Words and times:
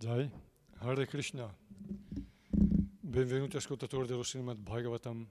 Jai, 0.00 0.30
Hare 0.78 1.04
Krishna. 1.04 1.54
Benvenuti 2.48 3.58
ascoltatori 3.58 4.06
dello 4.06 4.22
Srimad 4.22 4.56
Bhagavatam. 4.56 5.28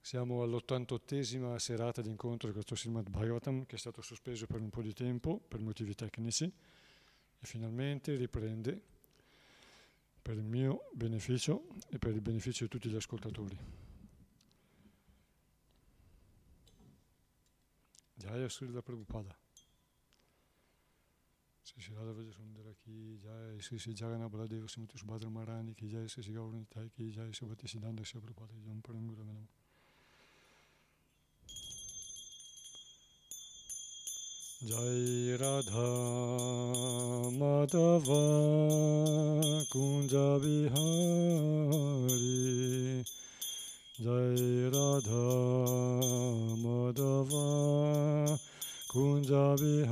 Siamo 0.00 0.44
all'88esima 0.44 1.56
serata 1.56 2.00
di 2.00 2.08
incontro 2.08 2.46
di 2.46 2.54
questo 2.54 2.76
Srimad 2.76 3.10
Bhagavatam 3.10 3.66
che 3.66 3.74
è 3.74 3.78
stato 3.80 4.00
sospeso 4.00 4.46
per 4.46 4.60
un 4.60 4.70
po' 4.70 4.80
di 4.80 4.92
tempo 4.92 5.40
per 5.40 5.58
motivi 5.58 5.96
tecnici 5.96 6.44
e 6.44 7.44
finalmente 7.44 8.14
riprende 8.14 8.80
per 10.22 10.36
il 10.36 10.44
mio 10.44 10.88
beneficio 10.92 11.66
e 11.88 11.98
per 11.98 12.14
il 12.14 12.20
beneficio 12.20 12.62
di 12.62 12.70
tutti 12.70 12.88
gli 12.88 12.94
ascoltatori. 12.94 13.58
Jaya 18.14 18.48
Srila 18.48 18.82
Prabhupada. 18.82 19.36
Sri 21.74 21.82
Sri 21.82 21.94
Radha 21.96 22.12
Vraja 22.12 22.32
Sundara 22.32 22.72
ki 22.84 23.18
jai, 23.18 23.58
Sri 23.60 23.78
Sri 23.78 23.94
Jagannath 23.94 24.30
Baladev 24.30 24.68
Srimati 24.70 24.96
Subhadra 24.96 25.28
Maharani 25.28 25.74
ki 25.74 25.88
jai, 25.88 26.06
Sri 26.06 26.22
Sri 26.22 26.32
Gaura 26.32 26.54
Nitai 26.54 26.88
ki 26.94 27.10
jai, 27.10 27.32
Sri 27.32 27.48
Bhakti 27.48 27.66
Siddhanta 27.66 28.06
Sri 28.06 28.20
Prabhupada 28.20 28.54
Jam 28.64 28.80
Parangura 28.80 29.24
Menam. 29.26 29.48
Jai 34.62 35.36
Radha 35.36 35.90
Madhava 37.42 38.24
Kunja 39.66 40.38
Bihari 40.38 40.78
Jai 43.98 44.70
Radha 44.70 45.26
Madhava 46.62 48.38
Kunja 48.94 49.58
Bihari 49.58 49.90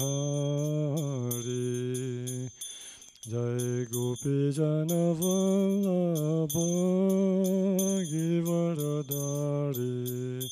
Jai 3.27 3.83
Gopi 3.91 4.55
Jana 4.55 5.11
Vallabha 5.19 6.71
Givaradari 8.07 10.47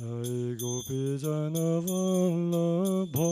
Jai 0.00 0.56
Gopi 0.56 1.20
Jana 1.20 1.84
Vallabha 1.84 3.28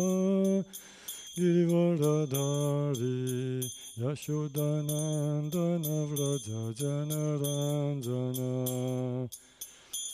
Givaradari 1.39 3.65
Yashodanandana 3.97 5.97
Vraja 6.13 6.63
Jana 6.77 7.23
Ranjana 7.41 8.53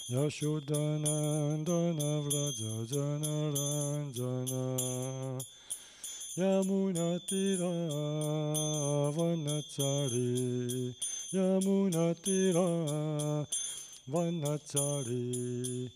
Yashodanandana 0.08 2.22
Vraja 2.22 2.86
Jana 2.86 3.50
Ranjana 3.50 5.42
Yamunatira 6.38 7.74
Vanachari 9.16 10.94
Yamunatira 11.34 12.68
Vanachari 14.08 15.90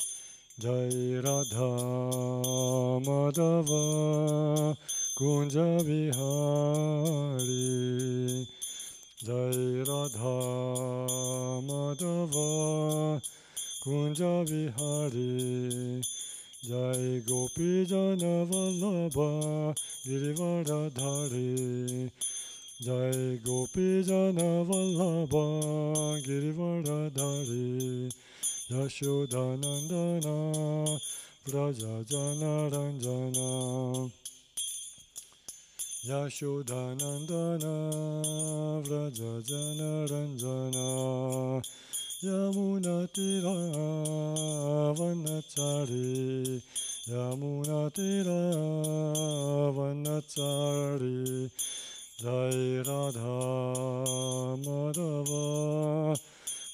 Jai 0.58 1.22
Radha 1.22 1.70
Madhava 3.06 3.84
Kunja 5.16 5.70
Vihari 5.86 7.62
Jai 9.22 9.86
Radha 9.86 10.34
Madhava 11.62 12.50
Kunja 13.82 14.44
Vihari 14.46 16.02
Jai 16.62 17.22
Gopi 17.26 17.86
Jana 17.86 18.44
Vallabha 18.44 19.74
Girivaradhari. 20.04 22.10
Jai 22.82 23.38
Gopi 23.42 24.02
Jana 24.04 24.64
Vallabha 24.68 26.20
Girivaradhari. 26.22 28.12
Yashodanandana 28.70 30.36
Vraja 31.46 31.94
Jana 32.06 32.70
Ranjana 32.70 34.10
Yashodanandana 36.06 37.74
Vraja 38.84 39.32
Jana 39.48 39.90
Ranjana 40.06 40.86
Vanachari 49.72 51.50
Jai 52.20 52.82
Radha 52.84 53.40
Madhava 54.60 55.46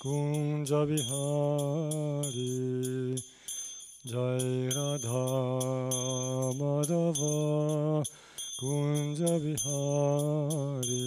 Kunja 0.03 0.81
Bihari 0.89 2.51
Jai 4.05 4.51
Radha 4.75 5.27
Madhava 6.59 7.37
Kunja 8.59 9.33
Bihari 9.39 11.07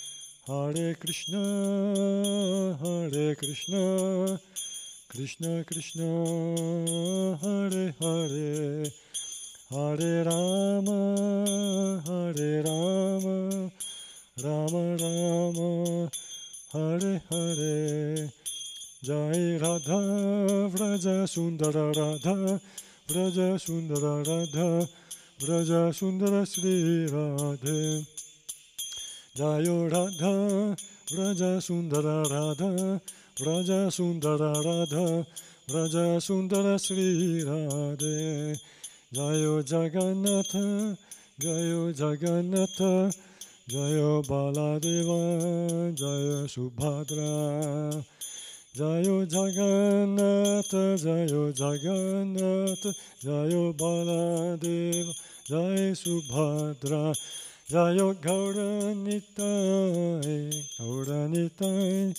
Hare 0.47 0.95
Krishna, 0.95 2.77
Hare 2.81 3.35
Krishna, 3.35 4.39
Krishna 5.09 5.63
Krishna, 5.63 6.07
Hare 7.41 7.93
Hare, 7.99 8.85
Hare 9.69 10.23
Rama, 10.25 12.01
Hare 12.05 12.63
Rama, 12.63 13.71
Rama 14.43 14.97
Rama, 14.97 16.09
Hare 16.73 17.21
Hare, 17.29 18.31
Jai 19.03 19.57
Radha 19.57 20.69
Vraja 20.69 21.27
Sundara 21.27 21.91
Radha 21.91 22.61
Vraja 23.07 23.59
Sundara 23.59 24.23
Radha 24.23 24.87
Vraja 25.39 25.91
Sundara 25.91 26.45
Sri 26.45 27.07
Radhe 27.07 28.20
जयो 29.37 29.87
राधा 29.87 30.69
व्रज 31.15 31.61
सुन्दर 31.61 32.03
राधा 32.05 32.93
व्रज 33.41 33.91
सुन्दर 33.93 34.37
राधा 34.41 35.17
व्रज 35.73 36.21
सुन्दर 36.21 36.77
श्री 36.77 37.41
राधे 37.43 38.53
जयो 39.13 39.61
जगन्नाथ 39.61 40.95
जयो 41.41 41.91
जगन्नाथ, 41.91 43.11
जयो 43.69 44.21
बालादेवा, 44.21 45.19
जय 45.91 46.47
सुभद्रा। 46.47 47.99
जयो 48.77 49.25
जगन्नाथ 49.25 50.97
जयो 50.97 51.51
जगन्नाथ, 51.51 52.91
जयो 53.23 53.73
बालादेव, 53.73 55.13
जय 55.51 55.95
Subhadra. 55.95 57.13
Jayo 57.71 58.11
Gauranitai 58.19 59.31
Gauranitai 60.75 62.11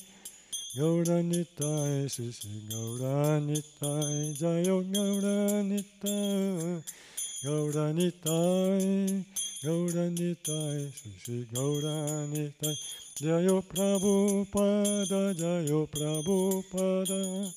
Gauranitai 0.74 2.08
Sisi 2.08 2.48
Gauranitai 2.72 4.32
Jayo 4.40 4.80
Gauranitai 4.88 6.80
Gauranitai 7.44 9.24
Gauranitai 9.62 10.80
Sisi 10.96 11.44
Gauranitai 11.52 12.74
Jayo 13.20 13.60
Prabhupada 13.68 15.36
Jayo 15.36 15.84
Prabhupada 15.92 17.52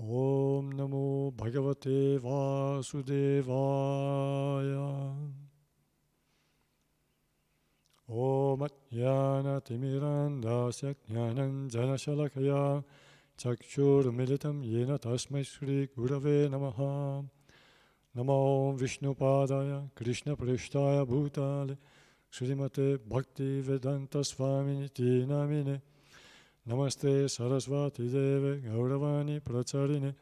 ॐ 0.00 0.70
नमो 0.74 1.34
भगवते 1.40 2.16
वासुदेवाय। 2.16 3.08
ॐ 8.08 8.66
ज्ञानतिमिरान्दास्य 8.94 10.92
ज्ञानञ्जनशलकया 10.92 12.82
चक्षुर्मिलितं 13.38 14.62
येन 14.62 14.96
तस्मै 14.96 15.42
श्रीगुरवे 15.44 16.48
नमः। 16.48 16.78
नमो 18.16 18.72
विष्णुपादाय 18.72 19.88
कृष्णपृष्ठाय 19.96 21.04
भूताले, 21.04 21.76
श्रीमते 22.32 22.96
भक्तिवेदान्तस्वामिनि 22.96 24.88
नामिने 25.26 25.97
Namine 26.68 26.88
Namaste 26.88 27.24
Sarasvati 27.28 28.10
Deve 28.10 28.60
Gauravani 28.60 29.40
Pracharine 29.40 30.14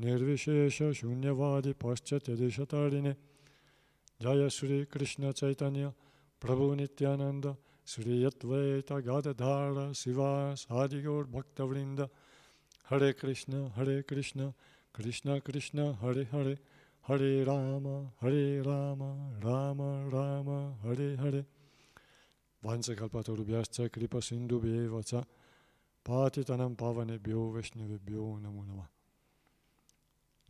Nirvishesha 0.00 0.92
Shunyavadi 0.92 1.74
Paschatya 1.74 2.36
Deshatarine 2.36 3.14
Jaya 4.20 4.50
Sri 4.50 4.86
Krishna 4.86 5.32
Chaitanya 5.32 5.92
Prabhu 6.40 6.76
Nityananda 6.76 7.56
Sri 7.84 8.24
Advaita 8.24 9.02
Gadadhara 9.02 9.94
Siva 9.94 10.54
Sadigaur 10.54 11.26
Bhaktavrinda 11.26 12.08
Hare 12.84 13.12
Krishna 13.12 13.70
Hare 13.76 14.02
Krishna 14.02 14.54
Krishna 14.92 15.40
Krishna 15.40 15.96
Hare 16.00 16.26
Hare 16.32 16.56
Hare 17.02 17.44
Rama 17.44 18.10
Hare 18.20 18.62
Rama 18.62 19.14
Rama 19.42 20.08
Rama 20.10 20.74
Hare 20.82 21.16
Hare 21.16 21.44
Vansakalpatarubhyascha 22.64 23.92
Kripa 23.92 24.22
Sindhu 24.22 24.60
Patitanam 26.04 26.76
Pavanebhyo 26.76 27.52
Vaishnavebhyo 27.52 28.40
Namo 28.40 28.64
Namah 28.66 28.88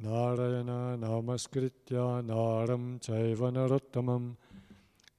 Narayana 0.02 0.98
Namaskritya 0.98 2.24
Naram 2.24 2.98
Chaiva 2.98 3.50
Narottamam. 3.52 4.36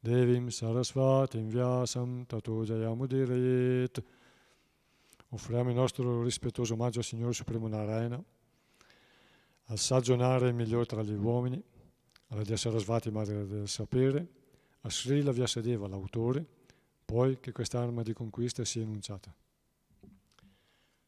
Devim 0.04 0.50
Sarasvatim 0.50 1.50
Vyasam 1.50 2.28
Tato 2.28 2.64
Jayamudirayet 2.64 4.04
Offriamo 5.30 5.70
il 5.70 5.76
nostro 5.76 6.22
rispettoso 6.22 6.76
omaggio 6.76 7.00
al 7.00 7.06
Signore 7.06 7.34
Supremo 7.34 7.68
Narayana, 7.68 8.24
al 9.66 9.78
saggio 9.78 10.16
Nara 10.16 10.50
migliore 10.52 10.86
tra 10.86 11.02
gli 11.02 11.14
uomini, 11.14 11.62
alla 12.28 12.44
Dia 12.44 12.56
Sarasvati 12.56 13.12
Madre 13.12 13.46
del 13.46 13.68
Sapere, 13.68 14.28
a 14.82 14.90
Srila 14.90 15.32
Vyasadeva, 15.32 15.88
l'autore, 15.88 16.46
poi 17.04 17.40
che 17.42 17.52
quest'arma 17.52 18.02
di 18.02 18.14
conquista 18.14 18.64
sia 18.64 18.84
enunciata. 18.84 19.34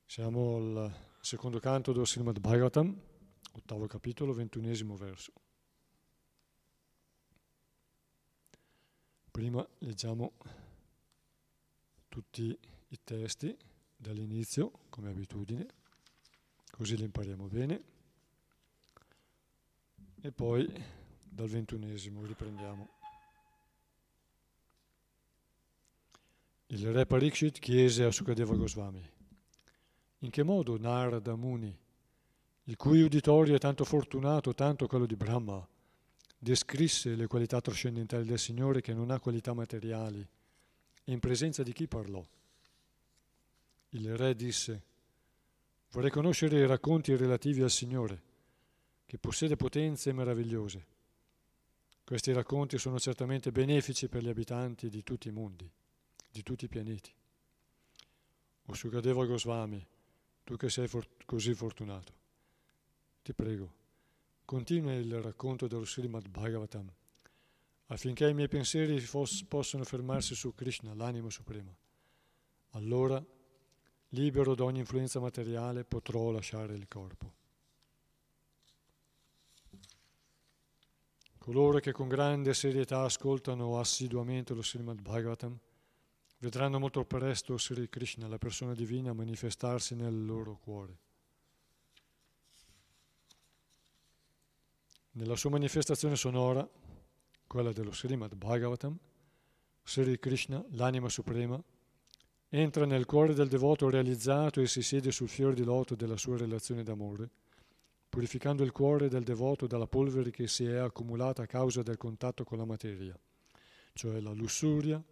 Siamo 0.10 0.56
al 0.56 0.96
secondo 1.20 1.60
canto 1.60 1.92
dello 1.92 2.06
Srimad 2.06 2.40
Bhagavatam, 2.40 2.98
ottavo 3.52 3.88
capitolo, 3.88 4.32
ventunesimo 4.32 4.96
verso. 4.96 5.34
Prima 9.30 9.68
leggiamo 9.80 10.38
tutti 12.08 12.58
i 12.88 13.00
testi 13.04 13.56
dall'inizio, 13.98 14.72
come 14.88 15.10
abitudine, 15.10 15.68
così 16.72 16.96
li 16.96 17.04
impariamo 17.04 17.48
bene, 17.48 17.84
e 20.22 20.32
poi 20.32 20.84
dal 21.22 21.50
ventunesimo 21.50 22.26
riprendiamo. 22.26 22.90
Il 26.68 26.94
re 26.94 27.06
Parikshit 27.06 27.60
chiese 27.60 28.06
a 28.06 28.12
Sukadeva 28.12 28.56
Goswami, 28.56 29.16
in 30.20 30.30
che 30.30 30.44
modo 30.44 30.78
Narada 30.78 31.36
Muni, 31.36 31.76
il 32.64 32.76
cui 32.76 33.02
uditorio 33.02 33.56
è 33.56 33.60
tanto 33.60 33.86
fortunato, 33.86 34.54
tanto 34.54 34.88
quello 34.88 35.06
di 35.06 35.16
Brahma, 35.16 35.66
descrisse 36.38 37.16
le 37.16 37.28
qualità 37.28 37.62
trascendentali 37.62 38.26
del 38.26 38.40
Signore 38.40 38.82
che 38.82 38.94
non 38.94 39.12
ha 39.12 39.20
qualità 39.20 39.54
materiali, 39.54 40.20
e 41.04 41.12
in 41.12 41.20
presenza 41.20 41.64
di 41.64 41.72
chi 41.72 41.88
parlò? 41.88 42.24
Il 43.92 44.18
re 44.18 44.36
disse, 44.36 44.82
vorrei 45.92 46.12
conoscere 46.12 46.58
i 46.58 46.66
racconti 46.66 47.16
relativi 47.16 47.62
al 47.62 47.72
Signore, 47.72 48.22
che 49.06 49.18
possiede 49.18 49.56
potenze 49.56 50.12
meravigliose. 50.12 50.86
Questi 52.04 52.34
racconti 52.34 52.78
sono 52.78 53.00
certamente 53.00 53.52
benefici 53.52 54.10
per 54.10 54.24
gli 54.24 54.30
abitanti 54.30 54.90
di 54.90 55.04
tutti 55.04 55.30
i 55.30 55.32
mondi, 55.32 55.70
di 56.30 56.44
tutti 56.44 56.66
i 56.66 56.70
pianeti. 56.70 57.12
O 58.66 59.26
Goswami, 59.26 59.86
tu 60.48 60.56
che 60.56 60.70
sei 60.70 60.88
for- 60.88 61.10
così 61.26 61.54
fortunato, 61.54 62.14
ti 63.22 63.34
prego, 63.34 63.74
continua 64.46 64.94
il 64.94 65.22
racconto 65.22 65.68
dello 65.68 65.84
Srimad 65.84 66.30
Bhagavatam, 66.30 66.90
affinché 67.88 68.30
i 68.30 68.34
miei 68.34 68.48
pensieri 68.48 68.98
fos- 69.02 69.44
possano 69.44 69.84
fermarsi 69.84 70.36
su 70.36 70.56
Krishna, 70.56 70.94
l'anima 70.94 71.30
suprema. 71.30 71.76
Allora, 72.72 73.22
libero 74.12 74.56
da 74.56 74.64
ogni 74.64 74.80
influenza 74.80 75.20
materiale, 75.20 75.84
potrò 75.84 76.32
lasciare 76.32 76.76
il 76.76 76.88
corpo. 76.88 77.34
Coloro 81.40 81.80
che 81.80 81.92
con 81.92 82.08
grande 82.08 82.54
serietà 82.54 83.02
ascoltano 83.02 83.80
assiduamente 83.80 84.54
lo 84.54 84.64
Srimad 84.64 85.02
Bhagavatam 85.02 85.60
vedranno 86.40 86.80
molto 86.80 87.04
presto 87.06 87.58
Sri 87.58 87.90
Krishna, 87.90 88.28
la 88.28 88.38
persona 88.38 88.74
divina, 88.74 89.14
manifestarsi 89.14 89.96
nel 89.96 90.26
loro 90.26 90.58
cuore. 90.58 90.98
Nella 95.12 95.36
sua 95.36 95.50
manifestazione 95.50 96.16
sonora, 96.16 96.68
quella 97.48 97.72
dello 97.72 97.92
Srimad 97.92 98.36
Bhagavatam, 98.36 98.98
Sri 99.84 100.20
Krishna, 100.20 100.64
l'anima 100.72 101.10
suprema, 101.10 101.62
entra 102.50 102.86
nel 102.86 103.06
cuore 103.06 103.34
del 103.34 103.48
devoto 103.48 103.90
realizzato 103.90 104.62
e 104.62 104.68
si 104.68 104.82
siede 104.82 105.12
sul 105.12 105.28
fiore 105.28 105.56
di 105.56 105.64
loto 105.64 105.96
della 105.96 106.18
sua 106.18 106.38
relazione 106.38 106.84
d'amore, 106.84 107.30
purificando 108.08 108.64
il 108.64 108.72
cuore 108.72 109.10
del 109.10 109.24
devoto 109.24 109.66
dalla 109.66 109.88
polvere 109.88 110.30
che 110.30 110.48
si 110.48 110.66
è 110.66 110.76
accumulata 110.76 111.42
a 111.42 111.48
causa 111.48 111.82
del 111.82 111.98
contatto 111.98 112.44
con 112.44 112.58
la 112.58 112.66
materia, 112.66 113.18
cioè 113.94 114.20
la 114.20 114.32
lussuria, 114.32 115.04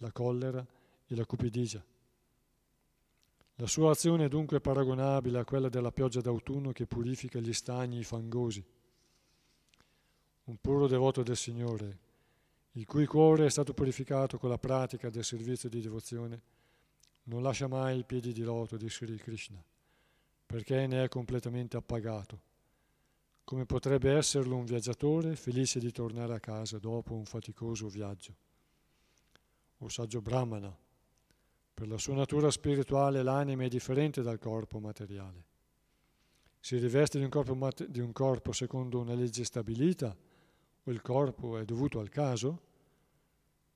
la 0.00 0.12
collera 0.12 0.66
e 1.06 1.14
la 1.14 1.26
cupidigia. 1.26 1.84
La 3.56 3.66
sua 3.66 3.90
azione 3.90 4.24
è 4.24 4.28
dunque 4.28 4.60
paragonabile 4.60 5.38
a 5.38 5.44
quella 5.44 5.68
della 5.68 5.92
pioggia 5.92 6.22
d'autunno 6.22 6.72
che 6.72 6.86
purifica 6.86 7.40
gli 7.40 7.52
stagni 7.52 8.02
fangosi. 8.02 8.64
Un 10.44 10.56
puro 10.58 10.86
devoto 10.86 11.22
del 11.22 11.36
Signore, 11.36 11.98
il 12.72 12.86
cui 12.86 13.04
cuore 13.04 13.46
è 13.46 13.50
stato 13.50 13.74
purificato 13.74 14.38
con 14.38 14.48
la 14.48 14.58
pratica 14.58 15.10
del 15.10 15.24
servizio 15.24 15.68
di 15.68 15.82
devozione, 15.82 16.42
non 17.24 17.42
lascia 17.42 17.68
mai 17.68 17.98
i 17.98 18.04
piedi 18.04 18.32
di 18.32 18.42
loto 18.42 18.78
di 18.78 18.88
Sri 18.88 19.16
Krishna, 19.16 19.62
perché 20.46 20.86
ne 20.86 21.04
è 21.04 21.08
completamente 21.08 21.76
appagato, 21.76 22.40
come 23.44 23.66
potrebbe 23.66 24.12
esserlo 24.12 24.56
un 24.56 24.64
viaggiatore 24.64 25.36
felice 25.36 25.78
di 25.78 25.92
tornare 25.92 26.34
a 26.34 26.40
casa 26.40 26.78
dopo 26.78 27.12
un 27.12 27.26
faticoso 27.26 27.88
viaggio 27.88 28.48
o 29.80 29.88
saggio 29.88 30.20
brahmana. 30.20 30.76
Per 31.74 31.88
la 31.88 31.98
sua 31.98 32.14
natura 32.14 32.50
spirituale 32.50 33.22
l'anima 33.22 33.64
è 33.64 33.68
differente 33.68 34.22
dal 34.22 34.38
corpo 34.38 34.78
materiale. 34.78 35.44
Si 36.60 36.76
riveste 36.76 37.18
di 37.18 37.24
un 37.24 37.30
corpo, 37.30 37.54
mat- 37.54 37.86
di 37.86 38.00
un 38.00 38.12
corpo 38.12 38.52
secondo 38.52 39.00
una 39.00 39.14
legge 39.14 39.44
stabilita 39.44 40.14
o 40.82 40.90
il 40.90 41.00
corpo 41.00 41.56
è 41.56 41.64
dovuto 41.64 42.00
al 42.00 42.10
caso? 42.10 42.68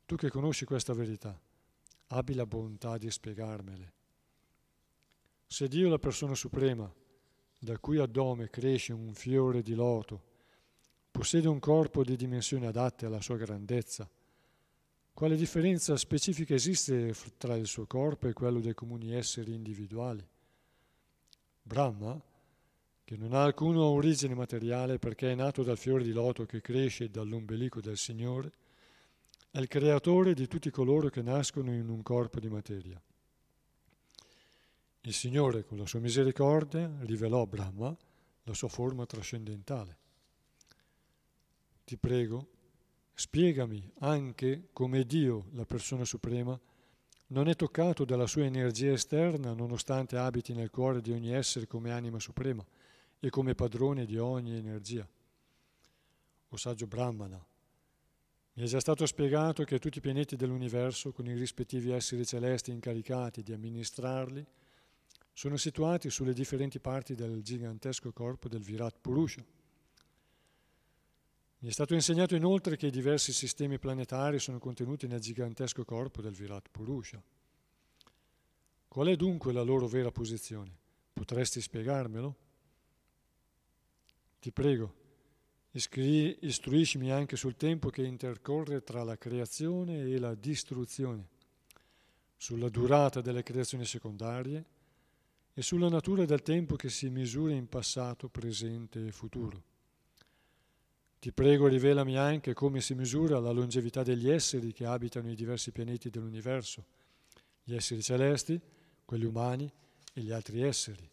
Tu 0.05 0.17
che 0.17 0.29
conosci 0.29 0.67
questa 0.67 0.93
verità, 0.93 1.39
abbi 2.09 2.35
la 2.35 2.45
bontà 2.45 2.99
di 2.99 3.11
spiegarmele. 3.11 3.93
Se 5.47 5.67
Dio 5.69 5.87
è 5.87 5.91
la 5.91 5.99
persona 5.99 6.35
suprema, 6.35 6.93
da 7.59 7.79
cui 7.79 7.99
addome 7.99 8.51
cresce 8.51 8.93
un 8.93 9.15
fiore 9.15 9.63
di 9.63 9.75
loto, 9.75 10.33
possiede 11.11 11.49
un 11.49 11.59
corpo 11.59 12.05
di 12.05 12.17
dimensioni 12.17 12.67
adatte 12.67 13.07
alla 13.07 13.23
sua 13.23 13.37
grandezza, 13.37 14.07
quale 15.15 15.37
differenza 15.37 15.97
specifica 15.97 16.55
esiste 16.55 17.15
tra 17.39 17.55
il 17.55 17.67
suo 17.67 17.87
corpo 17.87 18.27
e 18.27 18.33
quello 18.33 18.59
dei 18.59 18.75
comuni 18.75 19.15
esseri 19.15 19.55
individuali? 19.55 20.27
Brahma, 21.63 22.21
che 23.05 23.17
non 23.17 23.33
ha 23.33 23.45
alcuna 23.45 23.83
origine 23.83 24.35
materiale 24.35 24.99
perché 24.99 25.31
è 25.31 25.35
nato 25.37 25.63
dal 25.63 25.79
fiore 25.79 26.03
di 26.03 26.11
loto 26.11 26.45
che 26.47 26.61
cresce 26.61 27.11
dall'ombelico 27.11 27.81
del 27.81 27.97
Signore, 27.97 28.53
è 29.51 29.59
il 29.61 29.69
creatore 29.69 30.35
di 30.35 30.49
tutti 30.49 30.69
coloro 30.71 31.09
che 31.09 31.23
nascono 31.23 31.73
in 31.73 31.89
un 31.89 32.03
corpo 32.03 32.41
di 32.41 32.49
materia. 32.49 33.01
Il 35.03 35.13
Signore, 35.13 35.65
con 35.65 35.79
la 35.79 35.87
sua 35.87 36.01
misericordia, 36.01 36.91
rivelò 37.03 37.43
a 37.43 37.47
Brahma 37.47 37.97
la 38.43 38.55
sua 38.55 38.69
forma 38.69 39.07
trascendentale. 39.07 39.99
Ti 41.85 41.97
prego, 41.99 42.49
Spiegami 43.17 43.93
anche 44.01 44.69
come 44.73 45.05
Dio, 45.05 45.47
la 45.53 45.65
persona 45.65 46.05
suprema, 46.05 46.59
non 47.29 47.49
è 47.49 47.55
toccato 47.55 48.05
dalla 48.05 48.27
sua 48.27 48.45
energia 48.45 48.91
esterna 48.91 49.53
nonostante 49.53 50.17
abiti 50.17 50.53
nel 50.53 50.71
cuore 50.71 51.01
di 51.01 51.13
ogni 51.13 51.33
essere 51.33 51.69
come 51.69 51.93
anima 51.93 52.19
suprema 52.19 52.65
e 53.21 53.31
come 53.31 53.55
padrone 53.55 54.05
di 54.05 54.19
ogni 54.19 54.57
energia. 54.57 55.09
O 56.49 56.57
saggio 56.57 56.89
Brahmana, 56.89 57.43
mi 58.55 58.63
è 58.63 58.67
già 58.67 58.81
stato 58.81 59.07
spiegato 59.07 59.63
che 59.63 59.79
tutti 59.79 59.99
i 59.99 60.01
pianeti 60.03 60.35
dell'universo, 60.35 61.13
con 61.13 61.27
i 61.27 61.35
rispettivi 61.35 61.93
esseri 61.93 62.27
celesti 62.27 62.73
incaricati 62.73 63.43
di 63.43 63.53
amministrarli, 63.53 64.45
sono 65.33 65.57
situati 65.57 66.11
sulle 66.11 66.33
differenti 66.33 66.81
parti 66.81 67.15
del 67.15 67.43
gigantesco 67.43 68.13
corpo 68.13 68.49
del 68.49 68.63
Virat 68.63 68.97
Purusha 69.01 69.45
mi 71.65 71.71
è 71.71 71.73
stato 71.73 71.95
insegnato 71.95 72.35
inoltre 72.35 72.77
che 72.77 72.89
i 72.89 72.91
diversi 72.91 73.33
sistemi 73.33 73.79
planetari 73.79 74.39
sono 74.39 74.59
contenuti 74.59 75.07
nel 75.07 75.21
gigantesco 75.21 75.83
corpo 75.83 76.21
del 76.21 76.35
Virat 76.35 76.69
Purusha. 76.71 77.23
Qual 78.87 79.07
è 79.07 79.17
dunque 79.17 79.51
la 79.51 79.63
loro 79.63 79.87
vera 79.87 80.11
posizione? 80.11 80.71
Potresti 81.15 81.63
spiegarmelo? 81.63 82.37
Ti 84.41 84.53
prego, 84.53 84.95
ischri- 85.71 86.37
istruiscimi 86.43 87.11
anche 87.11 87.37
sul 87.37 87.57
tempo 87.57 87.89
che 87.89 88.03
intercorre 88.03 88.83
tra 88.83 89.03
la 89.03 89.17
creazione 89.17 90.03
e 90.03 90.19
la 90.19 90.35
distruzione, 90.35 91.29
sulla 92.37 92.69
durata 92.69 93.23
delle 93.23 93.43
creazioni 93.43 93.87
secondarie 93.87 94.65
e 95.55 95.63
sulla 95.63 95.89
natura 95.89 96.27
del 96.27 96.43
tempo 96.43 96.77
che 96.77 96.91
si 96.91 97.09
misura 97.09 97.55
in 97.55 97.69
passato, 97.69 98.29
presente 98.29 99.07
e 99.07 99.13
futuro. 99.13 99.73
Ti 101.25 101.33
prego 101.33 101.69
rivelami 101.69 102.19
anche 102.19 102.53
come 102.53 102.83
si 102.83 102.95
misura 102.95 103.39
la 103.39 103.51
longevità 103.51 104.03
degli 104.03 104.29
esseri 104.29 104.75
che 104.75 104.85
abitano 104.85 105.31
i 105.31 105.35
diversi 105.35 105.73
pianeti 105.73 106.11
dell'universo, 106.11 106.85
gli 107.63 107.75
esseri 107.75 108.03
celesti, 108.03 108.61
quelli 109.07 109.25
umani 109.25 109.73
e 110.13 110.21
gli 110.21 110.31
altri 110.31 110.61
esseri. 110.61 111.11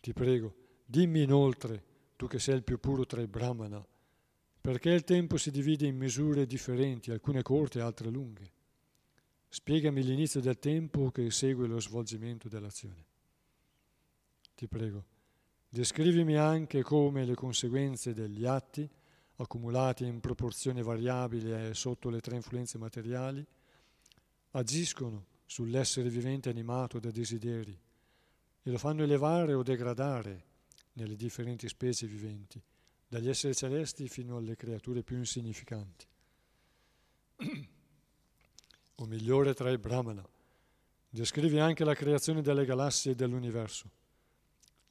Ti 0.00 0.12
prego, 0.12 0.54
dimmi 0.84 1.22
inoltre, 1.22 1.84
tu 2.16 2.26
che 2.26 2.40
sei 2.40 2.56
il 2.56 2.64
più 2.64 2.80
puro 2.80 3.06
tra 3.06 3.20
i 3.20 3.28
brahmana, 3.28 3.86
perché 4.60 4.90
il 4.90 5.04
tempo 5.04 5.36
si 5.36 5.52
divide 5.52 5.86
in 5.86 5.96
misure 5.96 6.46
differenti, 6.46 7.12
alcune 7.12 7.42
corte 7.42 7.78
e 7.78 7.82
altre 7.82 8.10
lunghe. 8.10 8.50
Spiegami 9.46 10.02
l'inizio 10.02 10.40
del 10.40 10.58
tempo 10.58 11.12
che 11.12 11.30
segue 11.30 11.68
lo 11.68 11.78
svolgimento 11.78 12.48
dell'azione. 12.48 13.04
Ti 14.56 14.66
prego 14.66 15.16
Descrivimi 15.70 16.34
anche 16.34 16.82
come 16.82 17.26
le 17.26 17.34
conseguenze 17.34 18.14
degli 18.14 18.46
atti, 18.46 18.88
accumulati 19.36 20.06
in 20.06 20.18
proporzione 20.18 20.82
variabile 20.82 21.74
sotto 21.74 22.08
le 22.08 22.20
tre 22.20 22.36
influenze 22.36 22.78
materiali, 22.78 23.46
agiscono 24.52 25.26
sull'essere 25.44 26.08
vivente 26.08 26.48
animato 26.48 26.98
da 26.98 27.10
desideri 27.10 27.78
e 28.62 28.70
lo 28.70 28.78
fanno 28.78 29.02
elevare 29.02 29.52
o 29.52 29.62
degradare 29.62 30.44
nelle 30.94 31.16
differenti 31.16 31.68
specie 31.68 32.06
viventi, 32.06 32.60
dagli 33.06 33.28
esseri 33.28 33.54
celesti 33.54 34.08
fino 34.08 34.38
alle 34.38 34.56
creature 34.56 35.02
più 35.02 35.18
insignificanti. 35.18 36.06
o 38.94 39.04
migliore 39.04 39.52
tra 39.52 39.70
i 39.70 39.76
Brahmana, 39.76 40.26
descrivi 41.10 41.58
anche 41.58 41.84
la 41.84 41.94
creazione 41.94 42.40
delle 42.40 42.64
galassie 42.64 43.12
e 43.12 43.14
dell'universo 43.14 43.97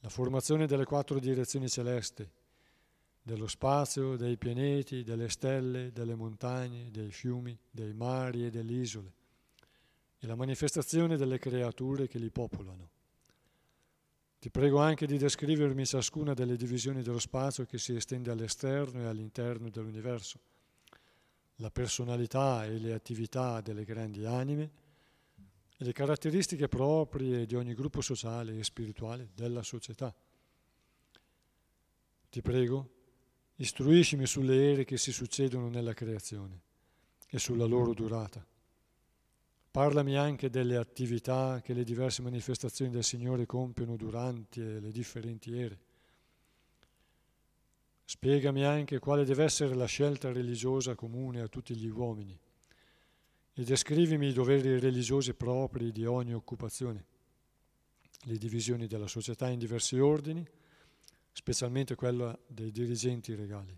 la 0.00 0.08
formazione 0.08 0.66
delle 0.66 0.84
quattro 0.84 1.18
direzioni 1.18 1.68
celesti, 1.68 2.28
dello 3.20 3.46
spazio, 3.46 4.16
dei 4.16 4.38
pianeti, 4.38 5.02
delle 5.02 5.28
stelle, 5.28 5.92
delle 5.92 6.14
montagne, 6.14 6.90
dei 6.90 7.10
fiumi, 7.10 7.58
dei 7.70 7.92
mari 7.92 8.46
e 8.46 8.50
delle 8.50 8.72
isole, 8.72 9.12
e 10.18 10.26
la 10.26 10.34
manifestazione 10.34 11.16
delle 11.16 11.38
creature 11.38 12.08
che 12.08 12.18
li 12.18 12.30
popolano. 12.30 12.90
Ti 14.38 14.50
prego 14.50 14.78
anche 14.78 15.06
di 15.06 15.18
descrivermi 15.18 15.84
ciascuna 15.84 16.32
delle 16.32 16.56
divisioni 16.56 17.02
dello 17.02 17.18
spazio 17.18 17.64
che 17.64 17.76
si 17.76 17.94
estende 17.94 18.30
all'esterno 18.30 19.00
e 19.00 19.06
all'interno 19.06 19.68
dell'universo, 19.68 20.38
la 21.56 21.70
personalità 21.70 22.64
e 22.64 22.78
le 22.78 22.92
attività 22.92 23.60
delle 23.60 23.84
grandi 23.84 24.24
anime, 24.24 24.70
e 25.80 25.84
le 25.84 25.92
caratteristiche 25.92 26.66
proprie 26.66 27.46
di 27.46 27.54
ogni 27.54 27.72
gruppo 27.72 28.00
sociale 28.00 28.58
e 28.58 28.64
spirituale 28.64 29.30
della 29.32 29.62
società. 29.62 30.12
Ti 32.28 32.42
prego, 32.42 32.90
istruiscimi 33.56 34.26
sulle 34.26 34.72
ere 34.72 34.84
che 34.84 34.98
si 34.98 35.12
succedono 35.12 35.68
nella 35.68 35.94
creazione 35.94 36.62
e 37.28 37.38
sulla 37.38 37.64
loro 37.64 37.94
durata. 37.94 38.44
Parlami 39.70 40.16
anche 40.16 40.50
delle 40.50 40.76
attività 40.76 41.60
che 41.62 41.74
le 41.74 41.84
diverse 41.84 42.22
manifestazioni 42.22 42.90
del 42.90 43.04
Signore 43.04 43.46
compiono 43.46 43.96
durante 43.96 44.80
le 44.80 44.90
differenti 44.90 45.56
ere. 45.56 45.78
Spiegami 48.04 48.64
anche 48.64 48.98
quale 48.98 49.24
deve 49.24 49.44
essere 49.44 49.74
la 49.74 49.86
scelta 49.86 50.32
religiosa 50.32 50.96
comune 50.96 51.40
a 51.40 51.46
tutti 51.46 51.76
gli 51.76 51.88
uomini 51.88 52.36
e 53.58 53.64
descrivimi 53.64 54.28
i 54.28 54.32
doveri 54.32 54.78
religiosi 54.78 55.34
propri 55.34 55.90
di 55.90 56.06
ogni 56.06 56.32
occupazione, 56.32 57.04
le 58.22 58.38
divisioni 58.38 58.86
della 58.86 59.08
società 59.08 59.48
in 59.48 59.58
diversi 59.58 59.98
ordini, 59.98 60.46
specialmente 61.32 61.96
quella 61.96 62.38
dei 62.46 62.70
dirigenti 62.70 63.34
regali, 63.34 63.76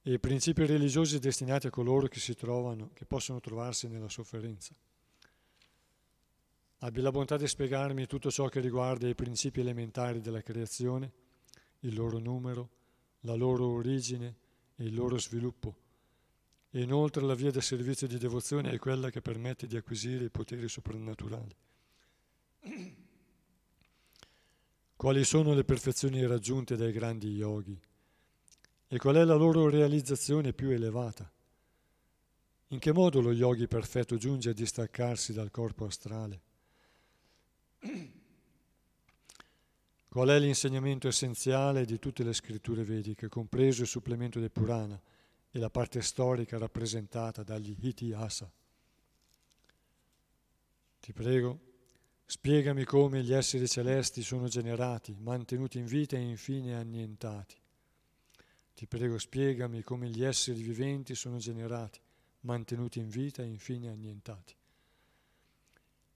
e 0.00 0.12
i 0.14 0.18
principi 0.18 0.64
religiosi 0.64 1.18
destinati 1.18 1.66
a 1.66 1.70
coloro 1.70 2.06
che 2.06 2.20
si 2.20 2.34
trovano, 2.34 2.88
che 2.94 3.04
possono 3.04 3.38
trovarsi 3.38 3.86
nella 3.86 4.08
sofferenza. 4.08 4.74
Abbi 6.78 7.00
la 7.02 7.10
bontà 7.10 7.36
di 7.36 7.46
spiegarmi 7.46 8.06
tutto 8.06 8.30
ciò 8.30 8.48
che 8.48 8.60
riguarda 8.60 9.06
i 9.06 9.14
principi 9.14 9.60
elementari 9.60 10.22
della 10.22 10.40
creazione, 10.40 11.12
il 11.80 11.94
loro 11.94 12.18
numero, 12.18 12.70
la 13.20 13.34
loro 13.34 13.66
origine 13.66 14.36
e 14.74 14.84
il 14.84 14.94
loro 14.94 15.18
sviluppo. 15.18 15.87
E 16.70 16.82
inoltre 16.82 17.22
la 17.22 17.34
via 17.34 17.50
del 17.50 17.62
servizio 17.62 18.06
di 18.06 18.18
devozione 18.18 18.70
è 18.70 18.78
quella 18.78 19.10
che 19.10 19.22
permette 19.22 19.66
di 19.66 19.76
acquisire 19.76 20.24
i 20.24 20.30
poteri 20.30 20.68
soprannaturali. 20.68 21.56
Quali 24.94 25.24
sono 25.24 25.54
le 25.54 25.64
perfezioni 25.64 26.26
raggiunte 26.26 26.76
dai 26.76 26.92
grandi 26.92 27.28
yogi? 27.34 27.80
E 28.88 28.98
qual 28.98 29.16
è 29.16 29.24
la 29.24 29.34
loro 29.34 29.68
realizzazione 29.68 30.52
più 30.52 30.70
elevata? 30.70 31.30
In 32.68 32.78
che 32.78 32.92
modo 32.92 33.20
lo 33.20 33.32
yogi 33.32 33.66
perfetto 33.66 34.16
giunge 34.16 34.50
a 34.50 34.54
distaccarsi 34.54 35.32
dal 35.32 35.50
corpo 35.50 35.86
astrale? 35.86 36.40
Qual 40.08 40.28
è 40.28 40.38
l'insegnamento 40.38 41.08
essenziale 41.08 41.84
di 41.84 41.98
tutte 41.98 42.24
le 42.24 42.32
scritture 42.34 42.82
vediche, 42.82 43.28
compreso 43.28 43.82
il 43.82 43.88
supplemento 43.88 44.40
del 44.40 44.50
Purana 44.50 45.00
e 45.50 45.58
la 45.58 45.70
parte 45.70 46.02
storica 46.02 46.58
rappresentata 46.58 47.42
dagli 47.42 47.76
Itihasa? 47.78 48.50
Ti 51.00 51.12
prego, 51.12 51.60
spiegami 52.26 52.84
come 52.84 53.22
gli 53.22 53.32
esseri 53.32 53.66
celesti 53.66 54.22
sono 54.22 54.48
generati, 54.48 55.16
mantenuti 55.18 55.78
in 55.78 55.86
vita 55.86 56.16
e 56.16 56.20
infine 56.20 56.74
annientati. 56.74 57.56
Ti 58.74 58.86
prego, 58.86 59.18
spiegami 59.18 59.82
come 59.82 60.08
gli 60.08 60.22
esseri 60.22 60.62
viventi 60.62 61.14
sono 61.14 61.38
generati, 61.38 61.98
mantenuti 62.40 62.98
in 62.98 63.08
vita 63.08 63.42
e 63.42 63.46
infine 63.46 63.88
annientati. 63.88 64.54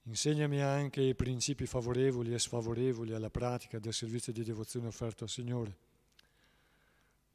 Insegnami 0.05 0.61
anche 0.61 1.01
i 1.01 1.15
principi 1.15 1.65
favorevoli 1.67 2.35
e 2.35 2.39
sfavorevoli 2.39 3.13
alla 3.13 3.31
pratica 3.31 3.79
del 3.79 3.93
servizio 3.93 4.33
di 4.33 4.43
devozione 4.43 4.89
offerto 4.89 5.25
al 5.25 5.31
Signore. 5.31 5.77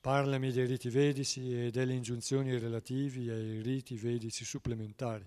Parlami 0.08 0.54
dei 0.54 0.66
riti 0.66 0.88
vedici 0.90 1.66
e 1.66 1.70
delle 1.70 1.94
ingiunzioni 1.94 2.58
relativi 2.58 3.30
ai 3.30 3.62
riti 3.62 3.98
vedici 3.98 4.46
supplementari. 4.46 5.26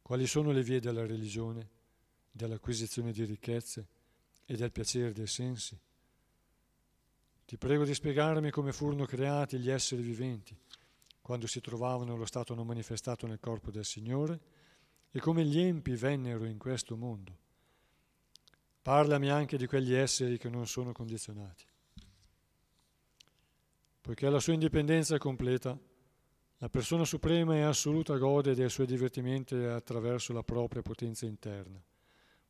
Quali 0.00 0.28
sono 0.28 0.52
le 0.52 0.62
vie 0.62 0.78
della 0.78 1.04
religione, 1.04 1.68
dell'acquisizione 2.30 3.10
di 3.10 3.24
ricchezze 3.24 3.88
e 4.44 4.54
del 4.54 4.70
piacere 4.70 5.12
dei 5.12 5.26
sensi? 5.26 5.76
Ti 7.46 7.56
prego 7.56 7.84
di 7.84 7.92
spiegarmi 7.92 8.52
come 8.52 8.72
furono 8.72 9.06
creati 9.06 9.58
gli 9.58 9.68
esseri 9.68 10.02
viventi 10.02 10.56
quando 11.20 11.48
si 11.48 11.60
trovavano 11.60 12.12
nello 12.12 12.26
stato 12.26 12.54
non 12.54 12.68
manifestato 12.68 13.26
nel 13.26 13.40
corpo 13.40 13.72
del 13.72 13.84
Signore 13.84 14.40
e 15.10 15.18
come 15.18 15.44
gli 15.44 15.58
empi 15.58 15.96
vennero 15.96 16.44
in 16.44 16.58
questo 16.58 16.96
mondo. 16.96 17.36
Parlami 18.82 19.30
anche 19.30 19.56
di 19.56 19.66
quegli 19.66 19.94
esseri 19.94 20.38
che 20.38 20.48
non 20.48 20.68
sono 20.68 20.92
condizionati. 20.92 21.74
Poiché 24.06 24.30
la 24.30 24.38
sua 24.38 24.52
indipendenza 24.52 25.16
è 25.16 25.18
completa, 25.18 25.76
la 26.58 26.68
persona 26.68 27.04
suprema 27.04 27.56
e 27.56 27.62
assoluta 27.62 28.16
gode 28.18 28.54
dei 28.54 28.70
suoi 28.70 28.86
divertimenti 28.86 29.56
attraverso 29.56 30.32
la 30.32 30.44
propria 30.44 30.80
potenza 30.80 31.26
interna, 31.26 31.82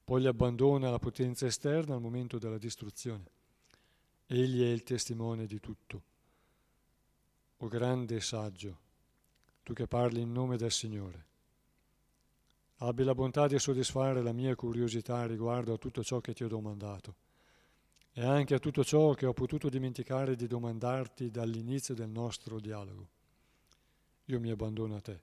poi 0.04 0.20
li 0.20 0.26
abbandona 0.26 0.88
alla 0.88 0.98
potenza 0.98 1.46
esterna 1.46 1.94
al 1.94 2.02
momento 2.02 2.36
della 2.36 2.58
distruzione. 2.58 3.24
Egli 4.26 4.64
è 4.64 4.66
il 4.66 4.82
testimone 4.82 5.46
di 5.46 5.58
tutto. 5.58 6.02
O 7.56 7.68
grande 7.68 8.20
saggio, 8.20 8.78
tu 9.62 9.72
che 9.72 9.86
parli 9.86 10.20
in 10.20 10.32
nome 10.32 10.58
del 10.58 10.70
Signore, 10.70 11.24
Abbi 12.80 13.02
la 13.02 13.14
bontà 13.14 13.46
di 13.46 13.58
soddisfare 13.58 14.20
la 14.20 14.32
mia 14.32 14.54
curiosità 14.54 15.24
riguardo 15.24 15.72
a 15.72 15.78
tutto 15.78 16.04
ciò 16.04 16.20
che 16.20 16.34
ti 16.34 16.44
ho 16.44 16.48
domandato 16.48 17.24
e 18.18 18.24
anche 18.24 18.54
a 18.54 18.58
tutto 18.58 18.82
ciò 18.82 19.12
che 19.12 19.26
ho 19.26 19.34
potuto 19.34 19.68
dimenticare 19.68 20.36
di 20.36 20.46
domandarti 20.46 21.30
dall'inizio 21.30 21.92
del 21.92 22.08
nostro 22.08 22.58
dialogo. 22.58 23.08
Io 24.24 24.40
mi 24.40 24.50
abbandono 24.50 24.96
a 24.96 25.02
te 25.02 25.20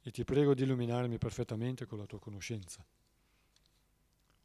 e 0.00 0.10
ti 0.10 0.24
prego 0.24 0.54
di 0.54 0.62
illuminarmi 0.62 1.18
perfettamente 1.18 1.84
con 1.84 1.98
la 1.98 2.06
tua 2.06 2.18
conoscenza. 2.18 2.82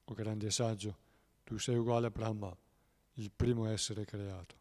O 0.03 0.13
grande 0.13 0.51
saggio, 0.51 0.97
tu 1.45 1.57
sei 1.57 1.77
uguale 1.77 2.07
a 2.07 2.09
Brahma, 2.09 2.53
il 3.13 3.31
primo 3.31 3.65
essere 3.67 4.03
creato. 4.03 4.57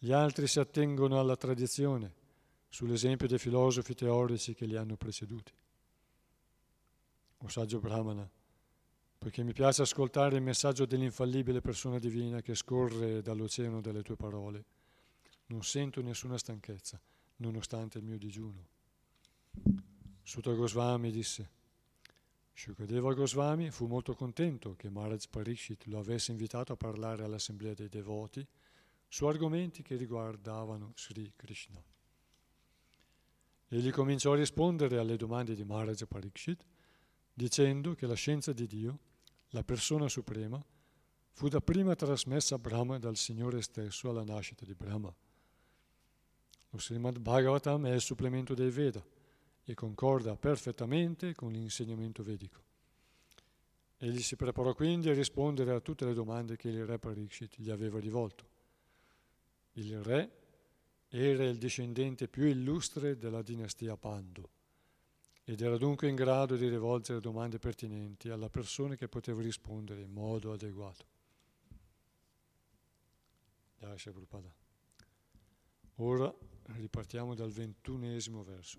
Gli 0.00 0.10
altri 0.10 0.48
si 0.48 0.58
attengono 0.58 1.20
alla 1.20 1.36
tradizione, 1.36 2.12
sull'esempio 2.68 3.28
dei 3.28 3.38
filosofi 3.38 3.94
teorici 3.94 4.52
che 4.52 4.66
li 4.66 4.74
hanno 4.74 4.96
preceduti 4.96 5.52
o 7.38 7.48
saggio 7.48 7.78
Brahmana, 7.78 8.28
poiché 9.18 9.42
mi 9.42 9.52
piace 9.52 9.82
ascoltare 9.82 10.36
il 10.36 10.42
messaggio 10.42 10.86
dell'infallibile 10.86 11.60
persona 11.60 11.98
divina 11.98 12.40
che 12.40 12.54
scorre 12.54 13.20
dall'oceano 13.20 13.80
delle 13.80 14.02
tue 14.02 14.16
parole. 14.16 14.64
Non 15.46 15.64
sento 15.64 16.00
nessuna 16.00 16.38
stanchezza, 16.38 17.00
nonostante 17.36 17.98
il 17.98 18.04
mio 18.04 18.16
digiuno. 18.16 18.66
Sutta 20.22 20.52
Goswami 20.52 21.10
disse, 21.10 21.50
Shukadeva 22.52 23.14
Goswami 23.14 23.70
fu 23.70 23.86
molto 23.86 24.14
contento 24.14 24.74
che 24.76 24.90
Maharaj 24.90 25.26
Parikshit 25.30 25.84
lo 25.86 25.98
avesse 25.98 26.32
invitato 26.32 26.72
a 26.72 26.76
parlare 26.76 27.24
all'assemblea 27.24 27.72
dei 27.74 27.88
devoti 27.88 28.46
su 29.06 29.26
argomenti 29.26 29.82
che 29.82 29.96
riguardavano 29.96 30.92
Sri 30.94 31.32
Krishna. 31.34 31.82
Egli 33.68 33.90
cominciò 33.90 34.32
a 34.32 34.36
rispondere 34.36 34.98
alle 34.98 35.16
domande 35.16 35.54
di 35.54 35.64
Maharaj 35.64 36.04
Parikshit 36.06 36.64
dicendo 37.32 37.94
che 37.94 38.06
la 38.06 38.14
scienza 38.14 38.52
di 38.52 38.66
Dio, 38.66 38.98
la 39.50 39.62
persona 39.62 40.08
suprema, 40.08 40.62
fu 41.32 41.48
dapprima 41.48 41.94
trasmessa 41.94 42.56
a 42.56 42.58
Brahma 42.58 42.98
dal 42.98 43.16
Signore 43.16 43.62
stesso 43.62 44.10
alla 44.10 44.24
nascita 44.24 44.64
di 44.64 44.74
Brahma. 44.74 45.14
Lo 46.70 46.78
Srimad 46.78 47.18
Bhagavatam 47.18 47.86
è 47.86 47.92
il 47.92 48.00
supplemento 48.00 48.54
dei 48.54 48.70
Veda 48.70 49.04
e 49.64 49.74
concorda 49.74 50.36
perfettamente 50.36 51.34
con 51.34 51.52
l'insegnamento 51.52 52.22
vedico. 52.22 52.62
Egli 53.98 54.20
si 54.20 54.36
preparò 54.36 54.74
quindi 54.74 55.08
a 55.08 55.14
rispondere 55.14 55.72
a 55.72 55.80
tutte 55.80 56.04
le 56.04 56.14
domande 56.14 56.56
che 56.56 56.68
il 56.68 56.84
re 56.84 56.98
Parikshit 56.98 57.56
gli 57.56 57.70
aveva 57.70 57.98
rivolto. 57.98 58.46
Il 59.72 60.02
re 60.02 60.30
era 61.08 61.44
il 61.44 61.56
discendente 61.56 62.28
più 62.28 62.44
illustre 62.44 63.16
della 63.16 63.42
dinastia 63.42 63.96
Pandu 63.96 64.48
ed 65.48 65.62
era 65.62 65.78
dunque 65.78 66.08
in 66.08 66.14
grado 66.14 66.56
di 66.56 66.68
rivolgere 66.68 67.20
domande 67.20 67.58
pertinenti 67.58 68.28
alla 68.28 68.50
persona 68.50 68.96
che 68.96 69.08
poteva 69.08 69.40
rispondere 69.40 70.02
in 70.02 70.10
modo 70.10 70.52
adeguato. 70.52 71.06
Ora 75.94 76.30
ripartiamo 76.64 77.34
dal 77.34 77.50
ventunesimo 77.50 78.44
verso. 78.44 78.78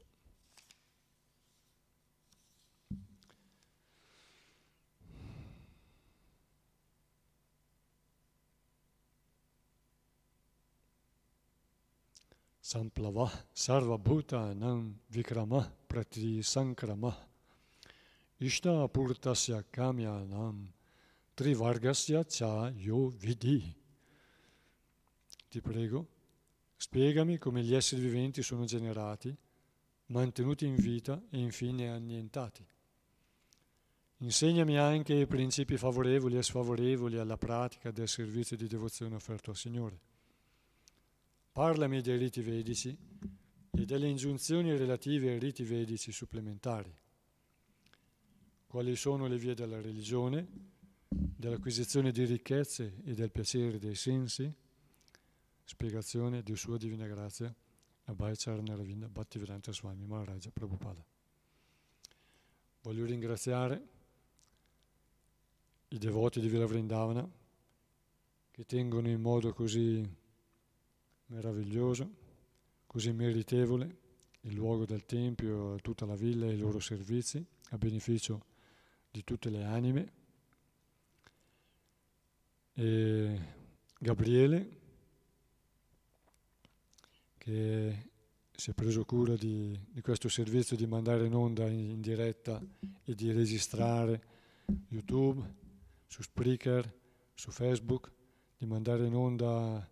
Samplava 12.70 13.32
sarvabhutanam 13.52 14.94
vikrama 15.10 15.62
prati 15.88 16.44
sankrama 16.44 17.12
ishta 18.40 18.88
purtasya 18.88 19.64
kamyanam 19.72 20.72
trivargasya 21.36 22.24
cha 22.30 22.72
yo 22.78 23.10
vidi. 23.10 23.76
Ti 25.50 25.62
prego, 25.62 26.06
spiegami 26.78 27.40
come 27.40 27.64
gli 27.64 27.74
esseri 27.74 28.02
viventi 28.02 28.44
sono 28.44 28.66
generati, 28.66 29.36
mantenuti 30.10 30.68
in 30.68 30.76
vita 30.76 31.20
e 31.32 31.40
infine 31.40 31.90
annientati. 31.90 32.64
Insegnami 34.18 34.78
anche 34.78 35.16
i 35.16 35.26
principi 35.26 35.76
favorevoli 35.76 36.38
e 36.38 36.44
sfavorevoli 36.44 37.18
alla 37.18 37.36
pratica 37.36 37.90
del 37.90 38.08
servizio 38.08 38.56
di 38.56 38.68
devozione 38.68 39.16
offerto 39.16 39.50
al 39.50 39.58
Signore. 39.58 40.09
Parlami 41.52 42.02
dei 42.02 42.18
riti 42.18 42.42
vedici 42.42 42.98
e 43.72 43.86
delle 43.86 44.08
ingiunzioni 44.08 44.76
relative 44.76 45.32
ai 45.32 45.40
riti 45.40 45.64
vedici 45.64 46.12
supplementari. 46.12 46.94
Quali 48.68 48.96
sono 48.96 49.26
le 49.28 49.38
vie 49.38 49.56
della 49.56 49.82
religione, 49.82 50.48
dell'acquisizione 51.08 52.12
di 52.12 52.26
ricchezze 52.26 53.02
e 53.04 53.14
del 53.14 53.32
piacere 53.32 53.80
dei 53.80 53.96
sensi? 53.96 54.54
Spiegazione 55.64 56.44
di 56.44 56.56
Sua 56.56 56.78
Divina 56.78 57.08
Grazia, 57.08 57.54
Abhay 58.06 58.34
Charna 58.36 58.76
Ravinda 58.76 59.08
Bhattivedanta 59.08 59.72
Swami 59.72 60.06
Maharaja 60.06 60.52
Prabhupada. 60.52 61.04
Voglio 62.82 63.06
ringraziare 63.06 63.88
i 65.90 65.98
devoti 65.98 66.40
di 66.40 66.48
Villa 66.48 66.66
Vrindavana 66.66 67.28
che 68.52 68.66
tengono 68.66 69.10
in 69.10 69.20
modo 69.20 69.54
così 69.54 70.19
meraviglioso, 71.30 72.10
così 72.86 73.12
meritevole, 73.12 73.98
il 74.42 74.54
luogo 74.54 74.86
del 74.86 75.06
Tempio, 75.06 75.76
tutta 75.82 76.06
la 76.06 76.16
villa 76.16 76.46
e 76.46 76.54
i 76.54 76.58
loro 76.58 76.80
servizi 76.80 77.44
a 77.70 77.78
beneficio 77.78 78.46
di 79.12 79.24
tutte 79.24 79.50
le 79.50 79.64
anime. 79.64 80.12
E 82.74 83.40
Gabriele, 84.00 84.78
che 87.38 88.08
si 88.52 88.72
è 88.72 88.74
preso 88.74 89.06
cura 89.06 89.36
di, 89.36 89.78
di, 89.90 90.02
questo 90.02 90.30
servizio 90.30 90.76
di 90.76 90.86
mandare 90.86 91.26
in 91.26 91.34
onda 91.34 91.68
in, 91.68 92.02
diretta 92.02 92.62
e 93.04 93.16
di 93.16 93.32
registrare 93.32 94.24
YouTube, 94.90 95.58
su 96.08 96.22
Spreaker, 96.22 96.98
su 97.34 97.52
Facebook, 97.52 98.12
di 98.58 98.66
mandare 98.66 99.06
in 99.06 99.16
onda 99.16 99.88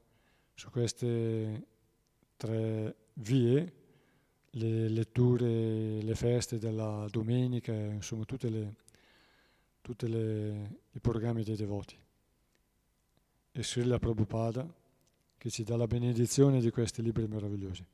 su 0.57 0.71
queste 0.71 1.67
tre 2.35 2.95
vie 3.13 3.73
le 4.49 4.89
letture, 4.89 6.01
le 6.01 6.15
feste 6.15 6.57
della 6.57 7.05
domenica, 7.11 7.71
insomma 7.71 8.25
tutti 8.25 8.47
i 8.47 8.75
programmi 10.99 11.43
dei 11.43 11.55
devoti. 11.55 11.95
E 13.51 13.63
Srila 13.63 13.99
Prabhupada 13.99 14.67
che 15.37 15.51
ci 15.51 15.63
dà 15.63 15.77
la 15.77 15.85
benedizione 15.85 16.59
di 16.59 16.71
questi 16.71 17.03
libri 17.03 17.27
meravigliosi. 17.27 17.85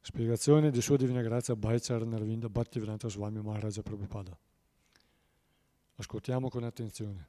Spiegazione 0.00 0.72
di 0.72 0.80
Sua 0.80 0.96
Divina 0.96 1.22
Grazia 1.22 1.54
Bhaichar 1.54 2.04
Narvinda 2.04 2.48
Bhaktivedanta 2.48 3.08
Swami 3.08 3.40
Maharaja 3.40 3.80
Prabhupada. 3.80 4.36
Ascoltiamo 5.94 6.48
con 6.48 6.64
attenzione. 6.64 7.28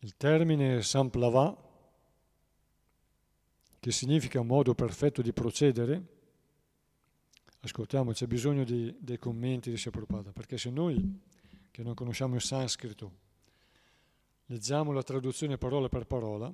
Il 0.00 0.18
termine 0.18 0.82
Samplava 0.82 1.64
che 3.80 3.92
significa 3.92 4.42
modo 4.42 4.74
perfetto 4.74 5.22
di 5.22 5.32
procedere, 5.32 6.02
ascoltiamo, 7.60 8.12
c'è 8.12 8.26
bisogno 8.26 8.64
di, 8.64 8.94
dei 8.98 9.18
commenti 9.18 9.70
di 9.70 9.80
Prabhupada, 9.90 10.32
perché 10.32 10.58
se 10.58 10.70
noi 10.70 11.20
che 11.70 11.82
non 11.82 11.94
conosciamo 11.94 12.34
il 12.34 12.42
sanscrito 12.42 13.26
leggiamo 14.46 14.92
la 14.92 15.02
traduzione 15.02 15.58
parola 15.58 15.88
per 15.88 16.06
parola, 16.06 16.52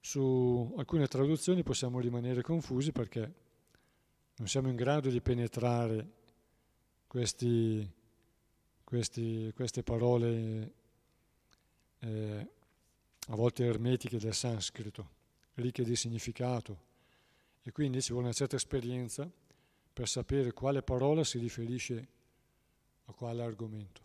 su 0.00 0.74
alcune 0.76 1.06
traduzioni 1.06 1.62
possiamo 1.62 2.00
rimanere 2.00 2.42
confusi 2.42 2.90
perché 2.90 3.34
non 4.36 4.48
siamo 4.48 4.68
in 4.68 4.74
grado 4.74 5.08
di 5.08 5.20
penetrare 5.20 6.10
questi, 7.06 7.88
questi, 8.82 9.52
queste 9.54 9.82
parole 9.84 10.72
eh, 12.00 12.48
a 13.28 13.36
volte 13.36 13.64
ermetiche 13.64 14.18
del 14.18 14.34
sanscrito 14.34 15.20
ricche 15.54 15.84
di 15.84 15.96
significato 15.96 16.90
e 17.62 17.72
quindi 17.72 18.00
ci 18.00 18.12
vuole 18.12 18.26
una 18.26 18.34
certa 18.34 18.56
esperienza 18.56 19.30
per 19.92 20.08
sapere 20.08 20.52
quale 20.52 20.82
parola 20.82 21.22
si 21.22 21.38
riferisce 21.38 22.08
a 23.04 23.12
quale 23.12 23.42
argomento. 23.42 24.00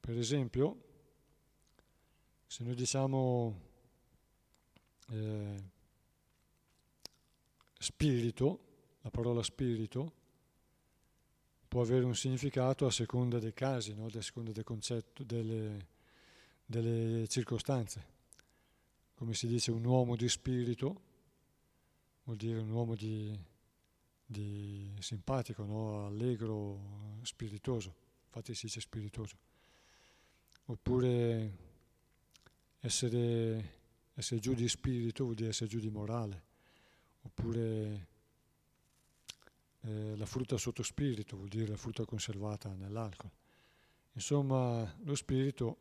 Per 0.00 0.16
esempio, 0.16 0.84
se 2.46 2.64
noi 2.64 2.74
diciamo 2.74 3.60
eh, 5.10 5.62
spirito, 7.78 8.60
la 9.02 9.10
parola 9.10 9.42
spirito 9.42 10.12
può 11.66 11.82
avere 11.82 12.04
un 12.04 12.14
significato 12.14 12.86
a 12.86 12.90
seconda 12.90 13.38
dei 13.38 13.52
casi, 13.52 13.92
no? 13.92 14.06
a 14.06 14.22
seconda 14.22 14.52
del 14.52 14.64
concetto, 14.64 15.22
delle, 15.24 15.86
delle 16.64 17.26
circostanze 17.28 18.16
come 19.18 19.34
si 19.34 19.48
dice, 19.48 19.72
un 19.72 19.84
uomo 19.84 20.14
di 20.14 20.28
spirito, 20.28 21.00
vuol 22.22 22.36
dire 22.36 22.60
un 22.60 22.70
uomo 22.70 22.94
di, 22.94 23.36
di 24.24 24.94
simpatico, 25.00 25.64
no? 25.64 26.06
allegro, 26.06 27.18
spiritoso, 27.22 27.92
infatti 28.26 28.54
si 28.54 28.66
dice 28.66 28.80
spiritoso. 28.80 29.36
Oppure 30.66 31.56
essere, 32.78 33.72
essere 34.14 34.38
giù 34.38 34.54
di 34.54 34.68
spirito 34.68 35.24
vuol 35.24 35.34
dire 35.34 35.48
essere 35.48 35.68
giù 35.68 35.80
di 35.80 35.90
morale, 35.90 36.42
oppure 37.22 38.06
eh, 39.80 40.16
la 40.16 40.26
frutta 40.26 40.56
sotto 40.58 40.84
spirito 40.84 41.34
vuol 41.34 41.48
dire 41.48 41.66
la 41.66 41.76
frutta 41.76 42.04
conservata 42.04 42.72
nell'alcol. 42.72 43.30
Insomma, 44.12 44.94
lo 45.02 45.14
spirito 45.16 45.78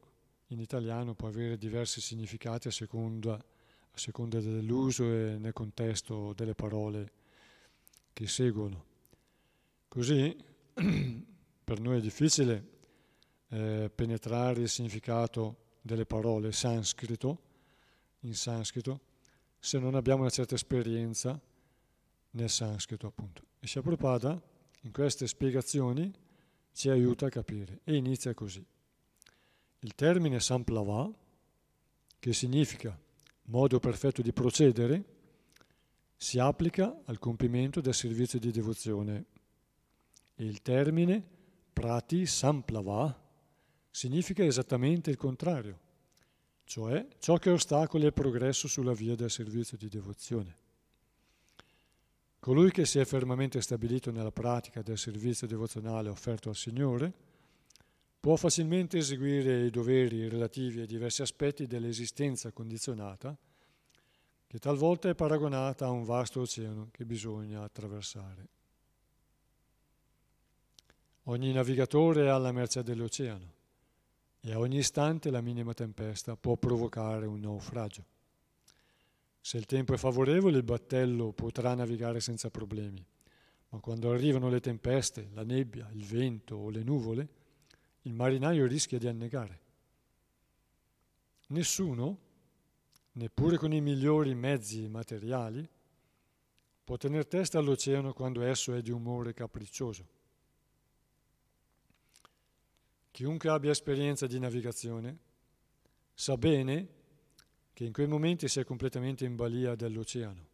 in 0.47 0.59
italiano 0.59 1.13
può 1.13 1.27
avere 1.27 1.57
diversi 1.57 1.99
significati 2.01 2.67
a 2.67 2.71
seconda, 2.71 3.33
a 3.33 3.97
seconda 3.97 4.39
dell'uso 4.39 5.03
e 5.03 5.37
nel 5.37 5.53
contesto 5.53 6.33
delle 6.33 6.55
parole 6.55 7.11
che 8.13 8.27
seguono. 8.27 8.85
Così 9.87 10.35
per 11.63 11.79
noi 11.79 11.97
è 11.97 12.01
difficile 12.01 12.75
eh, 13.49 13.91
penetrare 13.93 14.61
il 14.61 14.69
significato 14.69 15.65
delle 15.81 16.05
parole 16.05 16.51
sanscrito, 16.51 17.41
in 18.21 18.35
sanscrito, 18.35 19.01
se 19.59 19.79
non 19.79 19.95
abbiamo 19.95 20.21
una 20.21 20.29
certa 20.29 20.55
esperienza 20.55 21.39
nel 22.31 22.49
sanscrito 22.49 23.07
appunto. 23.07 23.43
E 23.59 23.67
Prabhupada 23.81 24.41
in 24.81 24.91
queste 24.91 25.27
spiegazioni 25.27 26.11
ci 26.73 26.89
aiuta 26.89 27.25
a 27.25 27.29
capire 27.29 27.79
e 27.83 27.95
inizia 27.95 28.33
così. 28.33 28.65
Il 29.87 29.95
termine 29.95 30.41
samplava, 30.41 31.09
che 32.19 32.33
significa 32.33 32.99
modo 33.43 33.79
perfetto 33.79 34.21
di 34.21 34.33
procedere, 34.33 35.05
si 36.17 36.39
applica 36.39 37.03
al 37.05 37.19
compimento 37.19 37.79
del 37.79 37.93
servizio 37.93 38.37
di 38.37 38.51
devozione. 38.51 39.25
Il 40.35 40.61
termine 40.61 41.25
prati 41.71 42.25
samplava 42.25 43.17
significa 43.89 44.43
esattamente 44.43 45.09
il 45.09 45.15
contrario, 45.15 45.79
cioè 46.65 47.07
ciò 47.19 47.37
che 47.37 47.51
ostacola 47.51 48.07
il 48.07 48.13
progresso 48.13 48.67
sulla 48.67 48.93
via 48.93 49.15
del 49.15 49.31
servizio 49.31 49.77
di 49.77 49.87
devozione. 49.87 50.57
Colui 52.39 52.71
che 52.71 52.85
si 52.85 52.99
è 52.99 53.05
fermamente 53.05 53.61
stabilito 53.61 54.11
nella 54.11 54.33
pratica 54.33 54.81
del 54.81 54.97
servizio 54.97 55.47
devozionale 55.47 56.09
offerto 56.09 56.49
al 56.49 56.57
Signore, 56.57 57.26
può 58.19 58.35
facilmente 58.35 58.97
eseguire 58.97 59.65
i 59.65 59.69
doveri 59.69 60.27
relativi 60.27 60.81
ai 60.81 60.87
diversi 60.87 61.21
aspetti 61.21 61.67
dell'esistenza 61.67 62.51
condizionata, 62.51 63.37
che 64.47 64.59
talvolta 64.59 65.09
è 65.09 65.15
paragonata 65.15 65.85
a 65.85 65.91
un 65.91 66.03
vasto 66.03 66.41
oceano 66.41 66.89
che 66.91 67.05
bisogna 67.05 67.63
attraversare. 67.63 68.47
Ogni 71.23 71.51
navigatore 71.51 72.25
è 72.25 72.29
alla 72.29 72.53
mercé 72.53 72.83
dell'oceano 72.83 73.53
e 74.39 74.53
a 74.53 74.59
ogni 74.59 74.77
istante 74.77 75.29
la 75.29 75.41
minima 75.41 75.73
tempesta 75.73 76.37
può 76.37 76.55
provocare 76.55 77.25
un 77.25 77.41
naufragio. 77.41 78.05
Se 79.41 79.57
il 79.57 79.65
tempo 79.65 79.93
è 79.93 79.97
favorevole 79.97 80.57
il 80.57 80.63
battello 80.63 81.33
potrà 81.33 81.73
navigare 81.73 82.21
senza 82.21 82.49
problemi, 82.49 83.05
ma 83.69 83.79
quando 83.79 84.11
arrivano 84.11 84.47
le 84.49 84.61
tempeste, 84.61 85.29
la 85.33 85.43
nebbia, 85.43 85.89
il 85.93 86.05
vento 86.05 86.55
o 86.55 86.69
le 86.69 86.83
nuvole, 86.83 87.27
il 88.07 88.13
marinaio 88.13 88.65
rischia 88.65 88.97
di 88.97 89.07
annegare. 89.07 89.61
Nessuno, 91.47 92.17
neppure 93.13 93.57
con 93.57 93.73
i 93.73 93.81
migliori 93.81 94.33
mezzi 94.33 94.87
materiali, 94.87 95.67
può 96.83 96.95
tenere 96.95 97.27
testa 97.27 97.59
all'oceano 97.59 98.13
quando 98.13 98.41
esso 98.43 98.73
è 98.73 98.81
di 98.81 98.91
umore 98.91 99.33
capriccioso. 99.33 100.15
Chiunque 103.11 103.49
abbia 103.49 103.71
esperienza 103.71 104.25
di 104.25 104.39
navigazione 104.39 105.17
sa 106.13 106.37
bene 106.37 106.95
che 107.73 107.83
in 107.83 107.91
quei 107.91 108.07
momenti 108.07 108.47
si 108.47 108.59
è 108.59 108.63
completamente 108.63 109.25
in 109.25 109.35
balia 109.35 109.75
dell'oceano. 109.75 110.45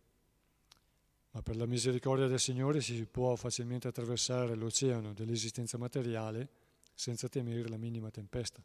Ma 1.32 1.42
per 1.42 1.56
la 1.56 1.66
misericordia 1.66 2.28
del 2.28 2.39
Signore 2.39 2.82
si 2.82 3.06
può 3.06 3.36
facilmente 3.36 3.88
attraversare 3.88 4.56
l'oceano 4.56 5.13
dell'esistenza 5.13 5.78
materiale 5.78 6.62
senza 6.93 7.27
temere 7.27 7.67
la 7.67 7.77
minima 7.77 8.10
tempesta. 8.10 8.63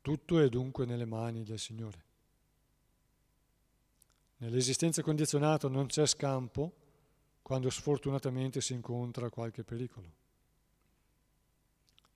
Tutto 0.00 0.38
è 0.38 0.48
dunque 0.48 0.86
nelle 0.86 1.04
mani 1.04 1.42
del 1.42 1.58
Signore. 1.58 2.04
Nell'esistenza 4.38 5.02
condizionata 5.02 5.68
non 5.68 5.86
c'è 5.86 6.06
scampo 6.06 6.72
quando 7.42 7.70
sfortunatamente 7.70 8.60
si 8.60 8.72
incontra 8.72 9.30
qualche 9.30 9.64
pericolo. 9.64 10.12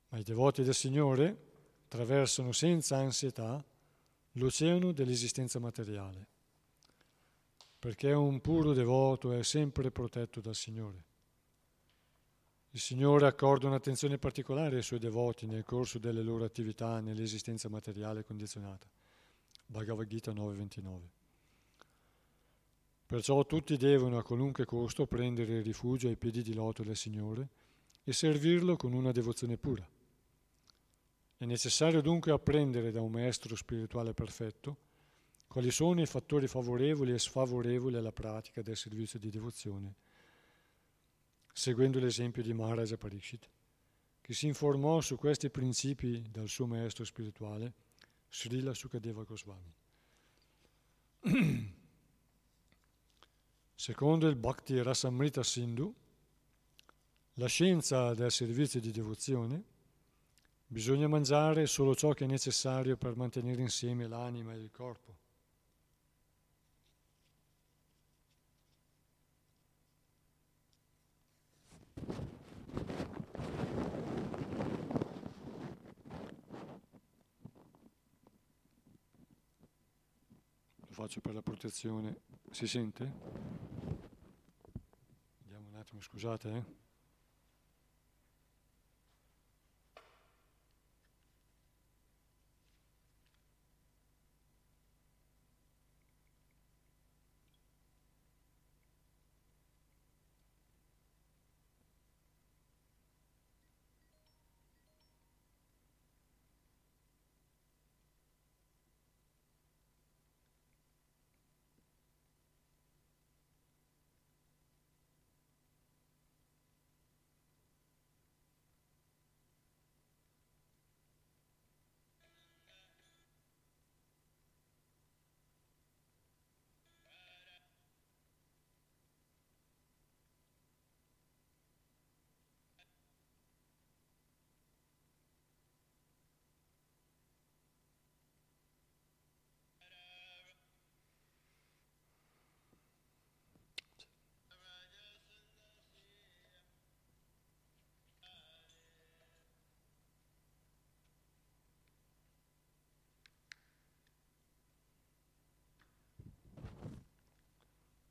Ma 0.09 0.19
i 0.19 0.23
devoti 0.23 0.63
del 0.63 0.75
Signore 0.75 1.49
attraversano 1.85 2.53
senza 2.53 2.97
ansietà 2.97 3.65
l'oceano 4.33 4.93
dell'esistenza 4.93 5.59
materiale, 5.59 6.27
perché 7.79 8.13
un 8.13 8.41
puro 8.41 8.73
devoto 8.73 9.33
è 9.33 9.43
sempre 9.43 9.91
protetto 9.91 10.41
dal 10.41 10.55
Signore. 10.55 11.05
Il 12.73 12.81
Signore 12.81 13.27
accorda 13.27 13.67
un'attenzione 13.67 14.17
particolare 14.19 14.77
ai 14.77 14.83
suoi 14.83 15.01
devoti 15.01 15.47
nel 15.47 15.65
corso 15.65 15.99
delle 15.99 16.23
loro 16.23 16.45
attività 16.45 17.01
nell'esistenza 17.01 17.69
materiale 17.69 18.25
condizionata, 18.25 18.89
Bhagavad 19.67 20.07
Gita 20.07 20.31
9.29. 20.31 21.01
Perciò 23.07 23.45
tutti 23.45 23.77
devono 23.77 24.19
a 24.19 24.23
qualunque 24.23 24.67
costo 24.67 25.09
prendere 25.09 25.63
rifugio 25.63 26.07
ai 26.07 26.17
piedi 26.17 26.43
di 26.43 26.55
loto 26.55 26.85
del 26.85 26.97
Signore 26.97 27.49
e 28.05 28.13
servirlo 28.13 28.77
con 28.77 28.93
una 28.93 29.11
devozione 29.11 29.57
pura. 29.57 29.85
È 31.37 31.45
necessario 31.45 32.01
dunque 32.01 32.31
apprendere 32.31 32.93
da 32.93 33.01
un 33.01 33.11
maestro 33.11 33.57
spirituale 33.57 34.15
perfetto 34.15 34.77
quali 35.49 35.73
sono 35.73 36.01
i 36.01 36.07
fattori 36.07 36.47
favorevoli 36.47 37.11
e 37.11 37.19
sfavorevoli 37.19 37.97
alla 37.97 38.13
pratica 38.13 38.63
del 38.63 38.77
servizio 38.77 39.19
di 39.19 39.31
devozione, 39.31 39.95
seguendo 41.53 41.99
l'esempio 41.99 42.43
di 42.43 42.53
Maharaja 42.53 42.97
Pariksit, 42.97 43.49
che 44.21 44.35
si 44.35 44.47
informò 44.47 45.01
su 45.01 45.17
questi 45.17 45.51
principi 45.51 46.25
dal 46.31 46.49
suo 46.49 46.67
maestro 46.67 47.05
spirituale, 47.05 47.73
Srila 48.29 48.73
Sukadeva 48.75 49.25
Goswami. 49.25 49.75
Secondo 53.75 54.29
il 54.29 54.37
Bhakti 54.37 54.81
Rasamrita 54.83 55.43
Sindhu, 55.43 55.95
la 57.35 57.47
scienza 57.47 58.15
del 58.15 58.31
servizio 58.31 58.79
di 58.79 58.91
devozione, 58.91 59.65
bisogna 60.67 61.09
mangiare 61.09 61.67
solo 61.67 61.95
ciò 61.95 62.13
che 62.13 62.25
è 62.25 62.29
necessario 62.29 62.97
per 62.97 63.17
mantenere 63.17 63.63
insieme 63.63 64.07
l'anima 64.07 64.53
e 64.53 64.59
il 64.59 64.71
corpo. 64.71 65.17
Faccio 81.01 81.21
per 81.23 81.33
la 81.33 81.41
protezione. 81.41 82.21
Si 82.51 82.67
sente? 82.67 83.11
Vediamo 85.39 85.69
un 85.69 85.75
attimo, 85.77 86.03
scusate. 86.03 86.51
Eh? 86.51 86.80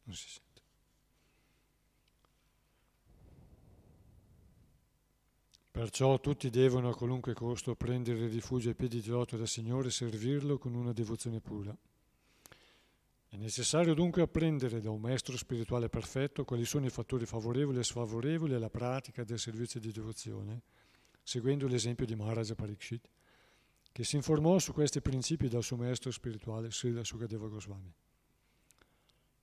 Non 0.10 0.18
si 0.18 0.28
sente. 0.28 0.62
Perciò 5.70 6.20
tutti 6.20 6.50
devono 6.50 6.90
a 6.90 6.96
qualunque 6.96 7.36
costo 7.36 7.76
prendere 7.76 8.28
rifugio 8.28 8.70
ai 8.70 8.76
piedi 8.76 9.02
di 9.02 9.10
loto 9.10 9.38
del 9.38 9.48
Signore 9.48 9.90
e 9.90 9.92
servirlo 9.92 10.58
con 10.58 10.74
una 10.74 10.94
devozione 10.94 11.40
pura. 11.40 11.78
È 13.28 13.36
necessario 13.36 13.94
dunque 13.94 14.24
apprendere 14.24 14.82
da 14.82 14.90
un 14.90 15.00
maestro 15.00 15.38
spirituale 15.38 15.90
perfetto 15.90 16.44
quali 16.44 16.66
sono 16.66 16.88
i 16.88 16.90
fattori 16.90 17.28
favorevoli 17.28 17.78
e 17.78 17.84
sfavorevoli 17.84 18.56
alla 18.56 18.72
pratica 18.72 19.24
del 19.24 19.38
servizio 19.38 19.80
di 19.80 19.92
devozione, 19.92 20.64
seguendo 21.22 21.68
l'esempio 21.68 22.08
di 22.08 22.16
Maharaja 22.16 22.56
Parikshit, 22.56 23.08
che 23.92 24.04
si 24.04 24.16
informò 24.16 24.58
su 24.58 24.74
questi 24.74 25.02
principi 25.02 25.48
dal 25.50 25.62
suo 25.62 25.78
maestro 25.78 26.10
spirituale 26.10 26.72
Srila 26.72 27.04
Sukadeva 27.04 27.48
Goswami. 27.48 27.94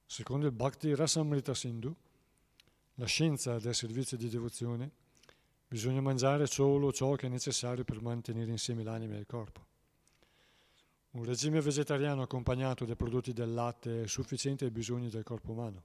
Secondo 0.08 0.46
il 0.46 0.52
Bhakti 0.52 0.94
Rasamrita 0.94 1.52
Sindhu, 1.52 1.94
la 2.94 3.06
scienza 3.06 3.58
del 3.58 3.74
servizio 3.74 4.16
di 4.16 4.28
devozione, 4.28 4.90
bisogna 5.66 6.00
mangiare 6.00 6.46
solo 6.46 6.92
ciò 6.92 7.14
che 7.16 7.26
è 7.26 7.28
necessario 7.28 7.84
per 7.84 8.00
mantenere 8.00 8.52
insieme 8.52 8.84
l'anima 8.84 9.16
e 9.16 9.18
il 9.18 9.26
corpo. 9.26 9.64
Un 11.10 11.24
regime 11.24 11.60
vegetariano 11.60 12.22
accompagnato 12.22 12.84
dai 12.84 12.94
prodotti 12.94 13.32
del 13.32 13.52
latte 13.52 14.04
è 14.04 14.06
sufficiente 14.06 14.64
ai 14.64 14.70
bisogni 14.70 15.10
del 15.10 15.24
corpo 15.24 15.50
umano. 15.50 15.82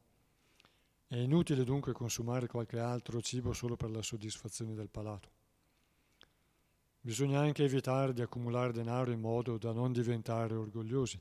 È 1.07 1.17
inutile 1.17 1.63
dunque 1.63 1.91
consumare 1.91 2.47
qualche 2.47 2.79
altro 2.79 3.21
cibo 3.21 3.53
solo 3.53 3.75
per 3.75 3.89
la 3.89 4.03
soddisfazione 4.03 4.75
del 4.75 4.89
palato. 4.89 5.29
Bisogna 7.01 7.39
anche 7.39 7.63
evitare 7.63 8.13
di 8.13 8.21
accumulare 8.21 8.71
denaro 8.71 9.12
in 9.12 9.19
modo 9.19 9.57
da 9.57 9.71
non 9.71 9.91
diventare 9.91 10.53
orgogliosi. 10.53 11.19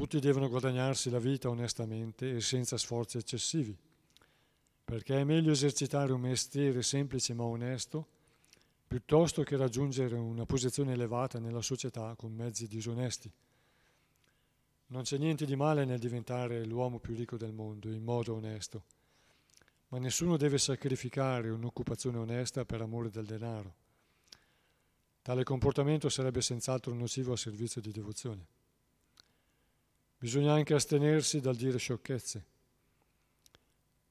Tutti 0.00 0.18
devono 0.18 0.48
guadagnarsi 0.48 1.10
la 1.10 1.18
vita 1.18 1.50
onestamente 1.50 2.34
e 2.34 2.40
senza 2.40 2.78
sforzi 2.78 3.18
eccessivi, 3.18 3.76
perché 4.82 5.20
è 5.20 5.24
meglio 5.24 5.52
esercitare 5.52 6.14
un 6.14 6.22
mestiere 6.22 6.80
semplice 6.80 7.34
ma 7.34 7.42
onesto 7.42 8.06
piuttosto 8.88 9.42
che 9.42 9.58
raggiungere 9.58 10.16
una 10.16 10.46
posizione 10.46 10.94
elevata 10.94 11.38
nella 11.38 11.60
società 11.60 12.14
con 12.16 12.32
mezzi 12.32 12.66
disonesti. 12.66 13.30
Non 14.86 15.02
c'è 15.02 15.18
niente 15.18 15.44
di 15.44 15.54
male 15.54 15.84
nel 15.84 15.98
diventare 15.98 16.64
l'uomo 16.64 16.98
più 16.98 17.14
ricco 17.14 17.36
del 17.36 17.52
mondo 17.52 17.90
in 17.90 18.02
modo 18.02 18.32
onesto, 18.32 18.84
ma 19.88 19.98
nessuno 19.98 20.38
deve 20.38 20.56
sacrificare 20.56 21.50
un'occupazione 21.50 22.16
onesta 22.16 22.64
per 22.64 22.80
amore 22.80 23.10
del 23.10 23.26
denaro. 23.26 23.74
Tale 25.20 25.44
comportamento 25.44 26.08
sarebbe 26.08 26.40
senz'altro 26.40 26.94
nocivo 26.94 27.32
al 27.32 27.38
servizio 27.38 27.82
di 27.82 27.92
devozione. 27.92 28.58
Bisogna 30.22 30.52
anche 30.52 30.74
astenersi 30.74 31.40
dal 31.40 31.56
dire 31.56 31.78
sciocchezze. 31.78 32.44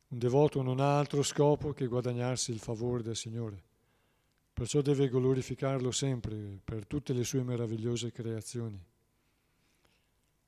Un 0.07 0.17
devoto 0.17 0.63
non 0.63 0.79
ha 0.79 0.97
altro 0.97 1.21
scopo 1.21 1.71
che 1.71 1.85
guadagnarsi 1.85 2.49
il 2.49 2.57
favore 2.57 3.03
del 3.03 3.15
Signore. 3.15 3.61
Perciò 4.51 4.81
deve 4.81 5.07
glorificarlo 5.07 5.91
sempre 5.91 6.59
per 6.63 6.87
tutte 6.87 7.13
le 7.13 7.23
sue 7.23 7.43
meravigliose 7.43 8.11
creazioni. 8.11 8.83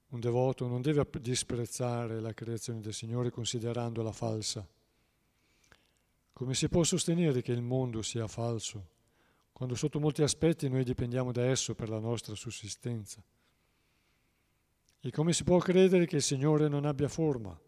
Un 0.07 0.19
devoto 0.19 0.65
non 0.65 0.81
deve 0.81 1.07
disprezzare 1.19 2.19
la 2.19 2.33
creazione 2.33 2.81
del 2.81 2.95
Signore 2.95 3.29
considerandola 3.29 4.11
falsa. 4.11 4.67
Come 6.33 6.55
si 6.55 6.69
può 6.69 6.83
sostenere 6.83 7.43
che 7.43 7.51
il 7.51 7.61
mondo 7.61 8.01
sia 8.01 8.27
falso, 8.27 8.87
quando 9.53 9.75
sotto 9.75 9.99
molti 9.99 10.23
aspetti 10.23 10.67
noi 10.69 10.83
dipendiamo 10.83 11.31
da 11.31 11.45
esso 11.45 11.75
per 11.75 11.87
la 11.87 11.99
nostra 11.99 12.33
sussistenza? 12.33 13.21
E 15.03 15.09
come 15.09 15.33
si 15.33 15.43
può 15.43 15.57
credere 15.57 16.05
che 16.05 16.17
il 16.17 16.21
Signore 16.21 16.67
non 16.67 16.85
abbia 16.85 17.07
forma? 17.07 17.59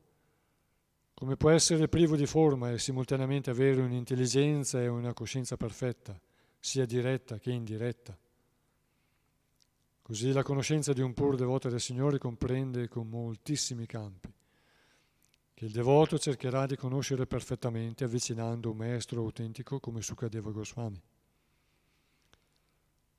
Come 1.16 1.36
può 1.36 1.50
essere 1.50 1.88
privo 1.88 2.16
di 2.16 2.28
forma 2.28 2.70
e 2.72 2.78
simultaneamente 2.78 3.50
avere 3.50 3.82
un'intelligenza 3.82 4.80
e 4.80 4.88
una 4.88 5.14
coscienza 5.14 5.58
perfetta, 5.58 6.20
sia 6.60 6.86
diretta 6.86 7.40
che 7.40 7.52
indiretta? 7.52 8.16
Così 10.04 10.32
la 10.32 10.44
conoscenza 10.44 10.94
di 10.94 11.02
un 11.02 11.14
pur 11.14 11.36
devoto 11.36 11.70
del 11.70 11.80
Signore 11.80 12.20
comprende 12.20 12.88
con 12.88 13.08
moltissimi 13.10 13.88
campi, 13.88 14.32
che 15.56 15.66
il 15.66 15.72
devoto 15.72 16.20
cercherà 16.20 16.68
di 16.68 16.76
conoscere 16.76 17.26
perfettamente 17.26 18.04
avvicinando 18.04 18.70
un 18.70 18.78
maestro 18.78 19.22
autentico 19.22 19.80
come 19.80 20.04
Sukadeva 20.04 20.52
Goswami. 20.52 21.02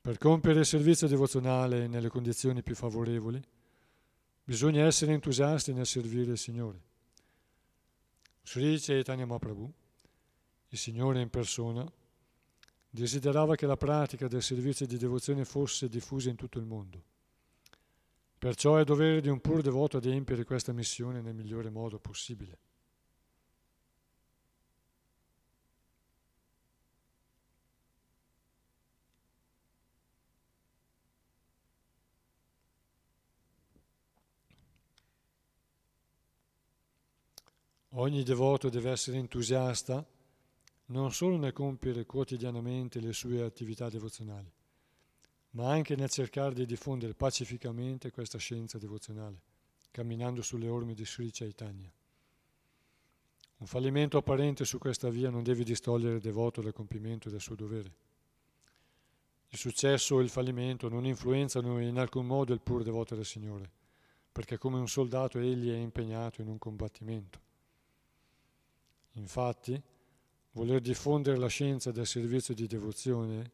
Per 0.03 0.19
compiere 0.19 0.61
il 0.61 0.67
servizio 0.67 1.09
devozionale 1.09 1.89
nelle 1.89 2.11
condizioni 2.11 2.63
più 2.63 2.77
favorevoli, 2.77 3.43
Bisogna 4.47 4.85
essere 4.85 5.13
entusiasti 5.13 5.73
nel 5.73 5.87
servire 5.87 6.33
il 6.33 6.39
Signore. 6.39 6.83
Sri 8.43 8.79
Chaitanya 8.79 9.25
Mahaprabhu, 9.25 9.73
il 10.69 10.79
Signore 10.79 11.23
in 11.23 11.31
persona, 11.31 11.91
desiderava 12.91 13.55
che 13.55 13.65
la 13.65 13.79
pratica 13.79 14.29
del 14.29 14.43
servizio 14.43 14.87
di 14.87 14.99
devozione 14.99 15.47
fosse 15.47 15.89
diffusa 15.89 16.29
in 16.29 16.37
tutto 16.37 16.59
il 16.59 16.67
mondo. 16.67 17.03
Perciò 18.39 18.77
è 18.77 18.85
dovere 18.85 19.23
di 19.23 19.29
un 19.29 19.41
pur 19.41 19.63
devoto 19.63 19.97
adempiere 19.97 20.45
questa 20.45 20.73
missione 20.73 21.23
nel 21.23 21.35
migliore 21.35 21.71
modo 21.71 21.99
possibile. 21.99 22.59
Ogni 37.97 38.25
devoto 38.25 38.71
deve 38.71 38.91
essere 38.91 39.19
entusiasta 39.19 40.05
non 40.87 41.13
solo 41.13 41.37
nel 41.37 41.53
compiere 41.53 42.05
quotidianamente 42.05 42.99
le 42.99 43.13
sue 43.13 43.41
attività 43.41 43.89
devozionali, 43.89 44.51
ma 45.51 45.71
anche 45.71 45.95
nel 45.95 46.11
cercare 46.11 46.55
di 46.55 46.67
diffondere 46.67 47.15
pacificamente 47.15 48.11
questa 48.11 48.37
scienza 48.39 48.79
devozionale, 48.79 49.41
camminando 49.93 50.43
sulle 50.43 50.67
orme 50.67 50.95
di 50.95 51.07
Sri 51.07 51.31
Chaitanya. 51.31 51.89
Un 53.59 53.67
fallimento 53.67 54.19
apparente 54.19 54.65
su 54.65 54.79
questa 54.79 55.09
via 55.09 55.31
non 55.31 55.45
deve 55.45 55.63
distogliere 55.63 56.17
il 56.17 56.21
devoto 56.21 56.61
dal 56.61 56.73
compimento 56.73 57.31
del 57.31 57.41
suo 57.41 57.55
dovere. 57.55 57.95
Il 59.51 59.59
successo 59.59 60.17
o 60.17 60.21
il 60.21 60.31
fallimento 60.31 60.89
non 60.89 61.07
influenzano 61.07 61.81
in 61.81 61.97
alcun 61.97 62.27
modo 62.27 62.53
il 62.53 62.61
pur 62.61 62.83
devoto 62.83 63.15
del 63.15 63.25
Signore, 63.25 63.71
perché 64.33 64.59
come 64.59 64.79
un 64.79 64.89
soldato 64.89 65.39
egli 65.39 65.71
è 65.71 65.77
impegnato 65.77 66.43
in 66.43 66.49
un 66.49 66.59
combattimento. 66.59 67.44
Infatti, 69.15 69.81
voler 70.53 70.81
diffondere 70.81 71.37
la 71.37 71.47
scienza 71.47 71.93
del 71.93 72.07
servizio 72.07 72.55
di 72.55 72.67
devozione 72.67 73.51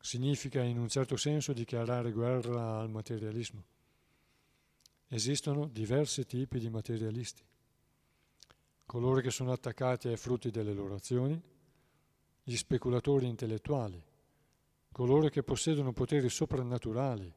significa 0.00 0.62
in 0.62 0.78
un 0.78 0.88
certo 0.88 1.16
senso 1.16 1.52
dichiarare 1.52 2.12
guerra 2.12 2.78
al 2.78 2.90
materialismo. 2.90 3.62
Esistono 5.08 5.66
diversi 5.66 6.26
tipi 6.26 6.58
di 6.58 6.68
materialisti. 6.68 7.42
Coloro 8.84 9.20
che 9.20 9.30
sono 9.30 9.52
attaccati 9.52 10.08
ai 10.08 10.16
frutti 10.16 10.50
delle 10.50 10.72
loro 10.72 10.94
azioni, 10.94 11.40
gli 12.42 12.56
speculatori 12.56 13.26
intellettuali, 13.26 14.02
coloro 14.92 15.28
che 15.28 15.42
possiedono 15.42 15.92
poteri 15.92 16.28
soprannaturali 16.28 17.32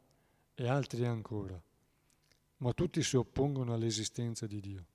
e 0.56 0.68
altri 0.68 1.06
ancora, 1.06 1.62
ma 2.58 2.74
tutti 2.74 3.02
si 3.04 3.16
oppongono 3.16 3.74
all'esistenza 3.74 4.48
di 4.48 4.60
Dio 4.60 4.86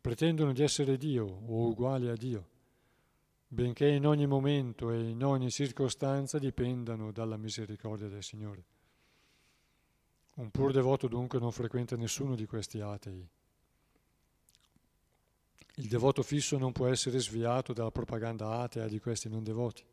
pretendono 0.00 0.52
di 0.52 0.62
essere 0.62 0.96
Dio 0.96 1.24
o 1.24 1.68
uguali 1.68 2.08
a 2.08 2.14
Dio, 2.14 2.48
benché 3.46 3.88
in 3.88 4.06
ogni 4.06 4.26
momento 4.26 4.90
e 4.90 5.08
in 5.08 5.22
ogni 5.22 5.50
circostanza 5.50 6.38
dipendano 6.38 7.12
dalla 7.12 7.36
misericordia 7.36 8.08
del 8.08 8.22
Signore. 8.22 8.64
Un 10.34 10.50
pur 10.50 10.72
devoto 10.72 11.06
dunque 11.06 11.38
non 11.38 11.52
frequenta 11.52 11.96
nessuno 11.96 12.34
di 12.34 12.46
questi 12.46 12.80
atei. 12.80 13.28
Il 15.76 15.88
devoto 15.88 16.22
fisso 16.22 16.58
non 16.58 16.72
può 16.72 16.86
essere 16.86 17.18
sviato 17.18 17.72
dalla 17.72 17.90
propaganda 17.90 18.58
atea 18.60 18.86
di 18.86 19.00
questi 19.00 19.28
non 19.28 19.42
devoti. 19.42 19.84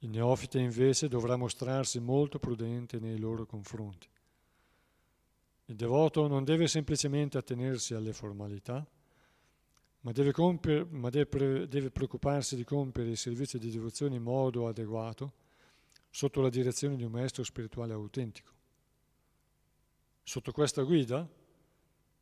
Il 0.00 0.10
neofite 0.10 0.58
invece 0.58 1.08
dovrà 1.08 1.36
mostrarsi 1.36 1.98
molto 1.98 2.38
prudente 2.38 2.98
nei 2.98 3.18
loro 3.18 3.46
confronti. 3.46 4.08
Il 5.66 5.74
devoto 5.74 6.28
non 6.28 6.44
deve 6.44 6.68
semplicemente 6.68 7.38
attenersi 7.38 7.94
alle 7.94 8.12
formalità, 8.12 8.86
ma 10.00 10.12
deve, 10.12 10.30
compiere, 10.30 10.84
ma 10.84 11.10
deve, 11.10 11.66
deve 11.66 11.90
preoccuparsi 11.90 12.54
di 12.54 12.62
compiere 12.62 13.10
il 13.10 13.16
servizio 13.16 13.58
di 13.58 13.70
devozione 13.70 14.14
in 14.14 14.22
modo 14.22 14.68
adeguato 14.68 15.32
sotto 16.08 16.40
la 16.40 16.48
direzione 16.48 16.94
di 16.94 17.02
un 17.02 17.10
maestro 17.10 17.42
spirituale 17.42 17.92
autentico. 17.92 18.52
Sotto 20.22 20.52
questa 20.52 20.82
guida 20.82 21.28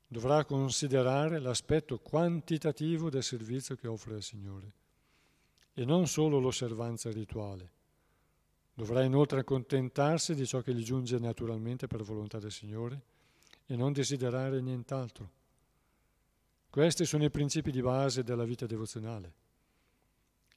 dovrà 0.06 0.44
considerare 0.46 1.38
l'aspetto 1.38 1.98
quantitativo 1.98 3.10
del 3.10 3.22
servizio 3.22 3.76
che 3.76 3.88
offre 3.88 4.14
al 4.14 4.22
Signore 4.22 4.72
e 5.74 5.84
non 5.84 6.06
solo 6.06 6.38
l'osservanza 6.38 7.10
rituale. 7.10 7.72
Dovrà 8.72 9.02
inoltre 9.02 9.40
accontentarsi 9.40 10.34
di 10.34 10.46
ciò 10.46 10.62
che 10.62 10.74
gli 10.74 10.82
giunge 10.82 11.18
naturalmente 11.18 11.86
per 11.86 12.02
volontà 12.02 12.38
del 12.38 12.50
Signore 12.50 13.12
e 13.66 13.76
non 13.76 13.92
desiderare 13.92 14.60
nient'altro. 14.60 15.30
Questi 16.68 17.04
sono 17.04 17.24
i 17.24 17.30
principi 17.30 17.70
di 17.70 17.80
base 17.80 18.22
della 18.22 18.44
vita 18.44 18.66
devozionale. 18.66 19.32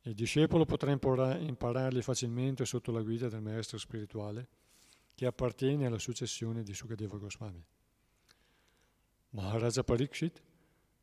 Il 0.01 0.13
discepolo 0.13 0.65
potrà 0.65 0.91
impararli 0.91 2.01
facilmente 2.01 2.65
sotto 2.65 2.91
la 2.91 3.01
guida 3.01 3.27
del 3.27 3.41
maestro 3.41 3.77
spirituale 3.77 4.47
che 5.13 5.25
appartiene 5.25 5.85
alla 5.85 5.99
successione 5.99 6.63
di 6.63 6.73
Sukadeva 6.73 7.17
Goswami. 7.17 7.63
Maharaja 9.31 9.83
Parikshit 9.83 10.41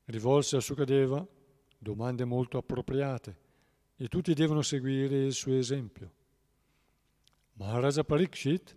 rivolse 0.07 0.57
a 0.57 0.61
Sukadeva 0.61 1.27
domande 1.79 2.25
molto 2.25 2.59
appropriate 2.59 3.39
e 3.97 4.09
tutti 4.09 4.33
devono 4.35 4.63
seguire 4.63 5.25
il 5.25 5.33
suo 5.33 5.55
esempio. 5.55 6.13
Maharaja 7.55 8.03
Parikshit 8.03 8.77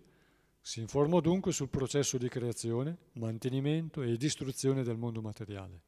si 0.68 0.80
informò 0.80 1.20
dunque 1.20 1.50
sul 1.50 1.70
processo 1.70 2.18
di 2.18 2.28
creazione, 2.28 2.98
mantenimento 3.12 4.02
e 4.02 4.18
distruzione 4.18 4.82
del 4.82 4.98
mondo 4.98 5.22
materiale 5.22 5.80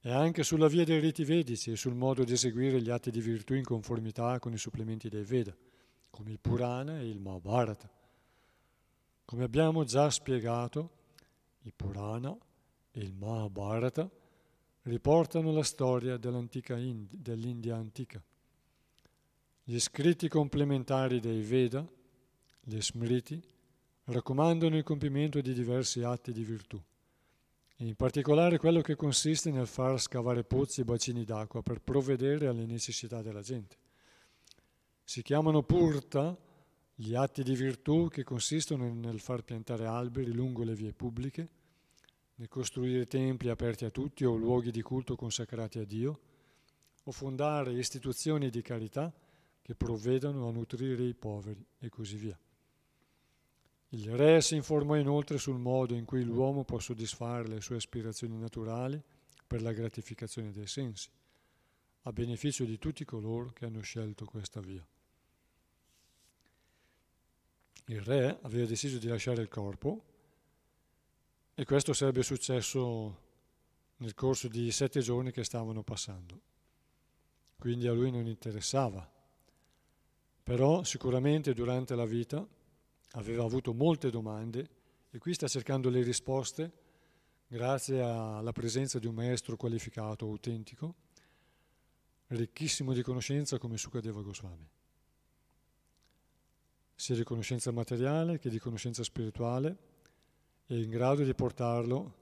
e 0.00 0.10
anche 0.10 0.42
sulla 0.42 0.68
via 0.68 0.86
dei 0.86 0.98
riti 1.00 1.22
vedici 1.22 1.70
e 1.70 1.76
sul 1.76 1.92
modo 1.92 2.24
di 2.24 2.32
eseguire 2.32 2.80
gli 2.80 2.88
atti 2.88 3.10
di 3.10 3.20
virtù 3.20 3.52
in 3.52 3.62
conformità 3.62 4.38
con 4.38 4.54
i 4.54 4.56
supplementi 4.56 5.10
dei 5.10 5.24
Veda, 5.24 5.54
come 6.08 6.30
il 6.30 6.38
Purana 6.40 6.98
e 6.98 7.06
il 7.06 7.20
Mahabharata. 7.20 7.90
Come 9.26 9.44
abbiamo 9.44 9.84
già 9.84 10.08
spiegato, 10.08 10.90
il 11.64 11.74
Purana 11.76 12.34
e 12.90 13.00
il 13.00 13.12
Mahabharata 13.12 14.10
riportano 14.84 15.52
la 15.52 15.62
storia 15.62 16.18
Ind- 16.18 17.08
dell'India 17.10 17.76
antica. 17.76 18.22
Gli 19.62 19.78
scritti 19.78 20.26
complementari 20.28 21.20
dei 21.20 21.42
Veda 21.42 21.86
gli 22.64 22.80
Smriti 22.80 23.42
raccomandano 24.04 24.76
il 24.76 24.84
compimento 24.84 25.40
di 25.40 25.52
diversi 25.52 26.02
atti 26.02 26.32
di 26.32 26.44
virtù, 26.44 26.80
in 27.78 27.96
particolare 27.96 28.58
quello 28.58 28.80
che 28.80 28.94
consiste 28.94 29.50
nel 29.50 29.66
far 29.66 30.00
scavare 30.00 30.44
pozzi 30.44 30.80
e 30.80 30.84
bacini 30.84 31.24
d'acqua 31.24 31.60
per 31.62 31.80
provvedere 31.80 32.46
alle 32.46 32.64
necessità 32.64 33.20
della 33.20 33.42
gente. 33.42 33.76
Si 35.02 35.22
chiamano 35.22 35.64
purta 35.64 36.38
gli 36.94 37.14
atti 37.14 37.42
di 37.42 37.56
virtù 37.56 38.08
che 38.08 38.22
consistono 38.22 38.92
nel 38.94 39.18
far 39.18 39.42
piantare 39.42 39.86
alberi 39.86 40.32
lungo 40.32 40.62
le 40.62 40.74
vie 40.74 40.92
pubbliche, 40.92 41.48
nel 42.36 42.48
costruire 42.48 43.08
templi 43.08 43.48
aperti 43.48 43.84
a 43.84 43.90
tutti 43.90 44.24
o 44.24 44.36
luoghi 44.36 44.70
di 44.70 44.82
culto 44.82 45.16
consacrati 45.16 45.80
a 45.80 45.84
Dio, 45.84 46.20
o 47.02 47.10
fondare 47.10 47.72
istituzioni 47.72 48.50
di 48.50 48.62
carità 48.62 49.12
che 49.60 49.74
provvedano 49.74 50.46
a 50.46 50.52
nutrire 50.52 51.02
i 51.04 51.14
poveri 51.14 51.64
e 51.78 51.88
così 51.88 52.16
via. 52.16 52.38
Il 53.94 54.16
re 54.16 54.40
si 54.40 54.54
informò 54.54 54.96
inoltre 54.96 55.36
sul 55.36 55.58
modo 55.58 55.94
in 55.94 56.06
cui 56.06 56.24
l'uomo 56.24 56.64
può 56.64 56.78
soddisfare 56.78 57.46
le 57.46 57.60
sue 57.60 57.76
aspirazioni 57.76 58.38
naturali 58.38 59.00
per 59.46 59.60
la 59.60 59.72
gratificazione 59.72 60.50
dei 60.50 60.66
sensi, 60.66 61.10
a 62.02 62.12
beneficio 62.12 62.64
di 62.64 62.78
tutti 62.78 63.04
coloro 63.04 63.50
che 63.52 63.66
hanno 63.66 63.82
scelto 63.82 64.24
questa 64.24 64.60
via. 64.60 64.86
Il 67.86 68.00
re 68.00 68.38
aveva 68.40 68.66
deciso 68.66 68.96
di 68.96 69.08
lasciare 69.08 69.42
il 69.42 69.48
corpo 69.48 70.04
e 71.54 71.64
questo 71.66 71.92
sarebbe 71.92 72.22
successo 72.22 73.18
nel 73.96 74.14
corso 74.14 74.48
di 74.48 74.70
sette 74.72 75.00
giorni 75.00 75.32
che 75.32 75.44
stavano 75.44 75.82
passando. 75.82 76.40
Quindi 77.58 77.86
a 77.88 77.92
lui 77.92 78.10
non 78.10 78.26
interessava. 78.26 79.06
Però 80.42 80.82
sicuramente 80.82 81.52
durante 81.52 81.94
la 81.94 82.06
vita 82.06 82.44
aveva 83.12 83.44
avuto 83.44 83.74
molte 83.74 84.10
domande 84.10 84.68
e 85.10 85.18
qui 85.18 85.34
sta 85.34 85.48
cercando 85.48 85.90
le 85.90 86.02
risposte 86.02 86.72
grazie 87.46 88.00
alla 88.00 88.52
presenza 88.52 88.98
di 88.98 89.06
un 89.06 89.14
maestro 89.14 89.56
qualificato, 89.56 90.24
autentico, 90.24 90.94
ricchissimo 92.28 92.94
di 92.94 93.02
conoscenza 93.02 93.58
come 93.58 93.76
Sukadeva 93.76 94.22
Goswami, 94.22 94.66
sia 96.94 97.14
di 97.14 97.24
conoscenza 97.24 97.70
materiale 97.70 98.38
che 98.38 98.48
di 98.48 98.58
conoscenza 98.58 99.02
spirituale 99.02 99.76
e 100.66 100.80
in 100.80 100.88
grado 100.88 101.22
di 101.22 101.34
portarlo 101.34 102.14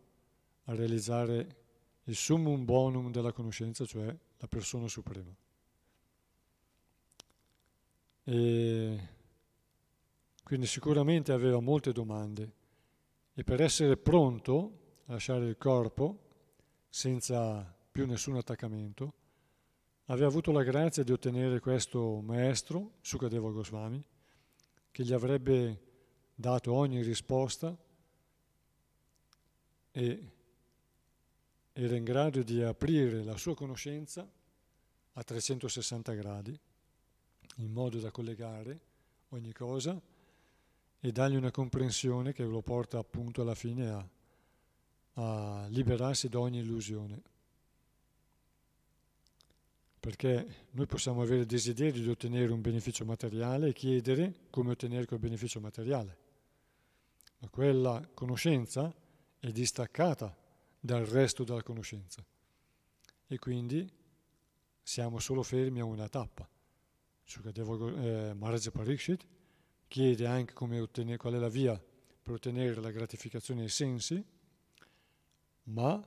a 0.64 0.74
realizzare 0.74 1.56
il 2.04 2.16
summum 2.16 2.64
bonum 2.64 3.12
della 3.12 3.32
conoscenza, 3.32 3.84
cioè 3.84 4.14
la 4.38 4.48
persona 4.48 4.88
suprema. 4.88 5.32
E 8.24 9.08
quindi 10.50 10.66
sicuramente 10.66 11.30
aveva 11.30 11.60
molte 11.60 11.92
domande. 11.92 12.52
E 13.34 13.44
per 13.44 13.60
essere 13.60 13.96
pronto 13.96 15.02
a 15.06 15.12
lasciare 15.12 15.46
il 15.46 15.56
corpo 15.56 16.18
senza 16.88 17.72
più 17.92 18.04
nessun 18.04 18.34
attaccamento 18.34 19.12
aveva 20.06 20.26
avuto 20.26 20.50
la 20.50 20.64
grazia 20.64 21.04
di 21.04 21.12
ottenere 21.12 21.60
questo 21.60 22.20
maestro, 22.20 22.94
Sukadeva 23.00 23.48
Goswami, 23.52 24.04
che 24.90 25.04
gli 25.04 25.12
avrebbe 25.12 25.82
dato 26.34 26.72
ogni 26.72 27.00
risposta 27.00 27.78
e 29.92 30.30
era 31.72 31.94
in 31.94 32.02
grado 32.02 32.42
di 32.42 32.60
aprire 32.60 33.22
la 33.22 33.36
sua 33.36 33.54
conoscenza 33.54 34.28
a 35.12 35.22
360 35.22 36.12
gradi, 36.14 36.60
in 37.58 37.70
modo 37.70 38.00
da 38.00 38.10
collegare 38.10 38.80
ogni 39.28 39.52
cosa 39.52 40.09
e 41.00 41.12
dargli 41.12 41.36
una 41.36 41.50
comprensione 41.50 42.32
che 42.32 42.44
lo 42.44 42.60
porta 42.60 42.98
appunto 42.98 43.40
alla 43.40 43.54
fine 43.54 43.88
a, 43.88 44.08
a 45.14 45.66
liberarsi 45.68 46.28
da 46.28 46.40
ogni 46.40 46.58
illusione. 46.58 47.22
Perché 49.98 50.66
noi 50.70 50.86
possiamo 50.86 51.22
avere 51.22 51.44
desiderio 51.46 52.02
di 52.02 52.08
ottenere 52.08 52.52
un 52.52 52.60
beneficio 52.60 53.04
materiale 53.04 53.68
e 53.68 53.72
chiedere 53.72 54.46
come 54.50 54.70
ottenere 54.70 55.06
quel 55.06 55.20
beneficio 55.20 55.60
materiale, 55.60 56.16
ma 57.38 57.48
quella 57.48 58.06
conoscenza 58.14 58.94
è 59.38 59.50
distaccata 59.50 60.34
dal 60.78 61.04
resto 61.04 61.44
della 61.44 61.62
conoscenza 61.62 62.24
e 63.26 63.38
quindi 63.38 63.90
siamo 64.82 65.18
solo 65.18 65.42
fermi 65.42 65.80
a 65.80 65.84
una 65.84 66.08
tappa. 66.08 66.48
Sukadeva 67.22 68.32
eh, 68.32 68.70
Parikshit 68.72 69.26
chiede 69.90 70.24
anche 70.24 70.54
ottenere, 70.56 71.16
qual 71.16 71.34
è 71.34 71.38
la 71.38 71.48
via 71.48 71.76
per 72.22 72.34
ottenere 72.34 72.80
la 72.80 72.92
gratificazione 72.92 73.62
ai 73.62 73.68
sensi, 73.68 74.24
ma 75.64 76.00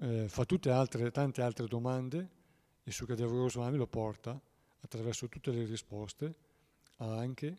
eh, 0.00 0.26
fa 0.28 0.44
altre, 0.72 1.12
tante 1.12 1.42
altre 1.42 1.68
domande 1.68 2.28
e 2.82 2.90
Sukadeva 2.90 3.30
Goswami 3.30 3.76
lo 3.76 3.86
porta 3.86 4.40
attraverso 4.80 5.28
tutte 5.28 5.52
le 5.52 5.64
risposte 5.64 6.34
anche 6.96 7.56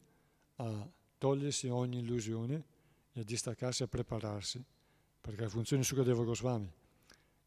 a 0.55 0.89
togliersi 1.17 1.69
ogni 1.69 1.99
illusione 1.99 2.65
e 3.13 3.21
a 3.21 3.23
distaccarsi 3.23 3.83
a 3.83 3.87
prepararsi, 3.87 4.61
perché 5.21 5.43
la 5.43 5.49
funzione 5.49 5.83
di 5.83 5.87
Sukadeva 5.87 6.25
Goswami 6.25 6.69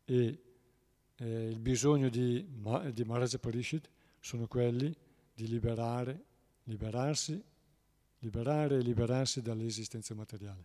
e 0.07 0.43
eh, 1.17 1.49
il 1.51 1.59
bisogno 1.59 2.09
di, 2.09 2.43
di 2.93 3.05
Maharaja 3.05 3.39
Parishit 3.39 3.87
sono 4.19 4.47
quelli 4.47 4.97
di 5.35 5.47
liberare, 5.47 6.25
liberarsi, 6.65 7.49
liberare 8.21 8.77
e 8.77 8.81
liberarsi 8.81 9.43
dall'esistenza 9.43 10.15
materiale. 10.15 10.65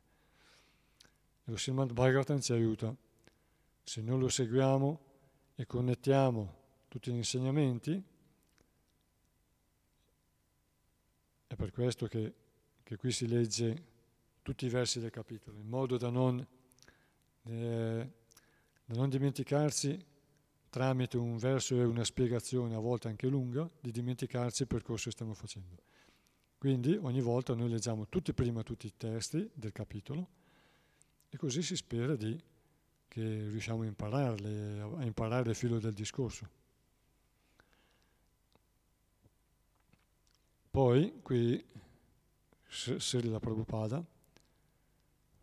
E 1.44 1.52
lo 1.52 1.58
Srimad 1.58 1.94
Bhagavatam 1.94 2.40
ci 2.40 2.54
aiuta. 2.54 2.96
Se 3.84 4.02
noi 4.02 4.20
lo 4.20 4.30
seguiamo 4.30 5.00
e 5.56 5.66
connettiamo 5.66 6.64
tutti 6.88 7.12
gli 7.12 7.16
insegnamenti, 7.16 8.04
è 11.48 11.56
per 11.56 11.72
questo 11.72 12.08
che, 12.08 12.34
che 12.84 12.96
qui 12.98 13.12
si 13.12 13.28
legge 13.28 13.84
tutti 14.42 14.66
i 14.66 14.70
versi 14.70 15.00
del 15.00 15.12
capitolo, 15.12 15.58
in 15.58 15.68
modo 15.68 15.98
da 15.98 16.10
non, 16.10 16.46
eh, 17.44 18.10
da 18.86 18.96
non 18.96 19.10
dimenticarsi 19.10 20.04
tramite 20.70 21.18
un 21.18 21.38
verso 21.38 21.76
e 21.76 21.84
una 21.84 22.04
spiegazione, 22.04 22.76
a 22.76 22.80
volte 22.80 23.08
anche 23.08 23.28
lunga, 23.28 23.70
di 23.80 23.92
dimenticarci 23.92 24.64
il 24.64 24.68
percorso 24.68 25.06
che 25.06 25.12
stiamo 25.12 25.34
facendo. 25.34 25.84
Quindi 26.58 26.98
ogni 27.02 27.22
volta 27.22 27.54
noi 27.54 27.70
leggiamo 27.70 28.08
tutti 28.08 28.34
prima 28.34 28.64
tutti 28.64 28.88
i 28.88 28.94
testi 28.96 29.50
del 29.54 29.72
capitolo 29.72 30.28
e 31.30 31.38
così 31.38 31.62
si 31.62 31.76
spera 31.76 32.16
di, 32.16 32.42
che 33.08 33.22
riusciamo 33.22 33.84
a 33.84 33.86
impararli, 33.86 34.80
a 34.80 35.04
imparare 35.04 35.50
il 35.50 35.56
filo 35.56 35.80
del 35.80 35.94
discorso. 35.94 36.50
Poi 40.72 41.22
qui 41.22 41.64
Srila 42.68 43.40
Prabhupada, 43.40 44.04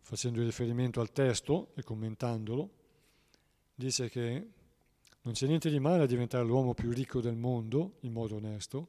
facendo 0.01 0.43
riferimento 0.43 1.01
al 1.01 1.11
testo 1.11 1.71
e 1.73 1.83
commentandolo, 1.83 2.69
dice 3.73 4.09
che 4.09 4.47
non 5.21 5.33
c'è 5.33 5.47
niente 5.47 5.69
di 5.69 5.79
male 5.79 6.03
a 6.03 6.05
diventare 6.05 6.45
l'uomo 6.45 6.73
più 6.73 6.91
ricco 6.91 7.21
del 7.21 7.35
mondo 7.35 7.95
in 8.01 8.11
modo 8.11 8.35
onesto, 8.35 8.87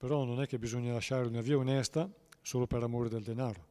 però 0.00 0.24
non 0.24 0.40
è 0.40 0.46
che 0.46 0.58
bisogna 0.58 0.94
lasciare 0.94 1.26
una 1.26 1.42
via 1.42 1.58
onesta 1.58 2.10
solo 2.40 2.66
per 2.66 2.82
amore 2.82 3.10
del 3.10 3.22
denaro. 3.22 3.66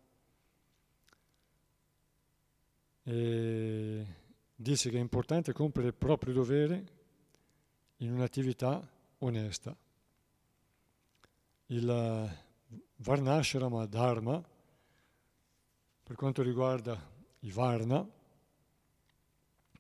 E 3.02 4.06
dice 4.54 4.92
che 4.92 4.98
è 4.98 5.00
importante 5.00 5.54
compiere 5.54 5.88
il 5.88 5.96
proprio 5.96 6.32
dovere 6.32 6.84
in 7.98 8.12
un'attività 8.12 8.88
onesta. 9.18 9.76
Il 11.66 12.38
Varnashrama 12.98 13.88
Dharma, 13.88 14.40
per 16.04 16.16
quanto 16.16 16.44
riguarda 16.44 17.12
i 17.40 17.50
Varna, 17.50 18.08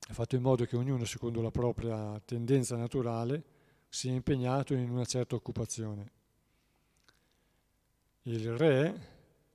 è 0.07 0.13
fatto 0.13 0.35
in 0.35 0.41
modo 0.41 0.65
che 0.65 0.75
ognuno, 0.75 1.05
secondo 1.05 1.43
la 1.43 1.51
propria 1.51 2.19
tendenza 2.25 2.75
naturale, 2.75 3.43
sia 3.87 4.11
impegnato 4.11 4.73
in 4.73 4.89
una 4.89 5.05
certa 5.05 5.35
occupazione. 5.35 6.17
Il 8.29 8.55
re 8.55 9.07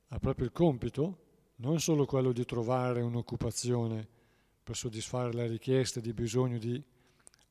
ha 0.09 0.19
proprio 0.19 0.45
il 0.45 0.51
compito, 0.51 1.19
non 1.57 1.79
solo 1.79 2.05
quello 2.05 2.33
di 2.33 2.43
trovare 2.43 2.99
un'occupazione 2.99 4.05
per 4.61 4.75
soddisfare 4.75 5.31
le 5.31 5.47
richieste 5.47 6.01
di 6.01 6.11
bisogno 6.11 6.57
di 6.57 6.83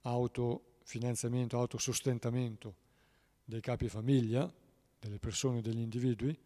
autofinanziamento, 0.02 1.56
autosostentamento 1.56 2.74
dei 3.42 3.62
capi 3.62 3.88
famiglia, 3.88 4.52
delle 5.00 5.18
persone, 5.18 5.62
degli 5.62 5.78
individui, 5.78 6.38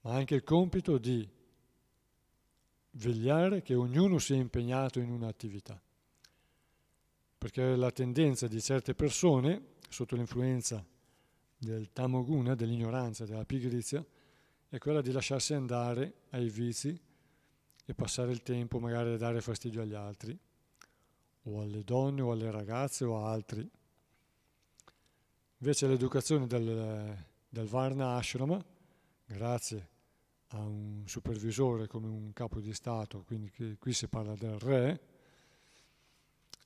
ma 0.00 0.14
anche 0.14 0.36
il 0.36 0.42
compito 0.42 0.96
di 0.96 1.28
vegliare 2.92 3.60
che 3.60 3.74
ognuno 3.74 4.18
sia 4.18 4.36
impegnato 4.36 5.00
in 5.00 5.10
un'attività. 5.10 5.78
Perché 7.36 7.76
la 7.76 7.90
tendenza 7.90 8.48
di 8.48 8.62
certe 8.62 8.94
persone, 8.94 9.74
sotto 9.86 10.16
l'influenza 10.16 10.82
del 11.60 11.92
tamoguna, 11.92 12.54
dell'ignoranza, 12.54 13.26
della 13.26 13.44
pigrizia, 13.44 14.04
è 14.68 14.78
quella 14.78 15.02
di 15.02 15.12
lasciarsi 15.12 15.52
andare 15.52 16.22
ai 16.30 16.48
vizi 16.48 16.98
e 17.84 17.94
passare 17.94 18.32
il 18.32 18.42
tempo 18.42 18.78
magari 18.78 19.12
a 19.12 19.18
dare 19.18 19.42
fastidio 19.42 19.82
agli 19.82 19.94
altri, 19.94 20.38
o 21.42 21.60
alle 21.60 21.84
donne, 21.84 22.22
o 22.22 22.32
alle 22.32 22.50
ragazze, 22.50 23.04
o 23.04 23.18
a 23.18 23.30
altri. 23.30 23.68
Invece 25.58 25.86
l'educazione 25.86 26.46
del, 26.46 27.26
del 27.46 27.66
Varna 27.66 28.14
Ashrama, 28.14 28.64
grazie 29.26 29.88
a 30.48 30.60
un 30.60 31.02
supervisore 31.06 31.86
come 31.86 32.08
un 32.08 32.32
capo 32.32 32.58
di 32.60 32.72
Stato, 32.72 33.22
quindi 33.24 33.76
qui 33.78 33.92
si 33.92 34.08
parla 34.08 34.34
del 34.34 34.58
re, 34.58 35.00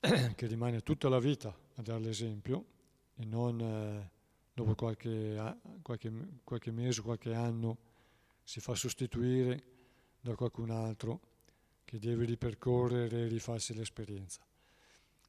che 0.36 0.47
rimane 0.47 0.82
tutta 0.82 1.09
la 1.09 1.18
vita 1.18 1.49
a 1.49 1.82
dare 1.82 2.01
l'esempio 2.01 2.64
e 3.16 3.24
non 3.24 3.61
eh, 3.61 4.11
dopo 4.55 4.75
qualche, 4.75 5.59
qualche, 5.83 6.13
qualche 6.45 6.71
mese, 6.71 7.03
qualche 7.03 7.35
anno 7.35 7.77
si 8.43 8.61
fa 8.61 8.75
sostituire 8.75 9.65
da 10.21 10.35
qualcun 10.35 10.71
altro 10.71 11.21
che 11.85 11.99
deve 11.99 12.25
ripercorrere 12.25 13.23
e 13.23 13.29
rifarsi 13.29 13.75
l'esperienza. 13.75 14.41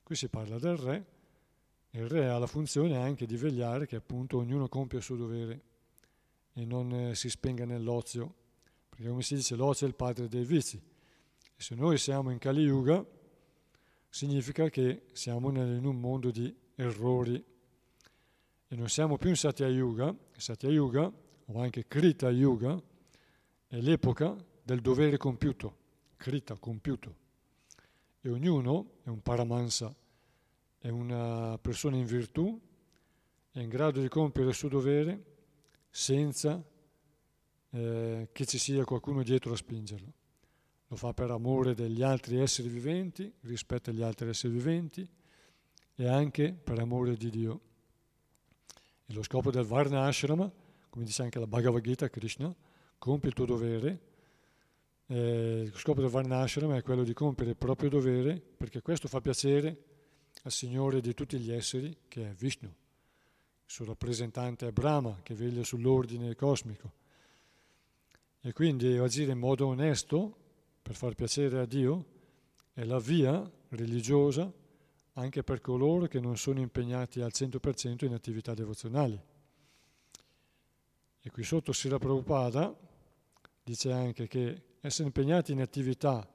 Qui 0.04 0.16
si 0.16 0.30
parla 0.30 0.60
del 0.60 0.78
re, 0.78 1.06
e 1.90 2.00
il 2.00 2.08
re 2.08 2.30
ha 2.30 2.38
la 2.38 2.48
funzione 2.48 2.96
anche 2.96 3.26
di 3.26 3.36
vegliare 3.36 3.88
che 3.88 3.96
appunto 3.96 4.38
ognuno 4.38 4.70
compia 4.70 5.00
il 5.00 5.04
suo 5.04 5.16
dovere 5.16 5.62
e 6.54 6.64
non 6.64 6.94
eh, 6.94 7.16
si 7.16 7.30
spenga 7.30 7.66
nell'ozio 7.66 8.44
perché 8.96 9.10
come 9.10 9.24
si 9.24 9.36
dice 9.36 9.56
l'ozio 9.56 9.86
è 9.86 9.90
il 9.90 9.96
padre 9.96 10.30
dei 10.30 10.46
vizi. 10.46 10.78
E 10.78 11.62
se 11.62 11.76
noi 11.76 11.98
siamo 11.98 12.32
in 12.32 12.38
Kali 12.38 12.62
Yuga, 12.62 13.06
significa 14.10 14.70
che 14.70 15.08
siamo 15.12 15.50
in 15.50 15.86
un 15.86 16.00
mondo 16.00 16.32
di 16.32 16.56
errori 16.76 17.44
e 18.76 18.78
non 18.78 18.90
siamo 18.90 19.18
più 19.18 19.30
in 19.30 19.38
Satya 19.38 19.70
Yuga. 19.70 20.14
Satya 20.36 20.70
Yuga, 20.70 21.10
o 21.46 21.62
anche 21.62 21.88
Krita 21.88 22.30
Yuga, 22.30 22.78
è 23.68 23.80
l'epoca 23.80 24.36
del 24.62 24.82
dovere 24.82 25.16
compiuto, 25.16 25.78
Krita, 26.18 26.58
compiuto. 26.58 27.16
E 28.20 28.30
ognuno 28.30 28.98
è 29.04 29.08
un 29.08 29.22
paramansa, 29.22 29.96
è 30.78 30.90
una 30.90 31.58
persona 31.58 31.96
in 31.96 32.06
virtù, 32.06 32.60
è 33.52 33.60
in 33.60 33.70
grado 33.70 34.02
di 34.02 34.10
compiere 34.10 34.50
il 34.50 34.56
suo 34.56 34.68
dovere 34.68 35.24
senza 35.90 36.62
eh, 37.70 38.28
che 38.30 38.46
ci 38.46 38.58
sia 38.58 38.84
qualcuno 38.84 39.24
dietro 39.24 39.54
a 39.54 39.56
spingerlo. 39.56 40.14
Lo 40.88 40.96
fa 40.98 41.14
per 41.14 41.32
amore 41.32 41.76
degli 41.76 42.02
altri 42.02 42.42
esseri 42.42 42.68
viventi, 42.68 43.32
rispetto 43.42 43.90
agli 43.90 44.02
altri 44.02 44.28
esseri 44.28 44.52
viventi 44.52 45.10
e 45.96 46.08
anche 46.08 46.52
per 46.52 46.80
amore 46.80 47.16
di 47.16 47.30
Dio. 47.30 47.62
E 49.08 49.14
lo 49.14 49.22
scopo 49.24 49.52
del 49.52 49.66
Varna 49.66 50.06
Ashrama, 50.06 50.52
come 50.90 51.06
dice 51.06 51.22
anche 51.22 51.40
la 51.40 51.48
Bhagavad 51.48 51.82
Gita, 51.82 52.10
Krishna, 52.10 52.54
compie 52.98 53.30
il 53.30 53.36
tuo 53.36 53.46
dovere. 53.46 54.00
Eh, 55.08 55.70
lo 55.72 55.78
scopo 55.78 56.02
del 56.02 56.10
Varna 56.10 56.40
Ashrama 56.40 56.78
è 56.78 56.82
quello 56.82 57.04
di 57.04 57.14
compiere 57.14 57.52
il 57.52 57.58
proprio 57.58 57.90
dovere 57.90 58.40
perché 58.40 58.82
questo 58.82 59.08
fa 59.08 59.22
piacere 59.22 59.84
al 60.44 60.52
Signore 60.52 61.02
di 61.02 61.14
tutti 61.14 61.38
gli 61.38 61.52
esseri, 61.52 61.96
che 62.08 62.30
è 62.30 62.34
Vishnu. 62.34 62.68
Il 62.68 63.72
suo 63.72 63.86
rappresentante 63.86 64.68
è 64.68 64.72
Brahma, 64.72 65.20
che 65.22 65.36
veglia 65.36 65.64
sull'ordine 65.64 66.36
cosmico. 66.36 66.92
E 68.42 68.54
quindi 68.54 68.98
agire 68.98 69.32
in 69.32 69.40
modo 69.40 69.68
onesto, 69.68 70.38
per 70.82 70.96
far 70.96 71.16
piacere 71.16 71.60
a 71.60 71.66
Dio, 71.66 72.06
è 72.74 72.84
la 72.84 73.00
via 73.00 73.50
religiosa 73.70 74.52
anche 75.18 75.44
per 75.44 75.62
coloro 75.62 76.08
che 76.08 76.20
non 76.20 76.38
sono 76.38 76.60
impegnati 76.60 77.22
al 77.22 77.32
100% 77.34 78.06
in 78.06 78.14
attività 78.14 78.54
devozionali. 78.54 79.20
E 81.22 81.32
qui 81.32 81.44
sotto 81.44 81.72
Sira 81.72 81.98
Prabhupada 81.98 82.76
dice 83.64 83.92
anche 83.92 84.28
che 84.28 84.62
essere 84.82 85.08
impegnati 85.08 85.52
in 85.52 85.62
attività 85.62 86.28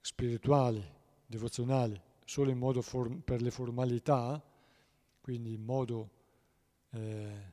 spirituali, 0.00 0.82
devozionali, 1.26 2.00
solo 2.24 2.50
in 2.50 2.58
modo 2.58 2.82
form- 2.82 3.20
per 3.20 3.42
le 3.42 3.50
formalità, 3.50 4.42
quindi 5.20 5.52
in 5.52 5.62
modo 5.62 6.10
eh, 6.90 7.52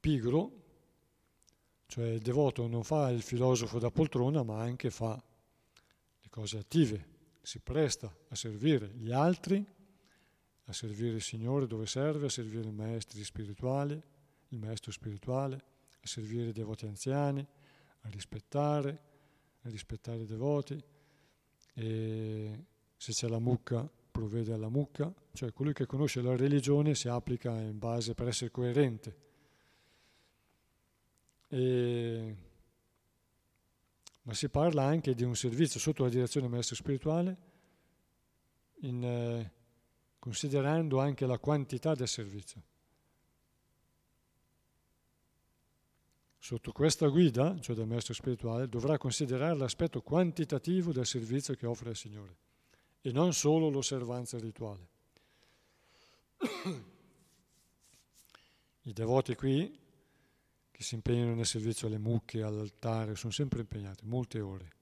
pigro, 0.00 0.62
cioè 1.86 2.08
il 2.08 2.20
devoto 2.20 2.66
non 2.66 2.82
fa 2.82 3.10
il 3.10 3.22
filosofo 3.22 3.78
da 3.78 3.90
poltrona, 3.90 4.42
ma 4.42 4.60
anche 4.60 4.90
fa 4.90 5.22
le 6.20 6.28
cose 6.30 6.58
attive, 6.58 7.13
si 7.44 7.60
presta 7.60 8.10
a 8.28 8.34
servire 8.34 8.88
gli 8.94 9.12
altri, 9.12 9.62
a 10.64 10.72
servire 10.72 11.16
il 11.16 11.22
Signore 11.22 11.66
dove 11.66 11.84
serve, 11.84 12.26
a 12.26 12.30
servire 12.30 12.68
i 12.68 12.72
maestri 12.72 13.22
spirituali, 13.22 14.00
il 14.48 14.58
maestro 14.58 14.90
spirituale, 14.90 15.56
a 15.56 16.06
servire 16.06 16.48
i 16.48 16.52
devoti 16.52 16.86
anziani, 16.86 17.46
a 18.00 18.08
rispettare, 18.08 18.98
a 19.60 19.68
rispettare 19.68 20.22
i 20.22 20.26
devoti 20.26 20.82
e 21.74 22.64
se 22.96 23.12
c'è 23.12 23.28
la 23.28 23.38
mucca 23.38 23.86
provvede 24.10 24.54
alla 24.54 24.70
mucca, 24.70 25.12
cioè 25.32 25.52
colui 25.52 25.74
che 25.74 25.84
conosce 25.84 26.22
la 26.22 26.36
religione 26.36 26.94
si 26.94 27.08
applica 27.08 27.50
in 27.60 27.78
base 27.78 28.14
per 28.14 28.28
essere 28.28 28.50
coerente. 28.50 29.16
E, 31.48 32.36
ma 34.24 34.34
si 34.34 34.48
parla 34.48 34.84
anche 34.84 35.14
di 35.14 35.22
un 35.22 35.36
servizio 35.36 35.78
sotto 35.78 36.02
la 36.02 36.08
direzione 36.08 36.46
del 36.46 36.54
maestro 36.54 36.76
spirituale, 36.76 37.36
in, 38.80 39.04
eh, 39.04 39.52
considerando 40.18 40.98
anche 40.98 41.26
la 41.26 41.38
quantità 41.38 41.94
del 41.94 42.08
servizio. 42.08 42.62
Sotto 46.38 46.72
questa 46.72 47.06
guida, 47.08 47.58
cioè 47.60 47.76
del 47.76 47.86
maestro 47.86 48.12
spirituale, 48.14 48.68
dovrà 48.68 48.98
considerare 48.98 49.56
l'aspetto 49.56 50.02
quantitativo 50.02 50.92
del 50.92 51.06
servizio 51.06 51.54
che 51.54 51.66
offre 51.66 51.90
al 51.90 51.96
Signore 51.96 52.36
e 53.00 53.12
non 53.12 53.34
solo 53.34 53.68
l'osservanza 53.68 54.38
rituale. 54.38 54.88
I 58.82 58.92
devoti 58.92 59.34
qui, 59.34 59.78
che 60.74 60.82
si 60.82 60.96
impegnano 60.96 61.36
nel 61.36 61.46
servizio 61.46 61.86
alle 61.86 61.98
mucche, 61.98 62.42
all'altare, 62.42 63.14
sono 63.14 63.32
sempre 63.32 63.60
impegnati, 63.60 64.04
molte 64.06 64.40
ore. 64.40 64.72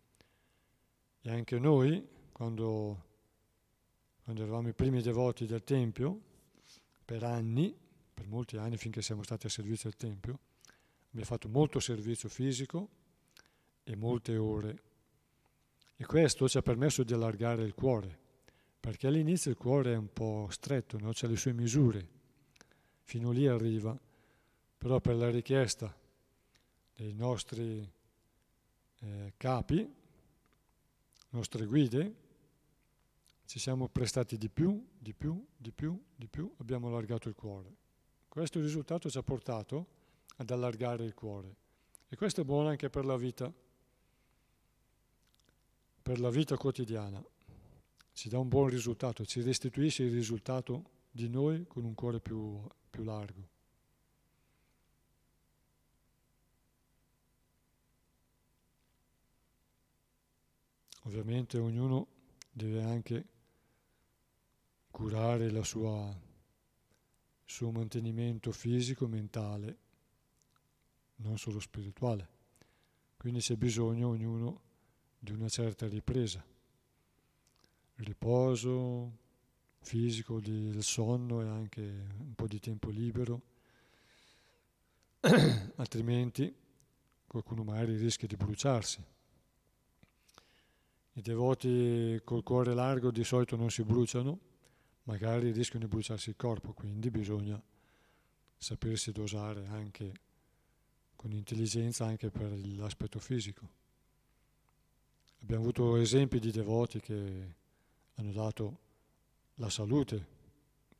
E 1.20 1.30
anche 1.30 1.58
noi, 1.58 2.02
quando, 2.32 3.04
quando 4.24 4.42
eravamo 4.42 4.68
i 4.68 4.72
primi 4.72 5.02
devoti 5.02 5.44
del 5.44 5.62
Tempio, 5.62 6.18
per 7.04 7.24
anni, 7.24 7.76
per 8.14 8.26
molti 8.26 8.56
anni 8.56 8.78
finché 8.78 9.02
siamo 9.02 9.22
stati 9.22 9.44
a 9.44 9.50
servizio 9.50 9.90
del 9.90 9.98
Tempio, 9.98 10.38
ha 11.14 11.24
fatto 11.26 11.50
molto 11.50 11.78
servizio 11.78 12.30
fisico 12.30 12.88
e 13.84 13.94
molte 13.94 14.34
ore. 14.38 14.82
E 15.94 16.06
questo 16.06 16.48
ci 16.48 16.56
ha 16.56 16.62
permesso 16.62 17.02
di 17.02 17.12
allargare 17.12 17.64
il 17.64 17.74
cuore, 17.74 18.18
perché 18.80 19.08
all'inizio 19.08 19.50
il 19.50 19.58
cuore 19.58 19.92
è 19.92 19.96
un 19.96 20.10
po' 20.10 20.48
stretto, 20.48 20.96
no? 20.98 21.12
c'è 21.12 21.26
le 21.26 21.36
sue 21.36 21.52
misure, 21.52 22.08
fino 23.02 23.30
lì 23.30 23.46
arriva, 23.46 23.94
però 24.82 24.98
per 24.98 25.14
la 25.14 25.30
richiesta 25.30 25.96
dei 26.96 27.12
nostri 27.12 27.88
eh, 28.98 29.32
capi, 29.36 29.88
nostre 31.28 31.66
guide, 31.66 32.14
ci 33.46 33.60
siamo 33.60 33.86
prestati 33.86 34.36
di 34.36 34.48
più, 34.48 34.84
di 34.98 35.14
più, 35.14 35.40
di 35.56 35.70
più, 35.70 35.96
di 36.16 36.26
più, 36.26 36.52
abbiamo 36.56 36.88
allargato 36.88 37.28
il 37.28 37.36
cuore. 37.36 37.72
Questo 38.26 38.60
risultato 38.60 39.08
ci 39.08 39.16
ha 39.18 39.22
portato 39.22 39.86
ad 40.38 40.50
allargare 40.50 41.04
il 41.04 41.14
cuore. 41.14 41.54
E 42.08 42.16
questo 42.16 42.40
è 42.40 42.44
buono 42.44 42.66
anche 42.66 42.90
per 42.90 43.04
la 43.04 43.16
vita, 43.16 43.52
per 46.02 46.18
la 46.18 46.30
vita 46.30 46.56
quotidiana. 46.56 47.24
Ci 48.12 48.28
dà 48.28 48.40
un 48.40 48.48
buon 48.48 48.68
risultato, 48.68 49.24
ci 49.24 49.42
restituisce 49.42 50.02
il 50.02 50.12
risultato 50.12 50.82
di 51.08 51.28
noi 51.28 51.68
con 51.68 51.84
un 51.84 51.94
cuore 51.94 52.18
più, 52.18 52.60
più 52.90 53.04
largo. 53.04 53.51
Ovviamente 61.04 61.58
ognuno 61.58 62.06
deve 62.50 62.82
anche 62.82 63.26
curare 64.90 65.64
sua, 65.64 66.08
il 66.08 67.50
suo 67.50 67.70
mantenimento 67.70 68.52
fisico, 68.52 69.08
mentale 69.08 69.78
non 71.16 71.38
solo 71.38 71.60
spirituale. 71.60 72.40
Quindi 73.16 73.40
c'è 73.40 73.56
bisogno 73.56 74.08
ognuno 74.08 74.60
di 75.18 75.32
una 75.32 75.48
certa 75.48 75.86
ripresa, 75.86 76.44
riposo 77.96 79.18
fisico, 79.80 80.40
del 80.40 80.82
sonno 80.82 81.42
e 81.42 81.46
anche 81.46 81.80
un 81.80 82.34
po' 82.34 82.46
di 82.46 82.58
tempo 82.58 82.90
libero, 82.90 83.42
altrimenti 85.76 86.54
qualcuno 87.26 87.64
magari 87.64 87.96
rischia 87.96 88.28
di 88.28 88.36
bruciarsi. 88.36 89.04
I 91.14 91.20
devoti 91.20 92.20
col 92.24 92.42
cuore 92.42 92.72
largo 92.72 93.10
di 93.10 93.22
solito 93.22 93.56
non 93.56 93.70
si 93.70 93.82
bruciano, 93.82 94.38
magari 95.04 95.50
rischiano 95.50 95.84
di 95.84 95.90
bruciarsi 95.90 96.30
il 96.30 96.36
corpo, 96.36 96.72
quindi 96.72 97.10
bisogna 97.10 97.60
sapersi 98.56 99.12
dosare 99.12 99.66
anche 99.66 100.12
con 101.14 101.32
intelligenza 101.32 102.06
anche 102.06 102.30
per 102.30 102.50
l'aspetto 102.76 103.18
fisico. 103.18 103.68
Abbiamo 105.42 105.62
avuto 105.62 105.96
esempi 105.96 106.38
di 106.38 106.50
devoti 106.50 106.98
che 107.00 107.54
hanno 108.14 108.32
dato 108.32 108.78
la 109.56 109.68
salute 109.68 110.24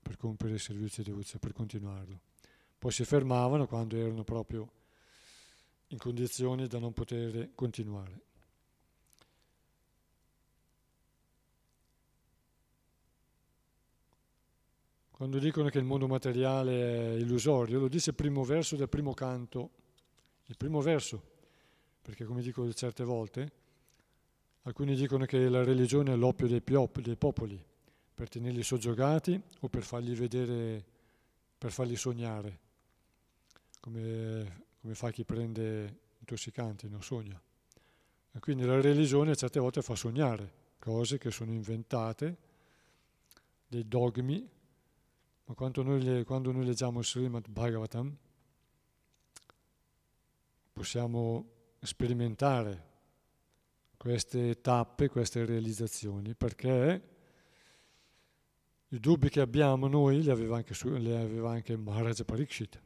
per 0.03 0.17
compiere 0.17 0.55
il 0.55 0.61
servizio 0.61 1.03
di 1.03 1.11
devozione, 1.11 1.41
per 1.41 1.53
continuarlo. 1.53 2.21
Poi 2.79 2.93
si 2.93 3.05
fermavano 3.05 3.67
quando 3.67 3.97
erano 3.97 4.25
proprio 4.25 4.71
in 5.89 5.99
condizioni 5.99 6.67
da 6.67 6.79
non 6.79 6.93
poter 6.93 7.51
continuare. 7.55 8.31
Quando 15.23 15.39
dicono 15.39 15.69
che 15.69 15.79
il 15.79 15.85
mondo 15.85 16.09
materiale 16.09 17.13
è 17.15 17.21
illusorio, 17.21 17.79
lo 17.79 17.87
dice 17.87 18.11
il 18.11 18.17
primo 18.17 18.43
verso 18.43 18.75
del 18.75 18.89
primo 18.89 19.15
canto 19.15 19.71
il 20.47 20.57
primo 20.57 20.81
verso, 20.81 21.23
perché 22.03 22.25
come 22.25 22.43
dico 22.43 22.73
certe 22.73 23.05
volte, 23.05 23.53
alcuni 24.63 24.97
dicono 24.97 25.25
che 25.25 25.49
la 25.49 25.63
religione 25.63 26.13
è 26.13 26.17
l'oppio 26.17 26.49
dei, 26.49 26.61
piop, 26.61 26.99
dei 26.99 27.15
popoli, 27.15 27.65
per 28.13 28.29
tenerli 28.29 28.65
soggiogati 28.65 29.41
o 29.61 29.69
per 29.69 29.85
fargli 29.85 30.17
vedere, 30.17 30.85
per 31.57 31.71
fargli 31.71 31.95
sognare, 31.95 32.59
come, 33.79 34.65
come 34.81 34.95
fa 34.97 35.13
chi 35.13 35.23
prende 35.23 35.99
intossicanti, 36.19 36.89
non 36.89 37.01
sogna. 37.01 37.41
E 38.33 38.41
quindi 38.41 38.65
la 38.65 38.81
religione 38.81 39.37
certe 39.37 39.61
volte 39.61 39.83
fa 39.83 39.95
sognare 39.95 40.53
cose 40.81 41.17
che 41.17 41.31
sono 41.31 41.53
inventate, 41.53 42.37
dei 43.69 43.87
dogmi, 43.87 44.61
ma 45.53 45.55
quando 45.55 45.83
noi, 45.83 46.25
quando 46.25 46.51
noi 46.51 46.65
leggiamo 46.65 47.01
il 47.01 47.05
Srimad 47.05 47.47
Bhagavatam, 47.47 48.17
possiamo 50.73 51.51
sperimentare 51.79 52.91
queste 53.99 54.63
tappe, 54.63 55.11
queste 55.11 55.45
realizzazioni, 55.45 56.35
perché 56.35 57.09
i 58.89 58.99
dubbi 58.99 59.29
che 59.29 59.41
abbiamo 59.41 59.89
noi 59.89 60.23
li 60.23 60.31
aveva 60.31 60.57
anche, 60.57 60.73
su, 60.73 60.89
li 60.89 61.13
aveva 61.13 61.51
anche 61.51 61.77
Maharaja 61.77 62.25
Parikshit, 62.25 62.83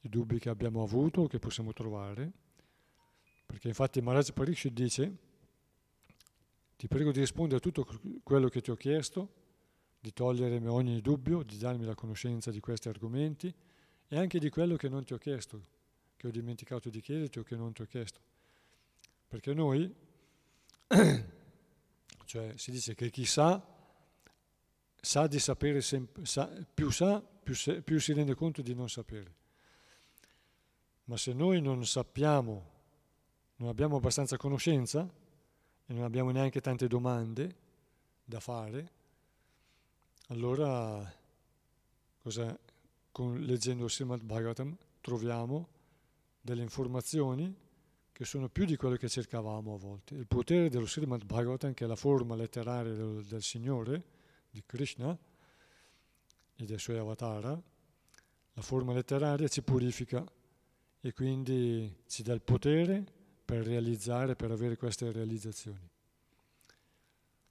i 0.00 0.08
dubbi 0.08 0.38
che 0.38 0.48
abbiamo 0.48 0.82
avuto, 0.82 1.26
che 1.26 1.38
possiamo 1.38 1.74
trovare, 1.74 2.32
perché 3.44 3.68
infatti 3.68 4.00
Maharaja 4.00 4.32
Parikshit 4.32 4.72
dice, 4.72 5.16
ti 6.76 6.88
prego 6.88 7.12
di 7.12 7.20
rispondere 7.20 7.56
a 7.56 7.60
tutto 7.60 7.86
quello 8.22 8.48
che 8.48 8.62
ti 8.62 8.70
ho 8.70 8.76
chiesto, 8.76 9.40
di 10.02 10.12
togliermi 10.12 10.66
ogni 10.66 11.00
dubbio, 11.00 11.44
di 11.44 11.56
darmi 11.56 11.84
la 11.84 11.94
conoscenza 11.94 12.50
di 12.50 12.58
questi 12.58 12.88
argomenti 12.88 13.54
e 14.08 14.18
anche 14.18 14.40
di 14.40 14.50
quello 14.50 14.74
che 14.74 14.88
non 14.88 15.04
ti 15.04 15.12
ho 15.12 15.16
chiesto, 15.16 15.62
che 16.16 16.26
ho 16.26 16.30
dimenticato 16.32 16.90
di 16.90 17.00
chiederti 17.00 17.38
o 17.38 17.44
che 17.44 17.54
non 17.54 17.72
ti 17.72 17.82
ho 17.82 17.86
chiesto. 17.86 18.18
Perché 19.28 19.54
noi, 19.54 19.94
cioè 22.24 22.52
si 22.56 22.72
dice 22.72 22.96
che 22.96 23.10
chi 23.10 23.24
sa 23.24 23.64
sa 25.00 25.28
di 25.28 25.38
sapere, 25.38 25.80
sem- 25.80 26.22
sa, 26.22 26.50
più 26.74 26.90
sa, 26.90 27.20
più, 27.20 27.54
se- 27.54 27.80
più 27.80 28.00
si 28.00 28.12
rende 28.12 28.34
conto 28.34 28.60
di 28.60 28.74
non 28.74 28.88
sapere. 28.88 29.34
Ma 31.04 31.16
se 31.16 31.32
noi 31.32 31.62
non 31.62 31.86
sappiamo, 31.86 32.70
non 33.58 33.68
abbiamo 33.68 33.98
abbastanza 33.98 34.36
conoscenza 34.36 35.08
e 35.86 35.92
non 35.92 36.02
abbiamo 36.02 36.32
neanche 36.32 36.60
tante 36.60 36.88
domande 36.88 37.54
da 38.24 38.40
fare, 38.40 38.90
allora 40.32 41.14
cosa, 42.22 42.58
con, 43.10 43.40
leggendo 43.40 43.84
il 43.84 43.90
Srimad 43.90 44.22
Bhagavatam 44.22 44.76
troviamo 45.00 45.68
delle 46.40 46.62
informazioni 46.62 47.54
che 48.10 48.24
sono 48.24 48.48
più 48.48 48.64
di 48.64 48.76
quello 48.76 48.96
che 48.96 49.08
cercavamo 49.08 49.74
a 49.74 49.78
volte. 49.78 50.14
Il 50.14 50.26
potere 50.26 50.70
dello 50.70 50.86
Srimad 50.86 51.24
Bhagavatam, 51.24 51.74
che 51.74 51.84
è 51.84 51.86
la 51.86 51.96
forma 51.96 52.34
letteraria 52.34 52.92
del, 52.92 53.24
del 53.24 53.42
Signore, 53.42 54.02
di 54.50 54.62
Krishna 54.64 55.16
e 56.56 56.64
dei 56.64 56.78
suoi 56.78 56.96
avatar, 56.96 57.62
la 58.54 58.62
forma 58.62 58.94
letteraria 58.94 59.48
ci 59.48 59.62
purifica 59.62 60.24
e 61.00 61.12
quindi 61.12 62.04
ci 62.06 62.22
dà 62.22 62.32
il 62.32 62.42
potere 62.42 63.04
per 63.44 63.66
realizzare, 63.66 64.34
per 64.34 64.50
avere 64.50 64.76
queste 64.76 65.10
realizzazioni. 65.12 65.90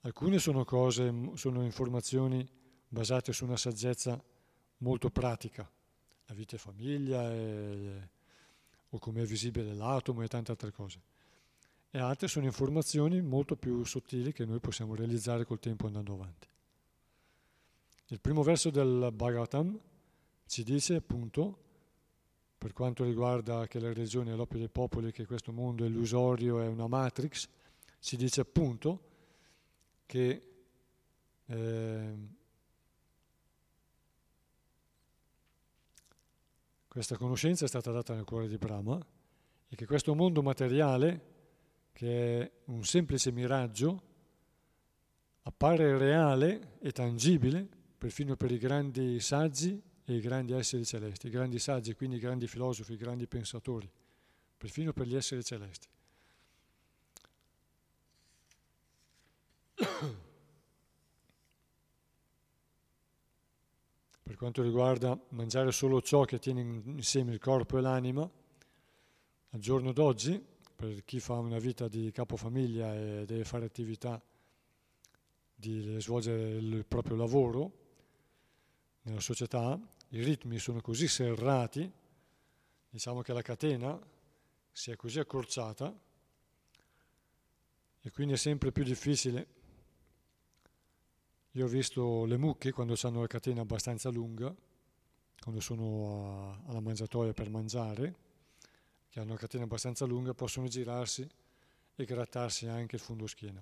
Alcune 0.01 0.39
sono 0.39 0.65
cose, 0.65 1.13
sono 1.35 1.63
informazioni 1.63 2.59
basate 2.91 3.31
su 3.31 3.45
una 3.45 3.55
saggezza 3.55 4.21
molto 4.79 5.09
pratica, 5.09 5.69
la 6.25 6.33
vita 6.33 6.57
e 6.57 6.59
famiglia, 6.59 7.31
e, 7.31 8.09
o 8.89 8.99
come 8.99 9.21
è 9.21 9.25
visibile 9.25 9.73
l'atomo 9.73 10.23
e 10.23 10.27
tante 10.27 10.51
altre 10.51 10.71
cose. 10.71 11.01
E 11.89 11.99
altre 11.99 12.27
sono 12.27 12.45
informazioni 12.45 13.21
molto 13.21 13.55
più 13.55 13.83
sottili 13.85 14.33
che 14.33 14.45
noi 14.45 14.59
possiamo 14.59 14.93
realizzare 14.93 15.45
col 15.45 15.59
tempo 15.59 15.87
andando 15.87 16.13
avanti. 16.13 16.47
Il 18.07 18.19
primo 18.19 18.43
verso 18.43 18.69
del 18.69 19.09
Bhagavatam 19.13 19.79
ci 20.47 20.63
dice 20.63 20.95
appunto, 20.95 21.59
per 22.57 22.73
quanto 22.73 23.05
riguarda 23.05 23.67
che 23.67 23.79
la 23.79 23.87
religione 23.87 24.33
è 24.33 24.35
l'oppio 24.35 24.59
dei 24.59 24.69
popoli, 24.69 25.13
che 25.13 25.25
questo 25.25 25.53
mondo 25.53 25.85
è 25.85 25.87
illusorio, 25.87 26.59
è 26.59 26.67
una 26.67 26.87
matrix, 26.87 27.47
ci 27.99 28.17
dice 28.17 28.41
appunto 28.41 29.09
che 30.05 30.43
eh, 31.45 32.13
questa 36.91 37.15
conoscenza 37.15 37.63
è 37.63 37.69
stata 37.69 37.89
data 37.89 38.13
nel 38.13 38.25
cuore 38.25 38.49
di 38.49 38.57
Brahma 38.57 38.99
e 39.69 39.75
che 39.77 39.85
questo 39.85 40.13
mondo 40.13 40.41
materiale, 40.41 41.21
che 41.93 42.41
è 42.41 42.51
un 42.65 42.83
semplice 42.83 43.31
miraggio, 43.31 44.01
appare 45.43 45.97
reale 45.97 46.75
e 46.81 46.91
tangibile 46.91 47.65
perfino 47.97 48.35
per 48.35 48.51
i 48.51 48.57
grandi 48.57 49.21
saggi 49.21 49.81
e 50.03 50.15
i 50.15 50.19
grandi 50.19 50.51
esseri 50.51 50.83
celesti, 50.83 51.27
i 51.27 51.29
grandi 51.29 51.59
saggi, 51.59 51.93
quindi 51.93 52.17
i 52.17 52.19
grandi 52.19 52.45
filosofi, 52.45 52.91
i 52.91 52.97
grandi 52.97 53.25
pensatori, 53.25 53.89
perfino 54.57 54.91
per 54.91 55.07
gli 55.07 55.15
esseri 55.15 55.45
celesti. 55.45 55.87
Per 64.31 64.39
quanto 64.39 64.63
riguarda 64.63 65.19
mangiare 65.31 65.73
solo 65.73 66.01
ciò 66.01 66.23
che 66.23 66.39
tiene 66.39 66.61
insieme 66.61 67.33
il 67.33 67.39
corpo 67.39 67.77
e 67.77 67.81
l'anima, 67.81 68.21
al 68.21 69.59
giorno 69.59 69.91
d'oggi, 69.91 70.41
per 70.73 71.03
chi 71.03 71.19
fa 71.19 71.33
una 71.33 71.57
vita 71.57 71.89
di 71.89 72.09
capofamiglia 72.13 72.95
e 72.95 73.25
deve 73.25 73.43
fare 73.43 73.65
attività 73.65 74.23
di 75.53 75.97
svolgere 75.99 76.51
il 76.51 76.85
proprio 76.85 77.17
lavoro, 77.17 77.71
nella 79.01 79.19
società, 79.19 79.77
i 80.11 80.23
ritmi 80.23 80.59
sono 80.59 80.79
così 80.79 81.09
serrati, 81.09 81.91
diciamo 82.89 83.19
che 83.19 83.33
la 83.33 83.41
catena 83.41 83.99
si 84.71 84.91
è 84.91 84.95
così 84.95 85.19
accorciata 85.19 85.93
e 87.99 88.11
quindi 88.11 88.35
è 88.35 88.37
sempre 88.37 88.71
più 88.71 88.85
difficile. 88.85 89.45
Io 91.55 91.65
ho 91.65 91.67
visto 91.67 92.23
le 92.23 92.37
mucche 92.37 92.71
quando 92.71 92.95
hanno 93.01 93.19
la 93.19 93.27
catena 93.27 93.61
abbastanza 93.61 94.09
lunga, 94.09 94.55
quando 95.41 95.59
sono 95.59 96.59
a, 96.65 96.69
alla 96.69 96.79
mangiatoia 96.79 97.33
per 97.33 97.49
mangiare, 97.49 98.15
che 99.09 99.19
hanno 99.19 99.33
la 99.33 99.37
catena 99.37 99.65
abbastanza 99.65 100.05
lunga, 100.05 100.33
possono 100.33 100.67
girarsi 100.67 101.29
e 101.95 102.05
grattarsi 102.05 102.67
anche 102.67 102.95
il 102.95 103.01
fondo 103.01 103.27
schiena. 103.27 103.61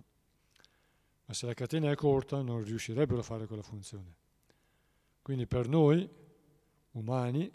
Ma 1.25 1.33
se 1.33 1.47
la 1.47 1.55
catena 1.55 1.89
è 1.89 1.95
corta 1.95 2.41
non 2.43 2.63
riuscirebbero 2.63 3.21
a 3.21 3.23
fare 3.23 3.47
quella 3.47 3.63
funzione. 3.63 4.13
Quindi 5.23 5.47
per 5.47 5.67
noi, 5.67 6.07
umani, 6.91 7.51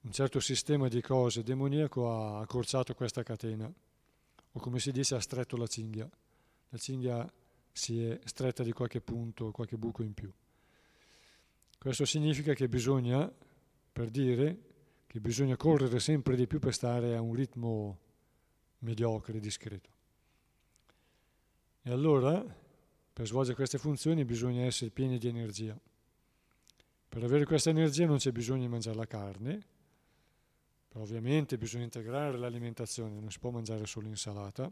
un 0.00 0.12
certo 0.12 0.40
sistema 0.40 0.88
di 0.88 1.02
cose 1.02 1.42
demoniaco 1.42 2.10
ha 2.10 2.40
accorciato 2.40 2.94
questa 2.94 3.22
catena, 3.22 3.70
o 4.52 4.58
come 4.58 4.78
si 4.78 4.90
dice 4.90 5.16
ha 5.16 5.20
stretto 5.20 5.58
la 5.58 5.66
cinghia. 5.66 6.08
La 6.70 6.78
cinghia 6.78 7.30
si 7.78 8.02
è 8.02 8.18
stretta 8.24 8.64
di 8.64 8.72
qualche 8.72 9.00
punto, 9.00 9.52
qualche 9.52 9.78
buco 9.78 10.02
in 10.02 10.12
più. 10.12 10.30
Questo 11.78 12.04
significa 12.04 12.52
che 12.52 12.68
bisogna, 12.68 13.32
per 13.92 14.10
dire, 14.10 14.58
che 15.06 15.20
bisogna 15.20 15.56
correre 15.56 16.00
sempre 16.00 16.34
di 16.34 16.48
più 16.48 16.58
per 16.58 16.74
stare 16.74 17.14
a 17.14 17.20
un 17.20 17.34
ritmo 17.34 17.98
mediocre, 18.80 19.38
discreto. 19.38 19.90
E 21.82 21.90
allora, 21.92 22.44
per 23.12 23.26
svolgere 23.28 23.54
queste 23.54 23.78
funzioni 23.78 24.24
bisogna 24.24 24.64
essere 24.64 24.90
pieni 24.90 25.16
di 25.16 25.28
energia. 25.28 25.78
Per 27.08 27.22
avere 27.22 27.44
questa 27.44 27.70
energia 27.70 28.06
non 28.06 28.16
c'è 28.16 28.32
bisogno 28.32 28.62
di 28.62 28.68
mangiare 28.68 28.96
la 28.96 29.06
carne, 29.06 29.66
però 30.88 31.04
ovviamente 31.04 31.56
bisogna 31.56 31.84
integrare 31.84 32.36
l'alimentazione, 32.36 33.20
non 33.20 33.30
si 33.30 33.38
può 33.38 33.50
mangiare 33.50 33.86
solo 33.86 34.08
insalata, 34.08 34.68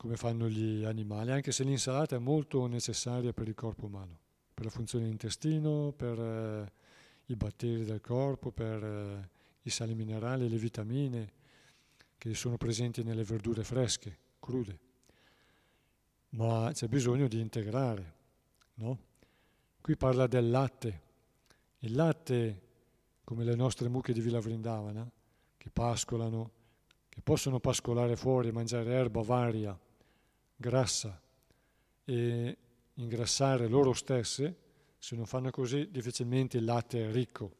come 0.00 0.16
fanno 0.16 0.48
gli 0.48 0.82
animali, 0.82 1.30
anche 1.30 1.52
se 1.52 1.62
l'insalata 1.62 2.16
è 2.16 2.18
molto 2.18 2.66
necessaria 2.66 3.34
per 3.34 3.48
il 3.48 3.54
corpo 3.54 3.84
umano, 3.84 4.18
per 4.54 4.64
la 4.64 4.70
funzione 4.70 5.04
dell'intestino, 5.04 5.92
per 5.94 6.18
eh, 6.18 6.72
i 7.26 7.36
batteri 7.36 7.84
del 7.84 8.00
corpo, 8.00 8.50
per 8.50 8.82
eh, 8.82 9.28
i 9.60 9.68
sali 9.68 9.94
minerali 9.94 10.48
le 10.48 10.56
vitamine 10.56 11.32
che 12.16 12.32
sono 12.32 12.56
presenti 12.56 13.02
nelle 13.02 13.24
verdure 13.24 13.62
fresche, 13.62 14.16
crude. 14.40 14.78
Ma 16.30 16.70
c'è 16.72 16.88
bisogno 16.88 17.28
di 17.28 17.38
integrare, 17.38 18.14
no? 18.76 18.98
Qui 19.82 19.96
parla 19.98 20.26
del 20.26 20.48
latte. 20.48 21.00
Il 21.80 21.94
latte, 21.94 22.62
come 23.22 23.44
le 23.44 23.54
nostre 23.54 23.90
mucche 23.90 24.14
di 24.14 24.22
Villa 24.22 24.40
Vrindavana, 24.40 25.06
che 25.58 25.68
pascolano, 25.70 26.50
che 27.06 27.20
possono 27.20 27.60
pascolare 27.60 28.16
fuori 28.16 28.48
e 28.48 28.52
mangiare 28.52 28.94
erba 28.94 29.20
varia, 29.20 29.78
grassa 30.60 31.20
e 32.04 32.58
ingrassare 32.94 33.66
loro 33.66 33.92
stesse, 33.92 34.56
se 34.98 35.16
non 35.16 35.26
fanno 35.26 35.50
così 35.50 35.88
difficilmente 35.90 36.58
il 36.58 36.64
latte 36.64 37.08
è 37.08 37.10
ricco. 37.10 37.56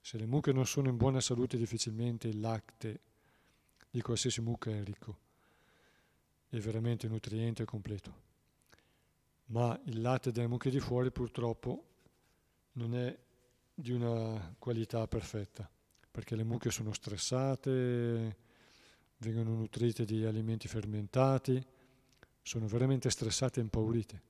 Se 0.00 0.16
le 0.16 0.26
mucche 0.26 0.52
non 0.52 0.66
sono 0.66 0.88
in 0.88 0.96
buona 0.96 1.20
salute 1.20 1.56
difficilmente 1.56 2.28
il 2.28 2.40
latte 2.40 3.00
di 3.90 4.00
qualsiasi 4.00 4.40
mucca 4.40 4.70
è 4.70 4.82
ricco, 4.82 5.18
è 6.48 6.58
veramente 6.58 7.08
nutriente 7.08 7.62
e 7.62 7.66
completo 7.66 8.24
ma 9.46 9.78
il 9.84 10.00
latte 10.00 10.32
delle 10.32 10.46
mucche 10.46 10.70
di 10.70 10.80
fuori 10.80 11.10
purtroppo 11.10 11.84
non 12.72 12.94
è 12.94 13.16
di 13.74 13.92
una 13.92 14.54
qualità 14.58 15.06
perfetta, 15.06 15.68
perché 16.10 16.36
le 16.36 16.44
mucche 16.44 16.70
sono 16.70 16.92
stressate, 16.92 18.36
vengono 19.18 19.54
nutrite 19.54 20.04
di 20.04 20.24
alimenti 20.24 20.68
fermentati, 20.68 21.64
sono 22.44 22.66
veramente 22.66 23.08
stressate 23.08 23.58
e 23.58 23.62
impaurite. 23.62 24.22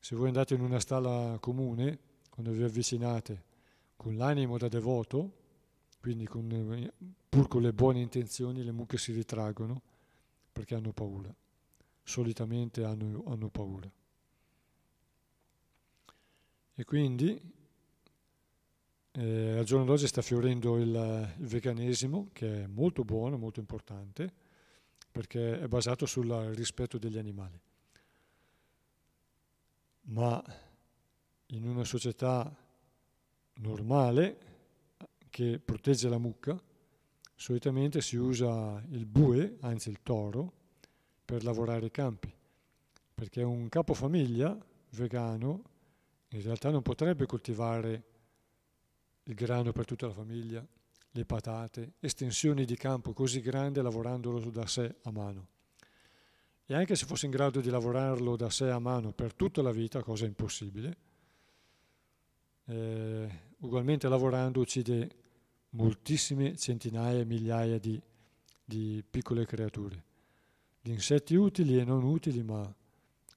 Se 0.00 0.16
voi 0.16 0.26
andate 0.26 0.54
in 0.54 0.62
una 0.62 0.80
stalla 0.80 1.38
comune, 1.40 1.98
quando 2.28 2.50
vi 2.50 2.64
avvicinate 2.64 3.44
con 3.94 4.16
l'animo 4.16 4.58
da 4.58 4.66
devoto, 4.66 5.38
quindi 6.00 6.26
con, 6.26 6.92
pur 7.28 7.46
con 7.46 7.62
le 7.62 7.72
buone 7.72 8.00
intenzioni, 8.00 8.64
le 8.64 8.72
mucche 8.72 8.98
si 8.98 9.12
ritraggono 9.12 9.80
perché 10.50 10.74
hanno 10.74 10.92
paura. 10.92 11.32
Solitamente 12.02 12.82
hanno, 12.82 13.22
hanno 13.26 13.48
paura. 13.48 13.88
E 16.74 16.84
quindi 16.84 17.40
eh, 19.12 19.58
al 19.58 19.64
giorno 19.64 19.84
d'oggi 19.84 20.08
sta 20.08 20.20
fiorendo 20.20 20.78
il, 20.78 21.34
il, 21.38 21.46
veganesimo, 21.46 22.30
che 22.32 22.64
è 22.64 22.66
molto 22.66 23.04
buono, 23.04 23.36
molto 23.36 23.60
importante, 23.60 24.39
perché 25.10 25.60
è 25.60 25.66
basato 25.66 26.06
sul 26.06 26.28
rispetto 26.54 26.98
degli 26.98 27.18
animali. 27.18 27.60
Ma 30.02 30.42
in 31.46 31.68
una 31.68 31.84
società 31.84 32.54
normale 33.54 34.38
che 35.28 35.58
protegge 35.58 36.08
la 36.08 36.18
mucca, 36.18 36.60
solitamente 37.34 38.00
si 38.00 38.16
usa 38.16 38.82
il 38.90 39.06
bue, 39.06 39.56
anzi 39.60 39.90
il 39.90 40.00
toro, 40.02 40.52
per 41.24 41.44
lavorare 41.44 41.86
i 41.86 41.90
campi, 41.90 42.32
perché 43.14 43.42
un 43.42 43.68
capofamiglia 43.68 44.58
vegano 44.90 45.62
in 46.28 46.42
realtà 46.42 46.70
non 46.70 46.82
potrebbe 46.82 47.26
coltivare 47.26 48.04
il 49.24 49.34
grano 49.34 49.72
per 49.72 49.84
tutta 49.84 50.06
la 50.06 50.12
famiglia, 50.12 50.66
le 51.12 51.24
patate, 51.24 51.94
estensioni 52.00 52.64
di 52.64 52.76
campo 52.76 53.12
così 53.12 53.40
grandi 53.40 53.80
lavorandolo 53.80 54.38
da 54.50 54.66
sé 54.66 54.96
a 55.02 55.10
mano. 55.10 55.48
E 56.66 56.74
anche 56.74 56.94
se 56.94 57.04
fosse 57.04 57.26
in 57.26 57.32
grado 57.32 57.60
di 57.60 57.68
lavorarlo 57.68 58.36
da 58.36 58.48
sé 58.48 58.70
a 58.70 58.78
mano 58.78 59.12
per 59.12 59.34
tutta 59.34 59.60
la 59.60 59.72
vita, 59.72 60.02
cosa 60.02 60.24
impossibile, 60.24 60.96
eh, 62.66 63.28
ugualmente 63.58 64.08
lavorando 64.08 64.60
uccide 64.60 65.10
moltissime 65.70 66.56
centinaia 66.56 67.18
e 67.18 67.24
migliaia 67.24 67.78
di, 67.78 68.00
di 68.64 69.02
piccole 69.08 69.46
creature, 69.46 70.04
di 70.80 70.92
insetti 70.92 71.34
utili 71.34 71.78
e 71.78 71.84
non 71.84 72.04
utili, 72.04 72.42
ma 72.44 72.62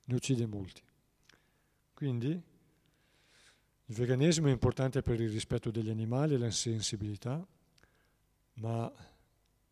ne 0.06 0.16
uccide 0.16 0.46
molti. 0.46 0.82
Quindi 1.94 2.30
il 3.86 3.96
veganesimo 3.96 4.48
è 4.48 4.52
importante 4.52 5.02
per 5.02 5.20
il 5.20 5.30
rispetto 5.30 5.72
degli 5.72 5.90
animali 5.90 6.36
e 6.36 6.38
la 6.38 6.52
sensibilità, 6.52 7.46
ma 8.56 8.92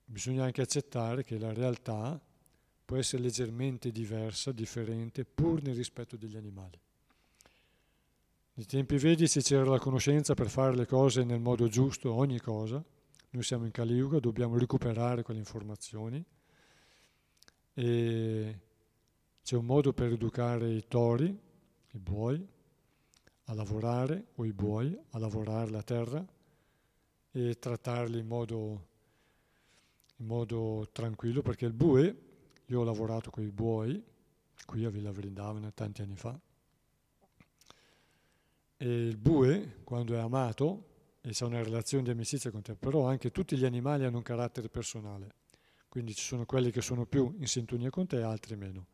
bisogna 0.04 0.44
anche 0.44 0.62
accettare 0.62 1.24
che 1.24 1.38
la 1.38 1.54
realtà 1.54 2.20
può 2.84 2.98
essere 2.98 3.22
leggermente 3.22 3.92
diversa, 3.92 4.52
differente, 4.52 5.24
pur 5.24 5.62
nel 5.62 5.76
rispetto 5.76 6.18
degli 6.18 6.36
animali. 6.36 6.80
Nei 8.54 8.66
tempi 8.66 8.98
vedici 8.98 9.42
c'era 9.42 9.64
la 9.64 9.80
conoscenza 9.80 10.34
per 10.34 10.50
fare 10.50 10.76
le 10.76 10.86
cose 10.86 11.24
nel 11.24 11.40
modo 11.40 11.68
giusto, 11.68 12.14
ogni 12.14 12.40
cosa. 12.40 12.84
Noi 13.30 13.44
siamo 13.44 13.64
in 13.64 13.72
Kali 13.72 13.94
Yuga, 13.94 14.20
dobbiamo 14.20 14.58
recuperare 14.58 15.24
quelle 15.24 15.40
informazioni. 15.40 16.24
E 17.74 18.60
c'è 19.42 19.56
un 19.56 19.66
modo 19.66 19.94
per 19.94 20.12
educare 20.12 20.70
i 20.70 20.86
tori, 20.88 21.40
i 21.94 22.00
buoi, 22.00 22.46
a 23.46 23.54
lavorare, 23.54 24.26
o 24.36 24.46
i 24.46 24.52
buoi, 24.52 24.98
a 25.12 25.18
lavorare 25.18 25.72
la 25.72 25.82
terra 25.82 26.26
e 27.32 27.58
trattarli 27.58 28.20
in 28.20 28.28
modo, 28.28 28.88
in 30.18 30.26
modo 30.26 30.90
tranquillo, 30.92 31.42
perché 31.42 31.66
il 31.66 31.74
bue, 31.74 32.16
io 32.66 32.80
ho 32.80 32.84
lavorato 32.84 33.30
con 33.30 33.44
i 33.44 33.52
buoi, 33.52 34.04
qui 34.66 34.86
a 34.86 34.90
Villa 34.90 35.12
Vrindavana 35.12 35.72
tanti 35.72 36.02
anni 36.02 36.16
fa, 36.16 36.40
e 38.78 39.08
il 39.08 39.18
bue, 39.18 39.82
quando 39.84 40.16
è 40.16 40.18
amato, 40.18 40.88
e 41.22 41.30
c'è 41.30 41.46
una 41.46 41.62
relazione 41.62 42.04
di 42.04 42.10
amicizia 42.10 42.52
con 42.52 42.62
te, 42.62 42.76
però 42.76 43.06
anche 43.08 43.32
tutti 43.32 43.56
gli 43.56 43.66
animali 43.66 44.06
hanno 44.06 44.18
un 44.18 44.24
carattere 44.24 44.70
personale, 44.70 45.36
quindi 45.88 46.16
ci 46.16 46.24
sono 46.24 46.46
quelli 46.46 46.72
che 46.72 46.82
sono 46.82 47.06
più 47.06 47.36
in 47.38 47.48
sintonia 47.48 47.90
con 47.90 48.08
te 48.08 48.18
e 48.18 48.24
altri 48.24 48.56
meno. 48.56 48.88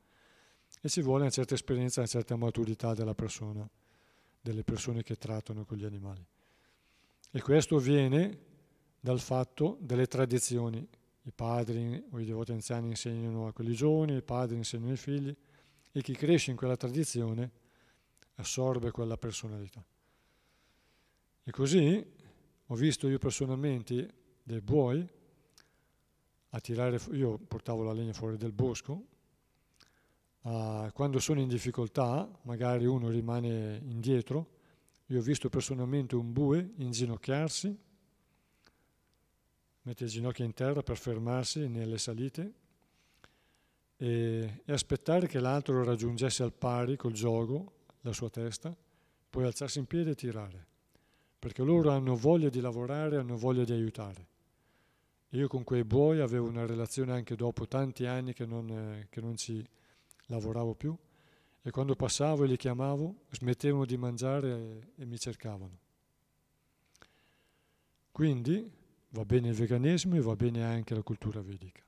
E 0.81 0.89
ci 0.89 1.01
vuole 1.01 1.21
una 1.21 1.31
certa 1.31 1.53
esperienza, 1.53 2.01
una 2.01 2.09
certa 2.09 2.35
maturità 2.35 2.93
della 2.93 3.15
persona, 3.15 3.67
delle 4.41 4.63
persone 4.63 5.03
che 5.03 5.15
trattano 5.15 5.63
con 5.63 5.77
gli 5.77 5.85
animali. 5.85 6.25
E 7.29 7.41
questo 7.41 7.77
viene 7.77 8.39
dal 8.99 9.19
fatto 9.19 9.77
delle 9.81 10.07
tradizioni. 10.07 10.87
I 11.23 11.31
padri 11.31 12.01
o 12.11 12.19
i 12.19 12.25
devoti 12.25 12.53
anziani 12.53 12.87
insegnano 12.87 13.47
a 13.47 13.53
quelli 13.53 13.73
giovani, 13.73 14.15
i 14.15 14.21
padri 14.21 14.55
insegnano 14.55 14.91
ai 14.91 14.97
figli 14.97 15.35
e 15.91 16.01
chi 16.01 16.13
cresce 16.13 16.51
in 16.51 16.57
quella 16.57 16.77
tradizione 16.77 17.51
assorbe 18.35 18.91
quella 18.91 19.17
personalità. 19.17 19.83
E 21.43 21.51
così 21.51 22.05
ho 22.65 22.75
visto 22.75 23.07
io 23.07 23.17
personalmente 23.17 24.13
dei 24.43 24.61
buoi 24.61 25.07
a 26.49 26.59
tirare, 26.59 26.99
io 27.11 27.37
portavo 27.37 27.83
la 27.83 27.93
legna 27.93 28.13
fuori 28.13 28.37
del 28.37 28.53
bosco, 28.53 29.05
uh, 30.41 30.89
quando 30.93 31.19
sono 31.19 31.41
in 31.41 31.47
difficoltà, 31.47 32.29
magari 32.43 32.85
uno 32.85 33.09
rimane 33.09 33.81
indietro, 33.83 34.56
io 35.07 35.19
ho 35.19 35.21
visto 35.21 35.49
personalmente 35.49 36.15
un 36.15 36.33
bue 36.33 36.73
inginocchiarsi, 36.77 37.77
mette 39.83 40.03
le 40.03 40.09
ginocchia 40.09 40.43
in 40.43 40.53
terra 40.53 40.83
per 40.83 40.97
fermarsi 40.97 41.67
nelle 41.69 41.97
salite 41.97 42.53
e, 43.95 44.61
e 44.65 44.71
aspettare 44.73 45.27
che 45.27 45.39
l'altro 45.39 45.81
raggiungesse 45.83 46.43
al 46.43 46.51
pari 46.51 46.97
col 46.97 47.13
gioco, 47.13 47.85
la 48.01 48.11
sua 48.11 48.29
testa, 48.29 48.75
poi 49.29 49.45
alzarsi 49.45 49.79
in 49.79 49.85
piedi 49.85 50.09
e 50.09 50.15
tirare, 50.15 50.65
perché 51.39 51.63
loro 51.63 51.91
hanno 51.91 52.15
voglia 52.17 52.49
di 52.49 52.59
lavorare, 52.59 53.15
hanno 53.15 53.37
voglia 53.37 53.63
di 53.63 53.71
aiutare. 53.71 54.27
Io 55.31 55.47
con 55.47 55.63
quei 55.63 55.85
buoi 55.85 56.19
avevo 56.19 56.47
una 56.47 56.65
relazione 56.65 57.13
anche 57.13 57.35
dopo 57.35 57.65
tanti 57.65 58.05
anni 58.05 58.33
che 58.33 58.45
non, 58.45 59.07
che 59.09 59.21
non 59.21 59.37
ci 59.37 59.65
lavoravo 60.25 60.75
più 60.75 60.97
e 61.67 61.71
quando 61.71 61.97
passavo 61.97 62.45
e 62.45 62.47
li 62.47 62.55
chiamavo 62.55 63.25
smettevano 63.31 63.83
di 63.83 63.97
mangiare 63.97 64.93
e, 64.95 65.05
mi 65.05 65.19
cercavano. 65.19 65.77
Quindi 68.09 68.71
va 69.09 69.25
bene 69.25 69.49
il 69.49 69.53
veganesimo 69.53 70.15
e 70.15 70.21
va 70.21 70.33
bene 70.37 70.63
anche 70.63 70.95
la 70.95 71.01
cultura 71.01 71.41
vedica. 71.41 71.83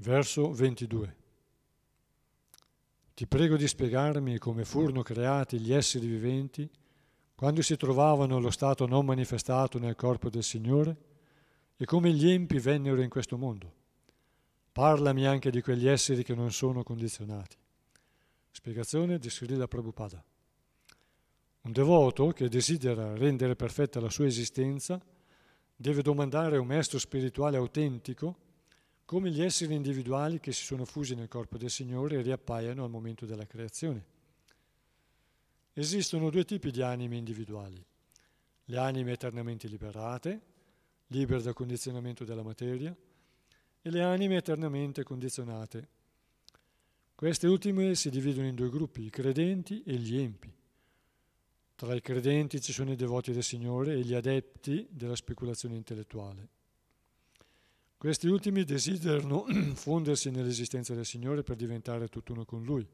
Verso 0.00 0.50
22. 0.50 1.16
Ti 3.12 3.26
prego 3.26 3.58
di 3.58 3.68
spiegarmi 3.68 4.38
come 4.38 4.64
furono 4.64 5.02
creati 5.02 5.60
gli 5.60 5.74
esseri 5.74 6.06
viventi 6.06 6.66
quando 7.34 7.60
si 7.60 7.76
trovavano 7.76 8.36
allo 8.36 8.50
stato 8.50 8.86
non 8.86 9.04
manifestato 9.04 9.78
nel 9.78 9.96
corpo 9.96 10.30
del 10.30 10.42
Signore 10.42 11.07
e 11.80 11.84
come 11.84 12.12
gli 12.12 12.28
empi 12.28 12.58
vennero 12.58 13.00
in 13.00 13.08
questo 13.08 13.38
mondo. 13.38 13.72
Parlami 14.72 15.26
anche 15.26 15.50
di 15.50 15.62
quegli 15.62 15.86
esseri 15.86 16.24
che 16.24 16.34
non 16.34 16.50
sono 16.50 16.82
condizionati. 16.82 17.56
Spiegazione 18.50 19.18
di 19.18 19.30
Srila 19.30 19.68
Prabhupada. 19.68 20.22
Un 21.60 21.72
devoto 21.72 22.32
che 22.32 22.48
desidera 22.48 23.16
rendere 23.16 23.54
perfetta 23.54 24.00
la 24.00 24.10
sua 24.10 24.26
esistenza 24.26 25.00
deve 25.76 26.02
domandare 26.02 26.56
a 26.56 26.60
un 26.60 26.66
maestro 26.66 26.98
spirituale 26.98 27.56
autentico 27.56 28.36
come 29.04 29.30
gli 29.30 29.40
esseri 29.40 29.74
individuali 29.74 30.40
che 30.40 30.50
si 30.52 30.64
sono 30.64 30.84
fusi 30.84 31.14
nel 31.14 31.28
corpo 31.28 31.56
del 31.56 31.70
Signore 31.70 32.22
riappaiano 32.22 32.82
al 32.82 32.90
momento 32.90 33.24
della 33.24 33.46
creazione. 33.46 34.04
Esistono 35.72 36.28
due 36.28 36.44
tipi 36.44 36.72
di 36.72 36.82
anime 36.82 37.16
individuali, 37.16 37.82
le 38.64 38.78
anime 38.78 39.12
eternamente 39.12 39.68
liberate, 39.68 40.40
libere 41.08 41.42
dal 41.42 41.54
condizionamento 41.54 42.24
della 42.24 42.42
materia, 42.42 42.94
e 43.80 43.90
le 43.90 44.02
anime 44.02 44.36
eternamente 44.36 45.02
condizionate. 45.02 45.88
Queste 47.14 47.46
ultime 47.46 47.94
si 47.94 48.10
dividono 48.10 48.46
in 48.46 48.54
due 48.54 48.70
gruppi, 48.70 49.04
i 49.04 49.10
credenti 49.10 49.82
e 49.84 49.94
gli 49.94 50.18
empi. 50.18 50.52
Tra 51.74 51.94
i 51.94 52.00
credenti 52.00 52.60
ci 52.60 52.72
sono 52.72 52.92
i 52.92 52.96
devoti 52.96 53.32
del 53.32 53.42
Signore 53.42 53.94
e 53.94 54.00
gli 54.00 54.14
adepti 54.14 54.86
della 54.90 55.16
speculazione 55.16 55.76
intellettuale. 55.76 56.48
Questi 57.96 58.28
ultimi 58.28 58.64
desiderano 58.64 59.46
fondersi 59.74 60.30
nell'esistenza 60.30 60.94
del 60.94 61.06
Signore 61.06 61.42
per 61.42 61.56
diventare 61.56 62.08
tutt'uno 62.08 62.44
con 62.44 62.62
Lui, 62.62 62.86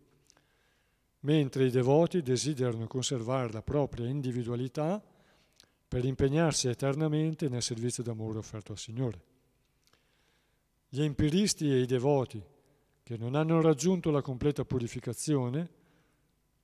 mentre 1.21 1.67
i 1.67 1.71
devoti 1.71 2.23
desiderano 2.23 2.87
conservare 2.87 3.53
la 3.53 3.63
propria 3.63 4.07
individualità 4.07 5.03
per 5.95 6.05
impegnarsi 6.05 6.67
eternamente 6.67 7.49
nel 7.49 7.63
servizio 7.63 8.03
d'amore 8.03 8.39
offerto 8.39 8.73
al 8.73 8.79
Signore. 8.79 9.23
Gli 10.89 11.01
empiristi 11.01 11.71
e 11.71 11.79
i 11.79 11.87
devoti 11.87 12.43
che 13.01 13.17
non 13.17 13.37
hanno 13.37 13.61
raggiunto 13.61 14.11
la 14.11 14.21
completa 14.21 14.65
purificazione 14.65 15.71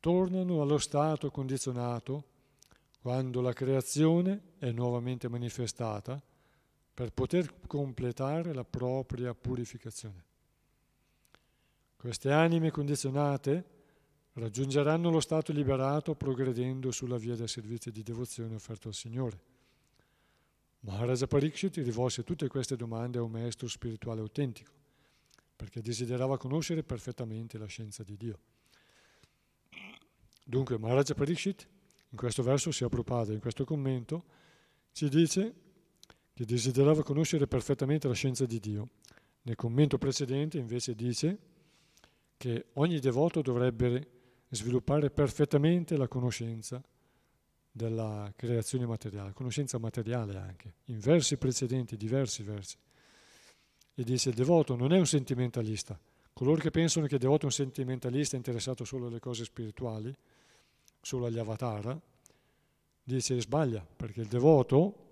tornano 0.01 0.62
allo 0.62 0.78
stato 0.78 1.31
condizionato 1.31 2.24
quando 3.01 3.41
la 3.41 3.53
creazione 3.53 4.55
è 4.59 4.72
nuovamente 4.72 5.28
manifestata 5.28 6.20
per 6.93 7.12
poter 7.12 7.55
completare 7.68 8.53
la 8.53 8.64
propria 8.64 9.33
purificazione. 9.33 10.24
Queste 11.95 12.33
anime 12.33 12.72
condizionate 12.72 13.64
raggiungeranno 14.35 15.11
lo 15.11 15.20
stato 15.20 15.53
liberato 15.53 16.14
progredendo 16.14 16.91
sulla 16.91 17.16
via 17.16 17.35
del 17.35 17.49
servizio 17.49 17.91
di 17.91 18.03
devozione 18.03 18.55
offerto 18.55 18.89
al 18.89 18.95
Signore. 18.95 19.41
Maharaja 20.81 21.26
Pariksit 21.26 21.76
rivolse 21.76 22.24
tutte 22.24 22.49
queste 22.49 22.76
domande 22.76 23.18
a 23.18 23.22
un 23.22 23.31
maestro 23.31 23.68
spirituale 23.68 24.20
autentico, 24.20 24.72
perché 25.55 25.83
desiderava 25.83 26.39
conoscere 26.39 26.83
perfettamente 26.83 27.59
la 27.59 27.66
scienza 27.66 28.03
di 28.03 28.16
Dio. 28.16 28.39
Dunque 30.45 30.78
Maharaja 30.78 31.14
Pariksit, 31.14 31.68
in 32.09 32.16
questo 32.16 32.43
verso 32.43 32.70
si 32.70 32.87
Prabhupada, 32.87 33.33
in 33.33 33.41
questo 33.41 33.64
commento, 33.64 34.24
ci 34.93 35.09
dice 35.09 35.55
che 36.33 36.45
desiderava 36.45 37.03
conoscere 37.03 37.47
perfettamente 37.47 38.09
la 38.09 38.14
scienza 38.14 38.47
di 38.47 38.59
Dio. 38.59 38.89
Nel 39.43 39.57
commento 39.57 39.99
precedente 39.99 40.59
invece 40.59 40.95
dice 40.95 41.39
che 42.37 42.66
ogni 42.74 42.99
devoto 42.99 43.43
dovrebbe 43.43 44.19
sviluppare 44.51 45.11
perfettamente 45.11 45.96
la 45.96 46.09
conoscenza 46.09 46.82
della 47.70 48.32
creazione 48.34 48.84
materiale, 48.86 49.32
conoscenza 49.32 49.78
materiale 49.78 50.36
anche, 50.36 50.74
in 50.86 50.98
versi 50.98 51.36
precedenti, 51.36 51.96
diversi 51.96 52.42
versi. 52.42 52.76
e 53.94 54.03
dice 54.05 54.30
il 54.30 54.34
devoto 54.34 54.76
non 54.76 54.92
è 54.92 54.98
un 54.98 55.07
sentimentalista. 55.07 55.98
Coloro 56.32 56.61
che 56.61 56.70
pensano 56.70 57.07
che 57.07 57.14
il 57.14 57.20
devoto 57.20 57.42
è 57.42 57.44
un 57.46 57.53
sentimentalista 57.53 58.36
interessato 58.36 58.84
solo 58.84 59.09
alle 59.09 59.20
cose 59.20 59.44
spirituali, 59.44 60.14
solo 61.01 61.26
agli 61.26 61.38
avatar, 61.38 61.98
dice 63.03 63.40
sbaglia, 63.40 63.84
perché 63.84 64.20
il 64.20 64.28
devoto, 64.28 65.09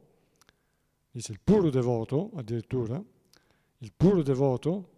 dice 1.10 1.32
il 1.32 1.40
puro 1.42 1.70
devoto 1.70 2.30
addirittura, 2.34 3.02
il 3.78 3.92
puro 3.94 4.22
devoto 4.22 4.97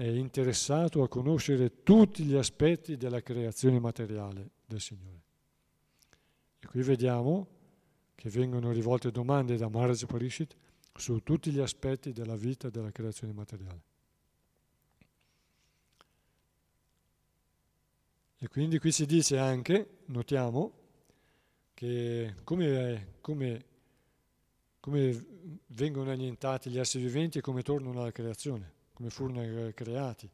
è 0.00 0.08
interessato 0.08 1.02
a 1.02 1.08
conoscere 1.08 1.82
tutti 1.82 2.24
gli 2.24 2.34
aspetti 2.34 2.96
della 2.96 3.20
creazione 3.20 3.78
materiale 3.78 4.48
del 4.64 4.80
Signore. 4.80 5.20
E 6.58 6.66
qui 6.66 6.82
vediamo 6.82 7.46
che 8.14 8.30
vengono 8.30 8.72
rivolte 8.72 9.10
domande 9.10 9.58
da 9.58 9.68
Maharaj 9.68 10.06
Parishit 10.06 10.56
su 10.94 11.22
tutti 11.22 11.50
gli 11.50 11.58
aspetti 11.58 12.12
della 12.12 12.34
vita 12.34 12.70
della 12.70 12.90
creazione 12.90 13.34
materiale. 13.34 13.82
E 18.38 18.48
quindi 18.48 18.78
qui 18.78 18.92
si 18.92 19.04
dice 19.04 19.36
anche, 19.36 19.98
notiamo, 20.06 20.72
che 21.74 22.36
come, 22.42 23.16
come, 23.20 23.64
come 24.80 25.26
vengono 25.66 26.10
annientati 26.10 26.70
gli 26.70 26.78
esseri 26.78 27.04
viventi 27.04 27.36
e 27.36 27.42
come 27.42 27.60
tornano 27.60 28.00
alla 28.00 28.12
creazione, 28.12 28.78
come 29.00 29.08
furono 29.08 29.72
creati. 29.72 30.30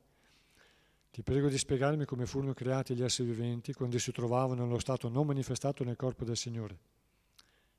Ti 1.13 1.23
prego 1.23 1.49
di 1.49 1.57
spiegarmi 1.57 2.05
come 2.05 2.27
furono 2.27 2.53
creati 2.53 2.97
gli 2.97 3.03
esseri 3.05 3.31
viventi 3.31 3.73
quando 3.73 3.97
si 4.01 4.11
trovavano 4.11 4.65
nello 4.65 4.81
stato 4.81 5.09
non 5.09 5.25
manifestato 5.25 5.85
nel 5.85 5.95
corpo 5.95 6.25
del 6.25 6.37
Signore 6.37 6.79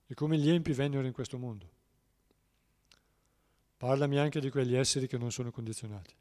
e 0.08 0.14
come 0.14 0.38
gli 0.38 0.50
empi 0.50 0.72
vennero 0.72 1.06
in 1.06 1.12
questo 1.12 1.38
mondo. 1.38 1.70
Parlami 3.76 4.18
anche 4.18 4.40
di 4.40 4.50
quegli 4.50 4.76
esseri 4.76 5.08
che 5.08 5.18
non 5.18 5.30
sono 5.30 5.52
condizionati. 5.52 6.16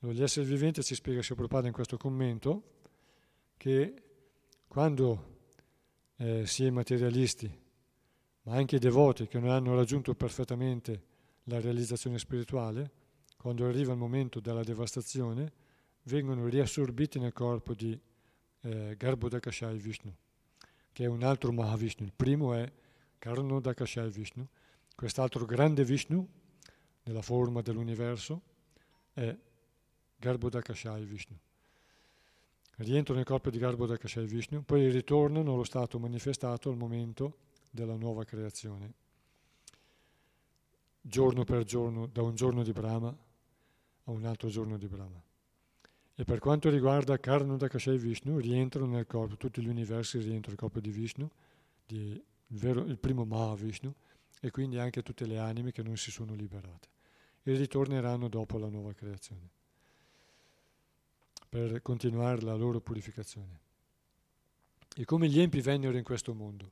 Gli 0.00 0.22
esseri 0.22 0.44
viventi 0.44 0.82
ci 0.82 0.96
spiega 0.96 1.20
Prabhupada 1.20 1.68
in 1.68 1.72
questo 1.72 1.96
commento 1.96 2.80
che 3.56 4.02
quando 4.66 5.36
eh, 6.16 6.44
si 6.44 6.64
è 6.64 6.70
materialisti, 6.70 7.60
ma 8.42 8.56
anche 8.56 8.76
i 8.76 8.80
devoti 8.80 9.28
che 9.28 9.38
non 9.38 9.50
hanno 9.50 9.76
raggiunto 9.76 10.12
perfettamente 10.16 11.04
la 11.44 11.60
realizzazione 11.60 12.18
spirituale, 12.18 13.00
quando 13.42 13.66
arriva 13.66 13.90
il 13.90 13.98
momento 13.98 14.38
della 14.38 14.62
devastazione, 14.62 15.52
vengono 16.04 16.46
riassorbiti 16.46 17.18
nel 17.18 17.32
corpo 17.32 17.74
di 17.74 18.00
eh, 18.60 18.94
Garbhodakashai 18.96 19.78
Vishnu, 19.78 20.14
che 20.92 21.02
è 21.02 21.08
un 21.08 21.24
altro 21.24 21.50
Mahavishnu. 21.50 22.06
Il 22.06 22.12
primo 22.14 22.54
è 22.54 22.72
Karnodakashai 23.18 24.10
Vishnu, 24.10 24.46
quest'altro 24.94 25.44
grande 25.44 25.82
Vishnu, 25.82 26.24
nella 27.02 27.20
forma 27.20 27.62
dell'universo, 27.62 28.42
è 29.12 29.36
Garbhodakashai 30.18 31.04
Vishnu. 31.04 31.36
Rientrano 32.76 33.18
nel 33.18 33.28
corpo 33.28 33.50
di 33.50 33.58
Garbhodakashai 33.58 34.24
Vishnu, 34.24 34.64
poi 34.64 34.88
ritornano 34.88 35.54
allo 35.54 35.64
stato 35.64 35.98
manifestato 35.98 36.70
al 36.70 36.76
momento 36.76 37.38
della 37.68 37.96
nuova 37.96 38.22
creazione. 38.22 38.92
Giorno 41.00 41.42
per 41.42 41.64
giorno, 41.64 42.06
da 42.06 42.22
un 42.22 42.36
giorno 42.36 42.62
di 42.62 42.70
Brahma 42.70 43.30
a 44.04 44.10
un 44.10 44.24
altro 44.24 44.48
giorno 44.48 44.76
di 44.76 44.86
Brahma. 44.86 45.22
E 46.14 46.24
per 46.24 46.38
quanto 46.38 46.68
riguarda 46.68 47.18
Karnodakashai 47.18 47.98
Vishnu, 47.98 48.38
rientrano 48.38 48.94
nel 48.94 49.06
corpo, 49.06 49.36
tutti 49.36 49.62
gli 49.62 49.68
universi 49.68 50.18
rientrano 50.18 50.48
nel 50.48 50.56
corpo 50.56 50.80
di 50.80 50.90
Vishnu, 50.90 51.28
di, 51.86 52.10
il, 52.12 52.58
vero, 52.58 52.84
il 52.84 52.98
primo 52.98 53.24
Mahavishnu, 53.24 53.92
e 54.40 54.50
quindi 54.50 54.78
anche 54.78 55.02
tutte 55.02 55.26
le 55.26 55.38
anime 55.38 55.72
che 55.72 55.82
non 55.82 55.96
si 55.96 56.10
sono 56.10 56.34
liberate. 56.34 56.88
E 57.42 57.56
ritorneranno 57.56 58.28
dopo 58.28 58.58
la 58.58 58.68
nuova 58.68 58.92
creazione 58.92 59.60
per 61.52 61.82
continuare 61.82 62.40
la 62.40 62.54
loro 62.54 62.80
purificazione. 62.80 63.60
E 64.96 65.04
come 65.04 65.28
gli 65.28 65.38
empi 65.38 65.60
vennero 65.60 65.98
in 65.98 66.02
questo 66.02 66.32
mondo. 66.32 66.70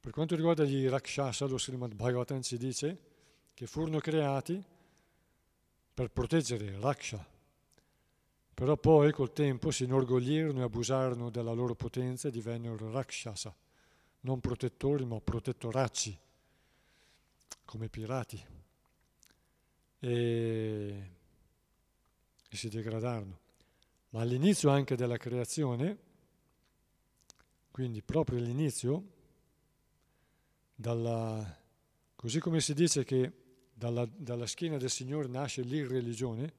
Per 0.00 0.10
quanto 0.10 0.34
riguarda 0.34 0.64
gli 0.64 0.88
Rakshasa, 0.88 1.46
lo 1.46 1.56
Srimad 1.56 1.94
Bhagavatam 1.94 2.42
ci 2.42 2.58
dice 2.58 2.98
che 3.54 3.66
furono 3.66 4.00
creati 4.00 4.60
per 6.00 6.10
proteggere 6.12 6.80
Raksha, 6.80 7.22
però 8.54 8.74
poi 8.78 9.12
col 9.12 9.34
tempo 9.34 9.70
si 9.70 9.84
inorgoglirono 9.84 10.60
e 10.60 10.62
abusarono 10.62 11.28
della 11.28 11.52
loro 11.52 11.74
potenza 11.74 12.28
e 12.28 12.30
divennero 12.30 12.90
Rakshasa, 12.90 13.54
non 14.20 14.40
protettori 14.40 15.04
ma 15.04 15.20
protettoracci, 15.20 16.18
come 17.66 17.90
pirati, 17.90 18.42
e, 19.98 21.10
e 22.48 22.56
si 22.56 22.70
degradarono. 22.70 23.38
Ma 24.08 24.22
all'inizio 24.22 24.70
anche 24.70 24.96
della 24.96 25.18
creazione, 25.18 25.98
quindi 27.70 28.00
proprio 28.00 28.38
all'inizio, 28.38 29.04
dalla, 30.74 31.58
così 32.16 32.40
come 32.40 32.60
si 32.62 32.72
dice 32.72 33.04
che 33.04 33.39
dalla, 33.80 34.06
dalla 34.14 34.46
schiena 34.46 34.76
del 34.76 34.90
Signore 34.90 35.26
nasce 35.26 35.62
l'irreligione, 35.62 36.52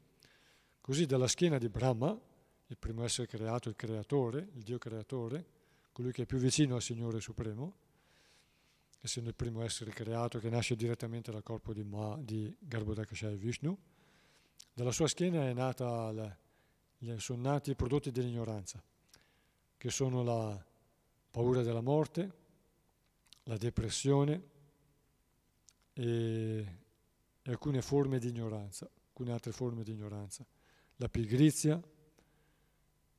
così 0.82 1.06
dalla 1.06 1.28
schiena 1.28 1.60
di 1.60 1.70
Brahma, 1.70 2.20
il 2.66 2.78
primo 2.80 3.04
essere 3.04 3.28
creato, 3.28 3.70
il 3.70 3.76
creatore, 3.76 4.50
il 4.56 4.64
Dio 4.64 4.80
creatore, 4.80 5.46
colui 5.92 6.12
che 6.12 6.24
è 6.24 6.26
più 6.26 6.40
vicino 6.40 6.74
al 6.74 6.82
Signore 6.82 7.22
Supremo, 7.22 7.76
essendo 9.02 9.30
il 9.30 9.36
primo 9.36 9.62
essere 9.62 9.92
creato 9.92 10.40
che 10.40 10.50
nasce 10.50 10.76
direttamente 10.76 11.32
dal 11.32 11.44
corpo 11.44 11.74
di, 11.74 11.84
Ma, 11.84 12.18
di 12.20 12.56
Garbhodakashaya 12.58 13.36
Vishnu, 13.36 13.78
dalla 14.74 14.92
sua 14.92 15.08
schiena 15.08 15.48
è 15.48 15.54
nata 15.54 16.12
la, 16.12 16.38
sono 17.18 17.42
nati 17.44 17.70
i 17.70 17.76
prodotti 17.76 18.10
dell'ignoranza, 18.10 18.82
che 19.78 19.90
sono 19.92 20.24
la 20.24 20.66
paura 21.30 21.62
della 21.62 21.82
morte, 21.82 22.40
la 23.44 23.58
depressione 23.58 24.50
e, 25.94 26.81
alcune 27.52 27.82
forme 27.82 28.20
di 28.20 28.30
ignoranza, 28.30 28.90
alcune 29.08 29.32
altre 29.32 29.52
forme 29.52 29.84
di 29.84 29.92
ignoranza, 29.92 30.46
la 30.96 31.10
pigrizia 31.10 31.82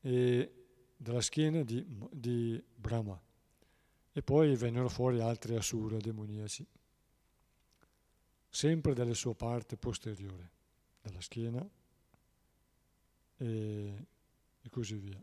e 0.00 0.54
dalla 0.96 1.20
schiena 1.20 1.62
di, 1.62 1.84
di 2.10 2.62
Brahma. 2.74 3.20
E 4.14 4.22
poi 4.22 4.54
vennero 4.56 4.88
fuori 4.88 5.20
altri 5.20 5.54
asura 5.56 5.96
demoniaci, 5.96 6.66
sempre 8.48 8.94
dalle 8.94 9.14
sue 9.14 9.34
parti 9.34 9.76
posteriore, 9.76 10.50
dalla 11.00 11.20
schiena 11.20 11.66
e, 13.38 14.06
e 14.60 14.70
così 14.70 14.96
via. 14.96 15.22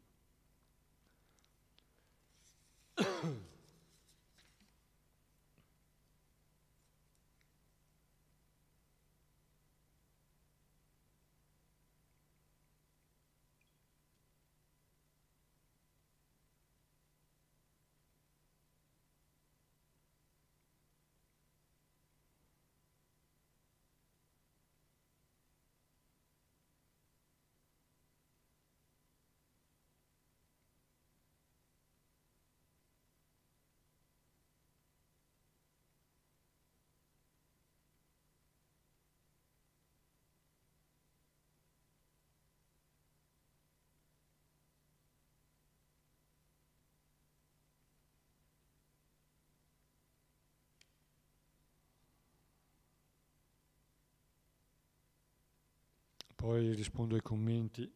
Poi 56.39 56.73
rispondo 56.73 57.15
ai 57.15 57.21
commenti 57.21 57.91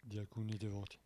di 0.00 0.18
alcuni 0.18 0.56
devoti. 0.56 0.98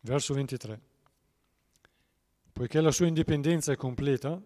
Verso 0.00 0.34
23. 0.34 0.80
Poiché 2.52 2.80
la 2.80 2.90
sua 2.90 3.06
indipendenza 3.06 3.70
è 3.70 3.76
completa, 3.76 4.42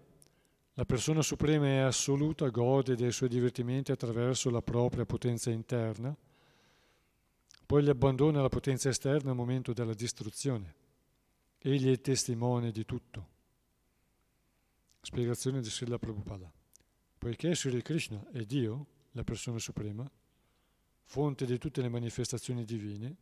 la 0.75 0.85
persona 0.85 1.23
suprema 1.23 1.67
è 1.67 1.79
assoluta, 1.79 2.51
gode 2.51 2.97
dei 2.97 3.13
suoi 3.13 3.31
divertimenti 3.31 3.93
attraverso 3.93 4.51
la 4.51 4.61
propria 4.61 5.07
potenza 5.07 5.49
interna, 5.51 6.15
poi 7.65 7.83
gli 7.83 7.89
abbandona 7.89 8.43
la 8.43 8.51
potenza 8.51 8.91
esterna 8.91 9.31
al 9.31 9.37
momento 9.37 9.73
della 9.73 9.95
distruzione 9.95 10.75
Egli 11.59 11.91
è 11.91 12.01
testimone 12.01 12.73
di 12.73 12.85
tutto. 12.85 13.39
Spiegazione 15.03 15.61
di 15.61 15.71
Srila 15.71 15.99
Prabhupada. 15.99 16.53
Poiché 17.17 17.55
Sri 17.55 17.81
Krishna 17.83 18.23
è 18.31 18.45
Dio, 18.45 18.87
la 19.13 19.25
persona 19.25 19.59
suprema, 19.59 20.09
fonte 21.05 21.47
di 21.47 21.59
tutte 21.59 21.81
le 21.81 21.89
manifestazioni 21.89 22.65
divine, 22.65 23.17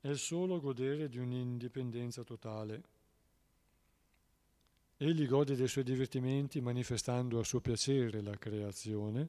è 0.00 0.08
il 0.08 0.18
solo 0.18 0.60
godere 0.60 1.08
di 1.08 1.18
un'indipendenza 1.18 2.22
totale. 2.22 2.82
Egli 4.96 5.26
gode 5.26 5.56
dei 5.56 5.68
suoi 5.68 5.84
divertimenti 5.84 6.60
manifestando 6.60 7.40
a 7.40 7.44
suo 7.44 7.60
piacere 7.60 8.22
la 8.22 8.36
creazione, 8.36 9.28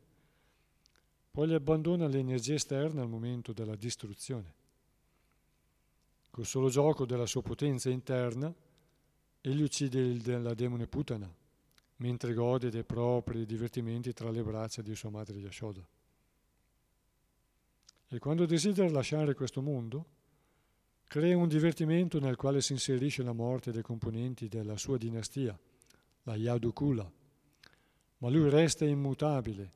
poi 1.31 1.47
gli 1.47 1.53
abbandona 1.53 2.07
l'energia 2.07 2.53
esterna 2.53 3.01
al 3.01 3.09
momento 3.09 3.51
della 3.51 3.75
distruzione. 3.75 4.53
Col 6.29 6.45
solo 6.45 6.69
gioco 6.69 7.05
della 7.05 7.25
sua 7.25 7.41
potenza 7.41 7.89
interna, 7.89 8.53
egli 9.49 9.61
uccide 9.61 9.99
il, 9.99 10.41
la 10.41 10.55
demone 10.55 10.87
Putana, 10.87 11.31
mentre 11.97 12.33
gode 12.33 12.71
dei 12.71 12.83
propri 12.83 13.45
divertimenti 13.45 14.11
tra 14.11 14.31
le 14.31 14.41
braccia 14.41 14.81
di 14.81 14.95
sua 14.95 15.11
madre 15.11 15.37
Yashoda. 15.37 15.87
E 18.07 18.19
quando 18.19 18.45
desidera 18.45 18.89
lasciare 18.89 19.35
questo 19.35 19.61
mondo, 19.61 20.05
crea 21.03 21.37
un 21.37 21.47
divertimento 21.47 22.19
nel 22.19 22.35
quale 22.35 22.59
si 22.61 22.73
inserisce 22.73 23.21
la 23.21 23.33
morte 23.33 23.71
dei 23.71 23.83
componenti 23.83 24.47
della 24.47 24.77
sua 24.77 24.97
dinastia, 24.97 25.57
la 26.23 26.35
Yadukula, 26.35 27.11
ma 28.17 28.29
lui 28.29 28.49
resta 28.49 28.85
immutabile, 28.85 29.71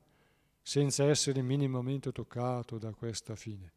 senza 0.62 1.04
essere 1.04 1.42
minimamente 1.42 2.10
toccato 2.10 2.76
da 2.76 2.92
questa 2.92 3.36
fine. 3.36 3.72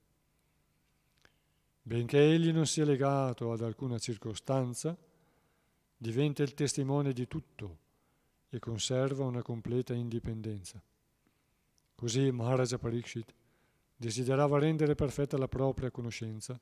Benché 1.83 2.19
egli 2.19 2.51
non 2.51 2.65
sia 2.65 2.85
legato 2.85 3.51
ad 3.51 3.61
alcuna 3.61 3.99
circostanza, 3.99 4.97
diventa 6.03 6.43
il 6.43 6.53
testimone 6.53 7.13
di 7.13 7.29
tutto 7.29 7.77
e 8.49 8.59
conserva 8.59 9.23
una 9.23 9.41
completa 9.41 9.93
indipendenza. 9.93 10.83
Così 11.95 12.29
Maharaja 12.29 12.77
Parikshit 12.77 13.33
desiderava 13.95 14.59
rendere 14.59 14.95
perfetta 14.95 15.37
la 15.37 15.47
propria 15.47 15.91
conoscenza, 15.91 16.59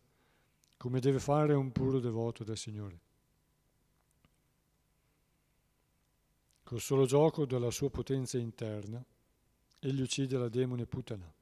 come 0.77 0.99
deve 0.99 1.17
fare 1.17 1.55
un 1.55 1.71
puro 1.71 1.99
devoto 1.99 2.43
del 2.43 2.55
Signore. 2.55 2.99
Col 6.61 6.79
solo 6.79 7.07
gioco 7.07 7.47
della 7.47 7.71
sua 7.71 7.89
potenza 7.89 8.37
interna, 8.37 9.03
egli 9.79 10.01
uccide 10.01 10.37
la 10.37 10.49
demone 10.49 10.85
Putana 10.85 11.33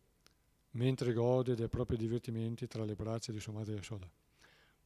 mentre 0.72 1.12
gode 1.12 1.54
dei 1.54 1.68
propri 1.68 1.97
divertimenti 1.97 2.66
tra 2.66 2.86
le 2.86 2.95
braccia 2.95 3.34
di 3.34 3.41
sua 3.41 3.52
madre 3.52 3.76
Yashoda. 3.76 4.10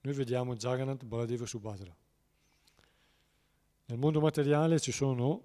Noi 0.01 0.13
vediamo 0.13 0.55
Jagannath, 0.55 1.03
Baladeva 1.03 1.45
Subhadra. 1.45 1.95
Nel 3.93 4.01
mondo 4.01 4.19
materiale 4.21 4.79
ci 4.79 4.91
sono 4.91 5.43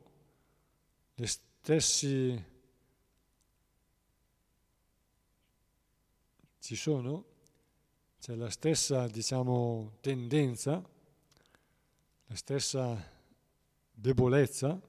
le 1.16 1.26
stessi 1.26 2.44
ci 6.58 6.74
sono 6.74 7.24
c'è 8.18 8.34
la 8.36 8.48
stessa 8.48 9.06
diciamo 9.06 9.98
tendenza 10.00 10.82
la 12.28 12.34
stessa 12.36 13.12
debolezza 13.92 14.80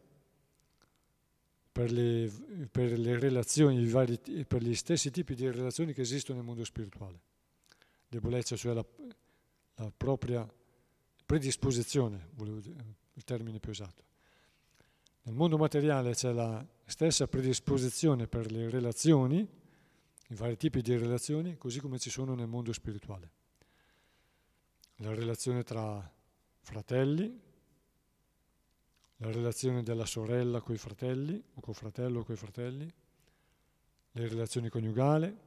per 1.70 1.91
le, 1.91 2.32
per 2.72 2.97
le 2.97 3.20
relazioni, 3.20 3.86
vari, 3.88 4.18
per 4.47 4.64
gli 4.64 4.74
stessi 4.74 5.12
tipi 5.12 5.36
di 5.36 5.51
relazioni 5.51 5.91
che 5.91 6.01
esistono 6.01 6.38
nel 6.38 6.47
mondo 6.47 6.64
spirituale. 6.64 7.20
Debolezza, 8.07 8.55
cioè 8.55 8.74
la, 8.74 8.86
la 9.76 9.91
propria 9.95 10.49
predisposizione, 11.26 12.30
volevo 12.36 12.60
dire, 12.60 13.07
il 13.20 13.26
termine 13.26 13.60
più 13.60 13.72
esatto. 13.72 14.04
Nel 15.24 15.36
mondo 15.36 15.58
materiale 15.58 16.14
c'è 16.14 16.32
la 16.32 16.66
stessa 16.86 17.28
predisposizione 17.28 18.28
per 18.28 18.50
le 18.50 18.70
relazioni, 18.70 19.40
i 19.40 20.36
vari 20.36 20.56
tipi 20.56 20.82
di 20.82 20.96
relazioni, 20.96 21.58
così 21.58 21.82
come 21.82 22.00
ci 22.00 22.10
sono 22.10 22.34
nel 22.34 22.48
mondo 22.48 22.72
spirituale. 22.72 23.32
La 24.98 25.14
relazione 25.14 25.64
tra 25.64 26.10
fratelli, 26.62 27.42
la 29.18 29.32
relazione 29.32 29.84
della 29.84 30.06
sorella 30.06 30.62
con 30.62 30.76
i 30.76 30.78
fratelli, 30.78 31.44
o 31.56 31.60
col 31.60 31.76
fratello 31.76 32.22
o 32.22 32.24
con 32.24 32.36
i 32.36 32.38
fratelli, 32.38 32.94
le 34.12 34.28
relazioni 34.28 34.70
coniugali, 34.70 35.38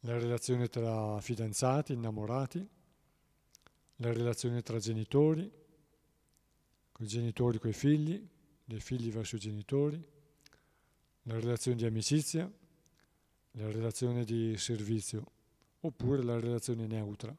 la 0.00 0.18
relazione 0.18 0.68
tra 0.68 1.20
fidanzati, 1.20 1.92
innamorati, 1.92 2.68
la 3.96 4.12
relazione 4.12 4.62
tra 4.62 4.78
genitori, 4.78 5.60
con 7.02 7.10
i 7.10 7.14
genitori 7.14 7.58
con 7.58 7.70
i 7.70 7.72
figli, 7.72 8.28
dei 8.64 8.78
figli 8.80 9.10
verso 9.10 9.34
i 9.34 9.40
genitori, 9.40 10.00
la 11.22 11.34
relazione 11.34 11.76
di 11.76 11.84
amicizia, 11.84 12.50
la 13.52 13.70
relazione 13.72 14.24
di 14.24 14.56
servizio, 14.56 15.24
oppure 15.80 16.22
la 16.22 16.38
relazione 16.38 16.86
neutra. 16.86 17.36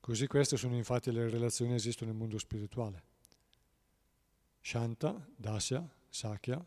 Così 0.00 0.26
queste 0.26 0.58
sono 0.58 0.76
infatti 0.76 1.10
le 1.10 1.30
relazioni 1.30 1.70
che 1.70 1.76
esistono 1.76 2.10
nel 2.10 2.20
mondo 2.20 2.36
spirituale. 2.38 3.02
Shanta, 4.60 5.26
Dasya, 5.34 5.88
Sakya, 6.10 6.62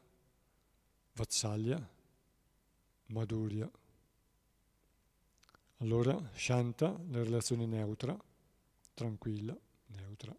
Vatsalya, 1.13 1.89
Madhurya. 3.07 3.69
Allora, 5.77 6.31
Shanta, 6.33 6.99
la 7.09 7.23
relazione 7.23 7.67
neutra, 7.67 8.17
tranquilla, 8.95 9.55
neutra. 9.95 10.35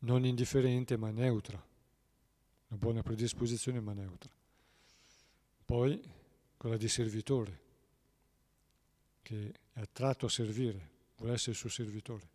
Non 0.00 0.24
indifferente 0.24 0.96
ma 0.96 1.10
neutra. 1.10 1.62
Una 2.68 2.78
buona 2.78 3.02
predisposizione 3.02 3.80
ma 3.80 3.92
neutra. 3.92 4.32
Poi 5.64 6.00
quella 6.56 6.76
di 6.76 6.88
servitore, 6.88 7.60
che 9.22 9.52
è 9.72 9.80
attratto 9.80 10.26
a 10.26 10.28
servire, 10.30 10.88
vuole 11.16 11.34
essere 11.34 11.52
il 11.52 11.56
suo 11.56 11.68
servitore, 11.68 12.28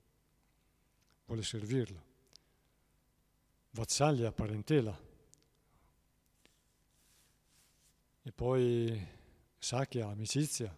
vuole 1.25 1.43
servirlo. 1.43 2.03
Vazzaglia, 3.71 4.31
parentela. 4.31 4.97
E 8.21 8.31
poi 8.31 9.07
Sakya, 9.59 10.07
amicizia. 10.07 10.75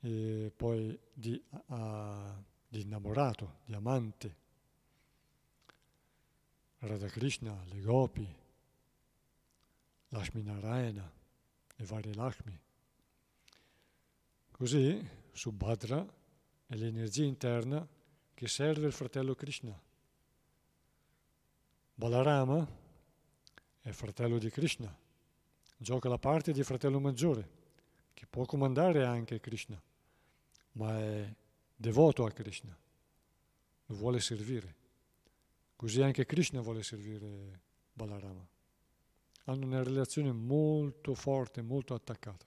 E 0.00 0.52
poi 0.56 0.98
di, 1.12 1.42
a, 1.68 2.42
di 2.70 2.82
innamorato, 2.82 3.58
di 3.64 3.74
amante. 3.74 4.36
Radha 6.78 7.08
Krishna, 7.08 7.64
le 7.64 7.80
gopi, 7.80 8.36
Lashmi 10.10 10.42
Narayana, 10.42 11.12
le 11.74 11.84
varie 11.84 12.14
Lakshmi. 12.14 12.58
Così 14.52 15.08
Subhadra 15.32 16.06
è 16.66 16.74
l'energia 16.76 17.24
interna 17.24 17.86
che 18.34 18.46
serve 18.46 18.86
il 18.86 18.92
fratello 18.92 19.34
Krishna. 19.34 19.78
Balarama 21.94 22.66
è 23.80 23.90
fratello 23.90 24.38
di 24.38 24.48
Krishna, 24.48 24.96
gioca 25.76 26.08
la 26.08 26.18
parte 26.18 26.52
di 26.52 26.62
fratello 26.62 27.00
maggiore, 27.00 27.48
che 28.14 28.26
può 28.26 28.44
comandare 28.44 29.04
anche 29.04 29.40
Krishna, 29.40 29.82
ma 30.72 30.98
è 30.98 31.34
devoto 31.80 32.26
a 32.26 32.30
Krishna, 32.30 32.76
lo 33.86 33.94
vuole 33.94 34.20
servire. 34.20 34.74
Così 35.76 36.02
anche 36.02 36.26
Krishna 36.26 36.60
vuole 36.60 36.82
servire 36.82 37.60
Balarama. 37.94 38.46
Hanno 39.44 39.64
una 39.64 39.82
relazione 39.82 40.30
molto 40.30 41.14
forte, 41.14 41.62
molto 41.62 41.94
attaccata. 41.94 42.44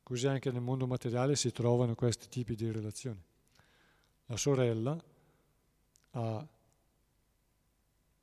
Così 0.00 0.28
anche 0.28 0.52
nel 0.52 0.60
mondo 0.60 0.86
materiale 0.86 1.34
si 1.34 1.50
trovano 1.50 1.96
questi 1.96 2.28
tipi 2.28 2.54
di 2.54 2.70
relazioni. 2.70 3.20
La 4.26 4.36
sorella 4.36 4.96
ha 6.10 6.48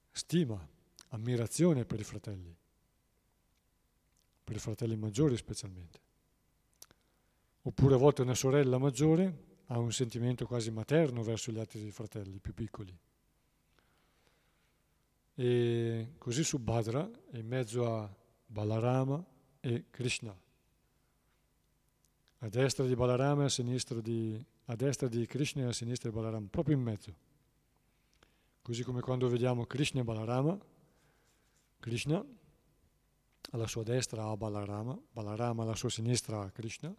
stima, 0.09 0.69
ammirazione 1.09 1.83
per 1.83 1.99
i 1.99 2.03
fratelli, 2.05 2.55
per 4.41 4.55
i 4.55 4.59
fratelli 4.59 4.95
maggiori 4.95 5.35
specialmente. 5.35 5.99
Oppure 7.63 7.95
a 7.95 7.97
volte 7.97 8.21
una 8.21 8.35
sorella 8.35 8.77
maggiore 8.77 9.51
ha 9.67 9.79
un 9.79 9.91
sentimento 9.91 10.45
quasi 10.45 10.71
materno 10.71 11.23
verso 11.23 11.51
gli 11.51 11.59
altri 11.59 11.89
fratelli 11.91 12.39
più 12.39 12.53
piccoli. 12.53 12.97
E 15.35 16.13
così 16.17 16.43
Subhadra 16.43 17.09
è 17.31 17.37
in 17.37 17.47
mezzo 17.47 17.93
a 17.93 18.15
Balarama 18.45 19.23
e 19.59 19.85
Krishna 19.89 20.37
a 22.43 22.49
destra 22.49 22.85
di 22.85 22.93
Balarama 22.93 23.43
e 23.43 23.45
a 23.45 23.49
sinistra 23.49 24.01
di, 24.01 24.45
a 24.65 24.75
destra 24.75 25.07
di 25.07 25.25
Krishna 25.25 25.63
e 25.63 25.67
a 25.67 25.71
sinistra 25.71 26.09
di 26.09 26.15
Balarama, 26.15 26.47
proprio 26.49 26.75
in 26.75 26.81
mezzo. 26.81 27.15
Così 28.61 28.83
come 28.83 28.99
quando 28.99 29.29
vediamo 29.29 29.65
Krishna 29.65 30.01
e 30.01 30.03
Balarama, 30.03 30.57
Krishna 31.79 32.23
alla 33.51 33.67
sua 33.67 33.83
destra 33.83 34.25
ha 34.25 34.35
Balarama, 34.35 34.99
Balarama 35.11 35.63
alla 35.63 35.75
sua 35.75 35.89
sinistra 35.89 36.41
ha 36.41 36.51
Krishna, 36.51 36.93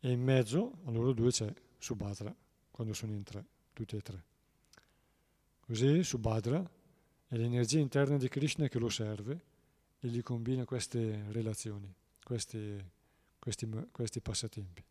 e 0.00 0.10
in 0.10 0.22
mezzo 0.22 0.78
a 0.84 0.90
loro 0.90 1.12
due 1.12 1.30
c'è 1.30 1.52
Subhadra, 1.78 2.34
quando 2.70 2.92
sono 2.92 3.12
in 3.12 3.22
tre, 3.22 3.44
tutti 3.72 3.96
e 3.96 4.00
tre. 4.00 4.24
Così 5.60 6.02
Subhadra 6.02 6.68
è 7.26 7.36
l'energia 7.36 7.78
interna 7.78 8.16
di 8.16 8.28
Krishna 8.28 8.68
che 8.68 8.78
lo 8.78 8.88
serve 8.88 9.44
e 10.00 10.08
gli 10.08 10.22
combina 10.22 10.64
queste 10.64 11.24
relazioni, 11.30 11.92
questi, 12.22 12.82
questi, 13.38 13.68
questi 13.90 14.20
passatempi. 14.20 14.84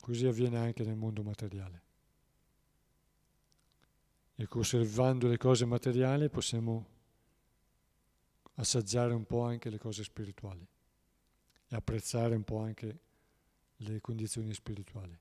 Così 0.00 0.26
avviene 0.26 0.58
anche 0.58 0.84
nel 0.84 0.94
mondo 0.94 1.22
materiale. 1.24 1.82
E 4.36 4.46
osservando 4.48 5.26
le 5.26 5.36
cose 5.36 5.64
materiali 5.64 6.28
possiamo 6.28 6.95
assaggiare 8.56 9.14
un 9.14 9.24
po' 9.24 9.42
anche 9.42 9.70
le 9.70 9.78
cose 9.78 10.02
spirituali 10.02 10.66
e 11.68 11.74
apprezzare 11.74 12.34
un 12.34 12.44
po' 12.44 12.58
anche 12.58 12.98
le 13.76 14.00
condizioni 14.00 14.52
spirituali 14.54 15.18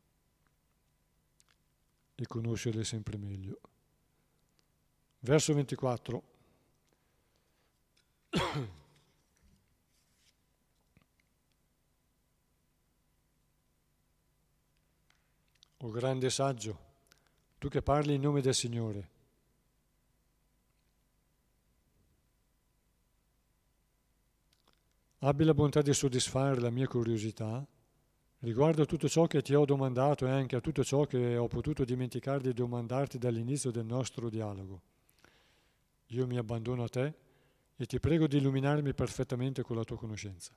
e 2.16 2.28
conoscerle 2.28 2.84
sempre 2.84 3.18
meglio. 3.18 3.60
Verso 5.20 5.54
24. 5.54 6.24
O 15.80 15.92
grande 15.92 16.32
saggio, 16.32 16.80
tu 17.60 17.68
che 17.68 17.84
parli 17.84 18.16
in 18.16 18.22
nome 18.22 18.42
del 18.42 18.56
Signore, 18.56 19.10
abbi 25.28 25.44
la 25.44 25.56
bontà 25.56 25.82
di 25.82 25.92
soddisfare 25.92 26.60
la 26.60 26.70
mia 26.70 26.88
curiosità 26.88 27.66
riguardo 28.40 28.84
a 28.84 28.86
tutto 28.86 29.10
ciò 29.10 29.26
che 29.26 29.42
ti 29.42 29.56
ho 29.56 29.66
domandato 29.66 30.28
e 30.28 30.30
anche 30.30 30.56
a 30.56 30.62
tutto 30.62 30.84
ciò 30.84 31.06
che 31.06 31.36
ho 31.36 31.48
potuto 31.48 31.84
dimenticare 31.84 32.42
di 32.42 32.54
domandarti 32.54 33.18
dall'inizio 33.18 33.72
del 33.72 33.86
nostro 33.86 34.30
dialogo. 34.30 34.82
Io 36.10 36.28
mi 36.28 36.38
abbandono 36.38 36.84
a 36.84 36.90
te 36.90 37.14
e 37.76 37.86
ti 37.88 38.00
prego 38.00 38.28
di 38.28 38.38
illuminarmi 38.38 38.94
perfettamente 38.94 39.64
con 39.64 39.76
la 39.76 39.84
tua 39.84 39.98
conoscenza. 39.98 40.56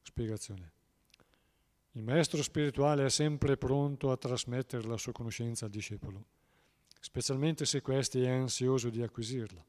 Spiegazione. 0.00 0.72
Il 1.92 2.02
maestro 2.02 2.42
spirituale 2.42 3.04
è 3.04 3.10
sempre 3.10 3.58
pronto 3.58 4.10
a 4.10 4.16
trasmettere 4.16 4.86
la 4.86 4.96
sua 4.96 5.12
conoscenza 5.12 5.66
al 5.66 5.70
discepolo, 5.70 6.24
specialmente 6.98 7.66
se 7.66 7.82
questi 7.82 8.22
è 8.22 8.30
ansioso 8.30 8.88
di 8.88 9.02
acquisirla. 9.02 9.62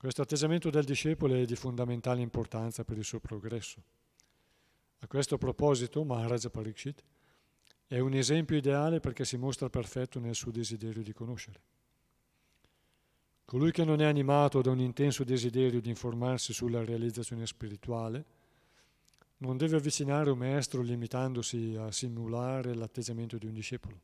Questo 0.00 0.22
atteggiamento 0.22 0.70
del 0.70 0.84
discepolo 0.84 1.34
è 1.34 1.44
di 1.44 1.54
fondamentale 1.54 2.22
importanza 2.22 2.84
per 2.84 2.96
il 2.96 3.04
suo 3.04 3.20
progresso. 3.20 3.82
A 5.00 5.06
questo 5.06 5.36
proposito, 5.36 6.02
Maharaja 6.04 6.48
Parikshit 6.48 7.04
è 7.86 7.98
un 7.98 8.14
esempio 8.14 8.56
ideale 8.56 8.98
perché 8.98 9.26
si 9.26 9.36
mostra 9.36 9.68
perfetto 9.68 10.18
nel 10.18 10.34
suo 10.34 10.50
desiderio 10.50 11.02
di 11.02 11.12
conoscere. 11.12 11.60
Colui 13.44 13.72
che 13.72 13.84
non 13.84 14.00
è 14.00 14.06
animato 14.06 14.62
da 14.62 14.70
un 14.70 14.80
intenso 14.80 15.22
desiderio 15.22 15.82
di 15.82 15.90
informarsi 15.90 16.54
sulla 16.54 16.82
realizzazione 16.82 17.46
spirituale 17.46 18.24
non 19.38 19.58
deve 19.58 19.76
avvicinare 19.76 20.30
un 20.30 20.38
maestro 20.38 20.80
limitandosi 20.80 21.76
a 21.78 21.92
simulare 21.92 22.72
l'atteggiamento 22.74 23.36
di 23.36 23.44
un 23.44 23.52
discepolo. 23.52 24.00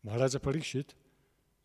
Maharaja 0.00 0.40
Parikshit 0.40 0.96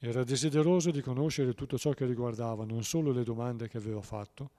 era 0.03 0.23
desideroso 0.23 0.89
di 0.89 0.99
conoscere 0.99 1.53
tutto 1.53 1.77
ciò 1.77 1.91
che 1.91 2.07
riguardava 2.07 2.65
non 2.65 2.83
solo 2.83 3.11
le 3.11 3.23
domande 3.23 3.67
che 3.67 3.77
aveva 3.77 4.01
fatto, 4.01 4.49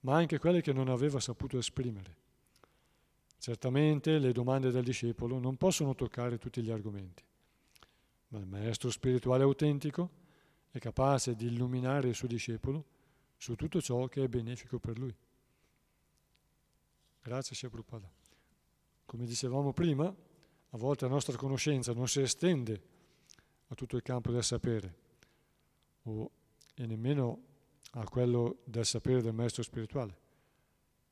ma 0.00 0.16
anche 0.16 0.40
quelle 0.40 0.62
che 0.62 0.72
non 0.72 0.88
aveva 0.88 1.20
saputo 1.20 1.56
esprimere. 1.58 2.16
Certamente 3.38 4.18
le 4.18 4.32
domande 4.32 4.72
del 4.72 4.82
discepolo 4.82 5.38
non 5.38 5.56
possono 5.56 5.94
toccare 5.94 6.38
tutti 6.38 6.60
gli 6.60 6.72
argomenti, 6.72 7.22
ma 8.28 8.38
il 8.40 8.46
maestro 8.46 8.90
spirituale 8.90 9.44
autentico 9.44 10.10
è 10.72 10.80
capace 10.80 11.36
di 11.36 11.46
illuminare 11.46 12.08
il 12.08 12.16
suo 12.16 12.26
discepolo 12.26 12.84
su 13.36 13.54
tutto 13.54 13.80
ciò 13.80 14.08
che 14.08 14.24
è 14.24 14.28
benefico 14.28 14.80
per 14.80 14.98
lui. 14.98 15.14
Grazie, 17.22 17.54
Sia 17.54 17.68
Prabhupada. 17.68 18.10
Come 19.06 19.24
dicevamo 19.24 19.72
prima, 19.72 20.06
a 20.06 20.76
volte 20.76 21.04
la 21.04 21.12
nostra 21.12 21.36
conoscenza 21.36 21.92
non 21.92 22.08
si 22.08 22.20
estende 22.20 22.93
a 23.74 23.76
tutto 23.76 23.96
il 23.96 24.02
campo 24.02 24.30
del 24.30 24.44
sapere 24.44 24.94
o, 26.04 26.30
e 26.74 26.86
nemmeno 26.86 27.42
a 27.92 28.04
quello 28.04 28.58
del 28.64 28.86
sapere 28.86 29.20
del 29.20 29.34
maestro 29.34 29.62
spirituale. 29.62 30.16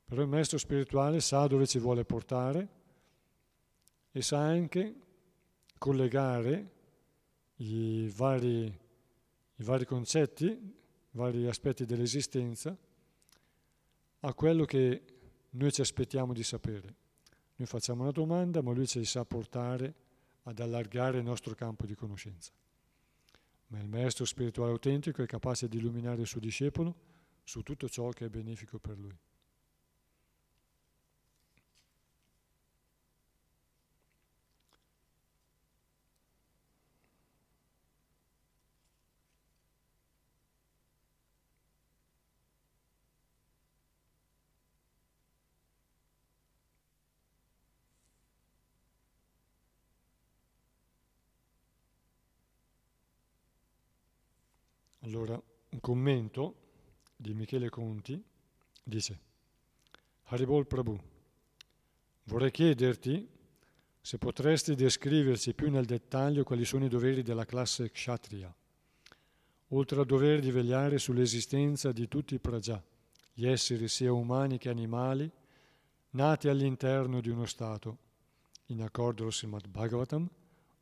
Però 0.04 0.22
il 0.22 0.28
maestro 0.28 0.58
spirituale 0.58 1.20
sa 1.20 1.46
dove 1.46 1.66
ci 1.66 1.78
vuole 1.78 2.04
portare 2.04 2.68
e 4.12 4.22
sa 4.22 4.38
anche 4.38 4.94
collegare 5.78 6.70
i 7.56 8.08
vari, 8.14 8.64
i 8.64 9.62
vari 9.62 9.84
concetti, 9.84 10.44
i 10.46 11.16
vari 11.16 11.46
aspetti 11.46 11.84
dell'esistenza 11.84 12.76
a 14.20 14.34
quello 14.34 14.64
che 14.64 15.02
noi 15.50 15.72
ci 15.72 15.80
aspettiamo 15.80 16.32
di 16.32 16.42
sapere. 16.42 16.94
Noi 17.56 17.66
facciamo 17.66 18.02
una 18.02 18.12
domanda, 18.12 18.62
ma 18.62 18.72
lui 18.72 18.86
ci 18.86 19.04
sa 19.04 19.24
portare 19.24 19.94
ad 20.42 20.58
allargare 20.60 21.18
il 21.18 21.24
nostro 21.24 21.54
campo 21.54 21.86
di 21.86 21.94
conoscenza. 21.94 22.52
Ma 23.68 23.80
il 23.80 23.88
maestro 23.88 24.24
spirituale 24.24 24.72
autentico 24.72 25.22
è 25.22 25.26
capace 25.26 25.68
di 25.68 25.78
illuminare 25.78 26.20
il 26.20 26.26
suo 26.26 26.40
discepolo 26.40 26.94
su 27.42 27.62
tutto 27.62 27.88
ciò 27.88 28.08
che 28.10 28.26
è 28.26 28.28
benefico 28.28 28.78
per 28.78 28.98
lui. 28.98 29.16
Allora, 55.14 55.38
un 55.68 55.80
commento 55.80 56.54
di 57.14 57.34
Michele 57.34 57.68
Conti 57.68 58.18
dice, 58.82 59.18
Haribol 60.22 60.66
Prabhu, 60.66 60.98
vorrei 62.24 62.50
chiederti 62.50 63.28
se 64.00 64.16
potresti 64.16 64.74
descriverci 64.74 65.52
più 65.52 65.70
nel 65.70 65.84
dettaglio 65.84 66.44
quali 66.44 66.64
sono 66.64 66.86
i 66.86 66.88
doveri 66.88 67.20
della 67.20 67.44
classe 67.44 67.90
kshatriya, 67.90 68.56
oltre 69.68 70.00
al 70.00 70.06
dovere 70.06 70.40
di 70.40 70.50
vegliare 70.50 70.96
sull'esistenza 70.96 71.92
di 71.92 72.08
tutti 72.08 72.34
i 72.34 72.40
praja, 72.40 72.82
gli 73.34 73.46
esseri 73.46 73.88
sia 73.88 74.14
umani 74.14 74.56
che 74.56 74.70
animali, 74.70 75.30
nati 76.12 76.48
all'interno 76.48 77.20
di 77.20 77.28
uno 77.28 77.44
Stato, 77.44 77.98
in 78.68 78.80
accordo 78.80 79.26
al 79.26 79.32
Srimad 79.34 79.68
Bhagavatam, 79.68 80.26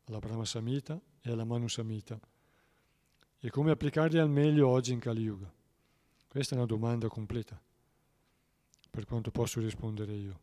alla 0.05 0.21
Brahma 0.21 0.45
Samhita 0.45 1.01
e 1.21 1.33
alla 1.33 1.45
Manu 1.45 1.67
Samhita, 1.67 2.17
e 3.43 3.49
come 3.49 3.71
applicarli 3.71 4.19
al 4.19 4.29
meglio 4.29 4.69
oggi 4.69 4.93
in 4.93 4.99
Kali 4.99 5.23
Yuga? 5.23 5.51
Questa 6.29 6.55
è 6.55 6.59
una 6.59 6.67
domanda 6.67 7.09
completa, 7.09 7.61
per 8.91 9.07
quanto 9.07 9.31
posso 9.31 9.61
rispondere 9.61 10.15
io. 10.15 10.41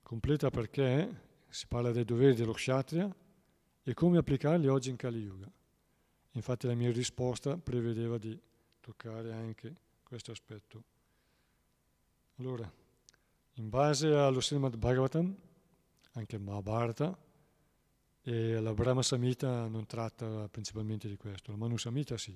Completa 0.00 0.50
perché 0.50 1.22
si 1.48 1.66
parla 1.66 1.90
dei 1.90 2.04
doveri 2.04 2.34
dello 2.34 2.52
kshatriya 2.52 3.14
e 3.82 3.94
come 3.94 4.18
applicarli 4.18 4.68
oggi 4.68 4.90
in 4.90 4.96
Kali 4.96 5.18
Yuga. 5.18 5.50
Infatti 6.32 6.66
la 6.66 6.74
mia 6.74 6.92
risposta 6.92 7.56
prevedeva 7.56 8.18
di 8.18 8.40
toccare 8.80 9.32
anche 9.32 9.74
questo 10.02 10.30
aspetto. 10.30 10.82
Allora, 12.36 12.70
in 13.54 13.68
base 13.68 14.12
allo 14.14 14.40
Srimad 14.40 14.76
Bhagavatam, 14.76 15.36
anche 16.12 16.38
Mahabharata, 16.38 17.16
e 18.26 18.58
la 18.58 18.72
Brahma 18.72 19.02
Samhita 19.02 19.68
non 19.68 19.84
tratta 19.84 20.48
principalmente 20.48 21.08
di 21.08 21.16
questo, 21.16 21.50
la 21.50 21.58
Manu 21.58 21.76
Samhita 21.76 22.16
sì, 22.16 22.32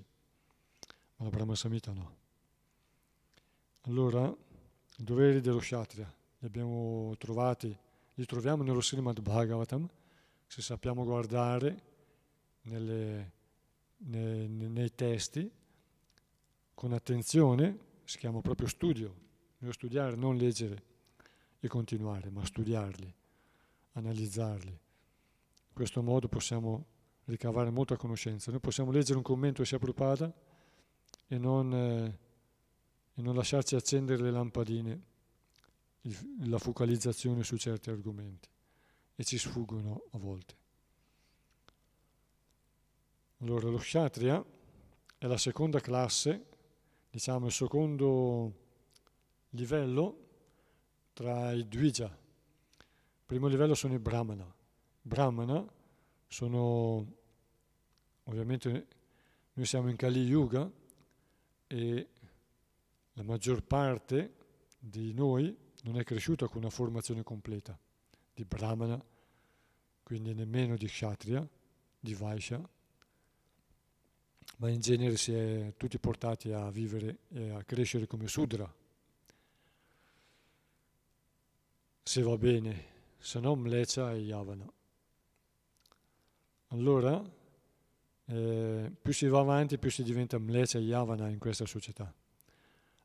ma 1.17 1.25
la 1.25 1.31
Brahma 1.31 1.55
Samhita 1.55 1.93
no. 1.93 2.17
Allora, 3.83 4.27
i 4.27 5.03
doveri 5.03 5.41
dello 5.41 5.59
Kshatriya 5.59 6.15
li 6.41 6.47
abbiamo 6.47 7.15
trovati, 7.17 7.75
li 8.15 8.27
troviamo 8.27 8.63
nello 8.63 8.83
Srimad 8.83 9.21
Bhagavatam, 9.21 9.89
se 10.47 10.61
sappiamo 10.61 11.05
guardare 11.05 11.83
nelle, 12.63 13.33
nei, 13.97 14.47
nei 14.47 14.95
testi 14.95 15.51
con 16.75 16.93
attenzione, 16.93 17.79
si 18.05 18.19
chiama 18.19 18.43
proprio 18.43 18.69
studio, 18.69 19.15
non 19.59 19.73
studiare, 19.73 20.17
non 20.17 20.37
leggere 20.37 20.83
e 21.61 21.67
continuare, 21.67 22.29
ma 22.29 22.45
studiarli, 22.45 23.15
analizzarli 23.93 24.81
questo 25.79 26.03
modo 26.03 26.27
possiamo 26.27 26.87
ricavare 27.27 27.71
molta 27.71 27.97
conoscenza. 27.97 28.51
Noi 28.51 28.59
possiamo 28.59 28.91
leggere 28.91 29.17
un 29.17 29.23
commento 29.23 29.65
sia 29.65 29.79
Prabhupada 29.79 30.35
e 31.29 31.39
non, 31.39 31.73
eh, 31.73 32.19
e 33.15 33.23
non 33.23 33.37
lasciarci 33.37 33.77
accendere 33.77 34.21
le 34.21 34.33
lampadine, 34.33 35.03
la 36.47 36.59
focalizzazione 36.59 37.45
su 37.45 37.57
certi 37.57 37.91
argomenti 37.91 38.49
e 39.15 39.23
ci 39.23 39.39
sfuggono 39.39 40.03
a 40.11 40.19
volte. 40.19 40.57
Allora, 43.43 43.69
lo 43.69 43.79
Kshatriya 43.79 44.45
è 45.17 45.27
la 45.29 45.39
seconda 45.39 45.79
classe, 45.79 46.45
diciamo 47.09 47.47
il 47.47 47.53
secondo 47.53 48.53
livello 49.51 50.27
tra 51.13 51.53
i 51.53 51.69
Dvija. 51.69 52.07
Il 52.07 53.25
primo 53.25 53.47
livello 53.47 53.77
sono 53.77 53.95
i 53.95 54.01
Brahmana. 54.01 54.57
Brahmana 55.09 55.67
sono, 56.29 57.07
ovviamente 58.25 58.87
noi 59.55 59.65
siamo 59.65 59.89
in 59.89 59.97
Kali 59.97 60.21
Yuga 60.21 60.71
e 61.67 62.09
la 63.15 63.23
maggior 63.23 63.63
parte 63.65 64.35
di 64.79 65.13
noi 65.15 65.57
non 65.85 65.99
è 65.99 66.05
cresciuta 66.05 66.47
con 66.47 66.59
una 66.59 66.71
formazione 66.71 67.23
completa 67.23 67.77
di 68.35 68.45
Brahmana, 68.45 69.03
quindi 70.03 70.35
nemmeno 70.35 70.77
di 70.77 70.87
Kshatriya, 70.87 71.49
di 71.99 72.15
Vaishya, 72.15 72.69
ma 74.59 74.69
in 74.69 74.81
genere 74.81 75.17
si 75.17 75.33
è 75.33 75.73
tutti 75.77 75.99
portati 75.99 76.53
a 76.53 76.71
vivere 76.71 77.21
e 77.31 77.51
a 77.51 77.65
crescere 77.65 78.07
come 78.07 78.29
Sudra. 78.29 78.73
Se 82.03 82.23
va 82.23 82.37
bene, 82.37 82.85
se 83.19 83.41
no 83.41 83.57
Mlecha 83.57 84.13
e 84.13 84.19
Yavana. 84.19 84.71
Allora, 86.69 87.23
eh, 88.27 88.93
più 89.01 89.13
si 89.13 89.27
va 89.27 89.41
avanti, 89.41 89.79
più 89.79 89.91
si 89.91 90.03
diventa 90.03 90.39
Mlecha 90.39 90.79
Yavana 90.79 91.29
in 91.29 91.39
questa 91.39 91.65
società. 91.65 92.13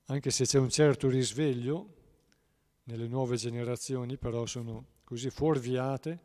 Anche 0.07 0.31
se 0.31 0.43
c'è 0.45 0.59
un 0.59 0.69
certo 0.69 1.07
risveglio 1.07 2.01
nelle 2.83 3.07
nuove 3.07 3.37
generazioni, 3.37 4.17
però 4.17 4.45
sono 4.45 4.87
così 5.05 5.29
fuorviate 5.29 6.19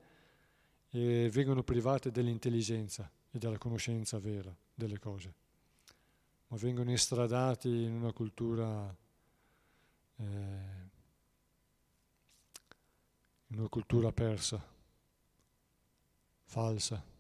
e 0.91 1.31
vengono 1.31 1.63
private 1.63 2.11
dell'intelligenza 2.11 3.09
e 3.31 3.39
della 3.39 3.59
conoscenza 3.59 4.19
vera 4.19 4.55
delle 4.75 4.99
cose, 4.99 5.35
ma 6.49 6.57
vengono 6.57 6.91
estradati 6.91 7.69
in 7.69 7.93
una 7.93 8.13
cultura, 8.13 8.93
eh, 10.17 10.25
in 13.47 13.59
una 13.59 13.69
cultura 13.69 14.11
persa, 14.11 14.61
falsa. 16.43 17.17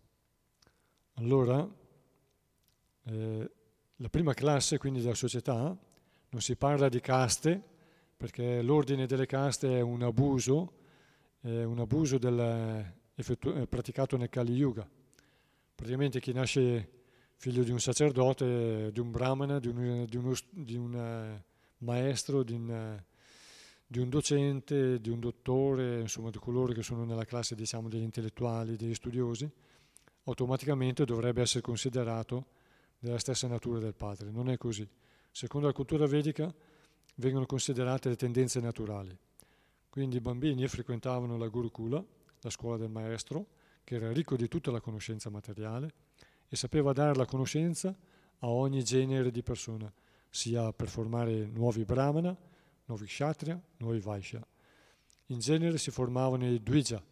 Allora, 1.19 1.69
eh, 3.07 3.51
la 3.97 4.09
prima 4.09 4.35
classe 4.35 4.79
quindi 4.79 5.01
della 5.01 5.15
società, 5.15 5.77
non 6.31 6.41
si 6.41 6.55
parla 6.55 6.89
di 6.89 7.01
caste, 7.01 7.61
perché 8.17 8.63
l'ordine 8.63 9.05
delle 9.07 9.27
caste 9.27 9.79
è 9.79 9.81
un 9.81 10.03
abuso, 10.03 10.75
è 11.41 11.65
un 11.65 11.81
abuso 11.81 12.19
del, 12.19 12.95
effettu- 13.17 13.67
praticato 13.67 14.17
nel 14.17 14.29
Kali 14.29 14.53
Yuga. 14.53 14.89
Praticamente 15.75 16.21
chi 16.21 16.33
nasce 16.33 16.89
figlio 17.35 17.65
di 17.65 17.73
un 17.73 17.81
sacerdote, 17.81 18.93
di 18.93 19.01
un 19.01 19.11
brahmana, 19.11 19.59
di 19.59 19.67
un, 19.67 20.05
di 20.09 20.17
uno, 20.17 20.35
di 20.51 20.77
un 20.77 20.95
eh, 20.95 21.45
maestro, 21.79 22.45
di 22.45 22.53
un, 22.53 22.71
eh, 22.71 23.05
di 23.85 23.99
un, 23.99 24.09
docente, 24.09 25.01
di 25.01 25.11
un 25.11 25.19
dottore, 25.19 25.99
insomma 25.99 26.31
di 26.31 26.39
coloro 26.39 26.73
che 26.73 26.85
sono 26.85 27.05
nella 27.05 27.25
classe 27.25 27.57
diciamo, 27.57 27.89
degli 27.89 28.03
intellettuali, 28.03 28.77
degli 28.77 28.95
studiosi, 28.95 29.51
automaticamente 30.29 31.05
dovrebbe 31.05 31.41
essere 31.41 31.63
considerato 31.63 32.47
della 32.99 33.19
stessa 33.19 33.49
natura 33.49 33.79
del 33.79 33.95
padre. 33.95 34.31
Non 34.31 34.51
è 34.51 34.57
così. 34.57 34.87
Secondo 35.31 35.67
la 35.67 35.73
cultura 35.73 36.07
vedica 36.07 36.53
vengono 37.17 37.47
considerate 37.47 38.11
le 38.11 38.17
tendenze 38.17 38.61
naturali. 38.61 39.17
Quindi 39.89 40.17
i 40.17 40.21
bambini 40.21 40.67
frequentavano 40.69 41.37
la 41.39 41.49
Gurukula, 41.49 42.05
la 42.41 42.51
scuola 42.51 42.77
del 42.77 42.91
maestro, 42.91 43.47
che 43.85 43.95
era 43.95 44.13
ricco 44.13 44.37
di 44.37 44.49
tutta 44.49 44.71
la 44.71 44.81
conoscenza 44.81 45.31
materiale 45.31 45.93
e 46.47 46.57
sapeva 46.57 46.93
dare 46.93 47.15
la 47.15 47.25
conoscenza 47.25 47.97
a 48.41 48.49
ogni 48.49 48.85
genere 48.85 49.31
di 49.31 49.43
persona, 49.43 49.91
sia 50.29 50.73
per 50.73 50.89
formare 50.89 51.47
nuovi 51.47 51.85
brahmana, 51.85 52.37
nuovi 52.85 53.07
kshatriya, 53.07 53.61
nuovi 53.79 53.99
vaishya. 54.01 54.47
In 55.27 55.39
genere 55.39 55.79
si 55.79 55.91
formavano 55.91 56.47
i 56.47 56.63
dvija, 56.63 57.03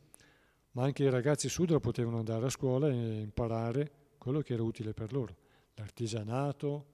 ma 0.76 0.84
anche 0.84 1.04
i 1.04 1.08
ragazzi 1.08 1.48
sudra 1.48 1.80
potevano 1.80 2.18
andare 2.18 2.44
a 2.44 2.50
scuola 2.50 2.88
e 2.88 3.20
imparare 3.20 3.90
quello 4.18 4.42
che 4.42 4.52
era 4.52 4.62
utile 4.62 4.92
per 4.92 5.10
loro, 5.10 5.34
l'artigianato 5.74 6.86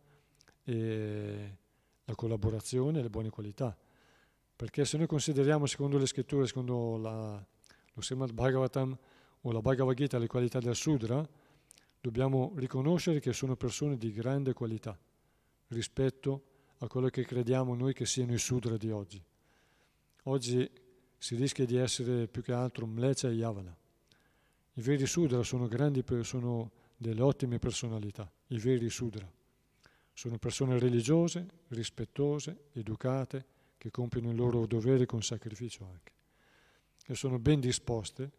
e 0.63 1.57
la 2.05 2.15
collaborazione 2.15 3.03
le 3.03 3.11
buone 3.11 3.29
qualità. 3.29 3.77
Perché 4.55 4.85
se 4.85 4.97
noi 4.99 5.09
consideriamo, 5.09 5.67
secondo 5.67 5.99
le 5.99 6.07
scritture, 6.07 6.47
secondo 6.47 6.97
la, 6.97 7.45
lo 7.95 8.03
Srimad 8.03 8.31
Bhagavatam 8.31 8.97
o 9.41 9.51
la 9.51 9.61
Bhagavad 9.61 9.97
Gita, 9.97 10.17
le 10.17 10.29
qualità 10.29 10.61
del 10.61 10.77
Sudra, 10.77 11.29
dobbiamo 12.01 12.53
riconoscere 12.55 13.19
che 13.19 13.33
sono 13.33 13.57
persone 13.57 13.97
di 13.97 14.13
grande 14.13 14.53
qualità 14.53 14.97
rispetto 15.69 16.45
a 16.79 16.87
quello 16.87 17.09
che 17.09 17.25
crediamo 17.25 17.75
noi 17.75 17.95
che 17.95 18.07
siano 18.07 18.33
i 18.33 18.39
Sudra 18.39 18.77
di 18.77 18.93
oggi. 18.93 19.21
Oggi 20.25 20.71
si 21.23 21.37
rischia 21.37 21.65
di 21.65 21.77
essere 21.77 22.27
più 22.27 22.43
che 22.43 22.53
altro 22.53 22.85
Mlecha 22.85 23.29
e 23.29 23.35
Yavana. 23.35 23.73
I 24.73 24.81
veri 24.81 25.07
Sudra 25.07 25.45
sono, 25.45 25.69
grandi, 25.69 26.03
sono 26.23 26.73
delle 26.97 27.23
ottime 27.23 27.61
personalità, 27.61 28.29
i 28.49 28.59
veri 28.59 28.91
Sudra. 28.91 29.31
Sono 30.13 30.39
persone 30.39 30.81
religiose, 30.81 31.47
rispettose, 31.69 32.65
educate, 32.73 33.47
che 33.79 33.93
compiono 33.93 34.31
il 34.31 34.37
loro 34.37 34.67
dovere 34.67 35.07
con 35.07 35.23
sacrificio 35.23 35.85
anche. 35.85 36.13
E 37.07 37.15
sono 37.15 37.39
ben 37.39 37.61
disposte 37.61 38.31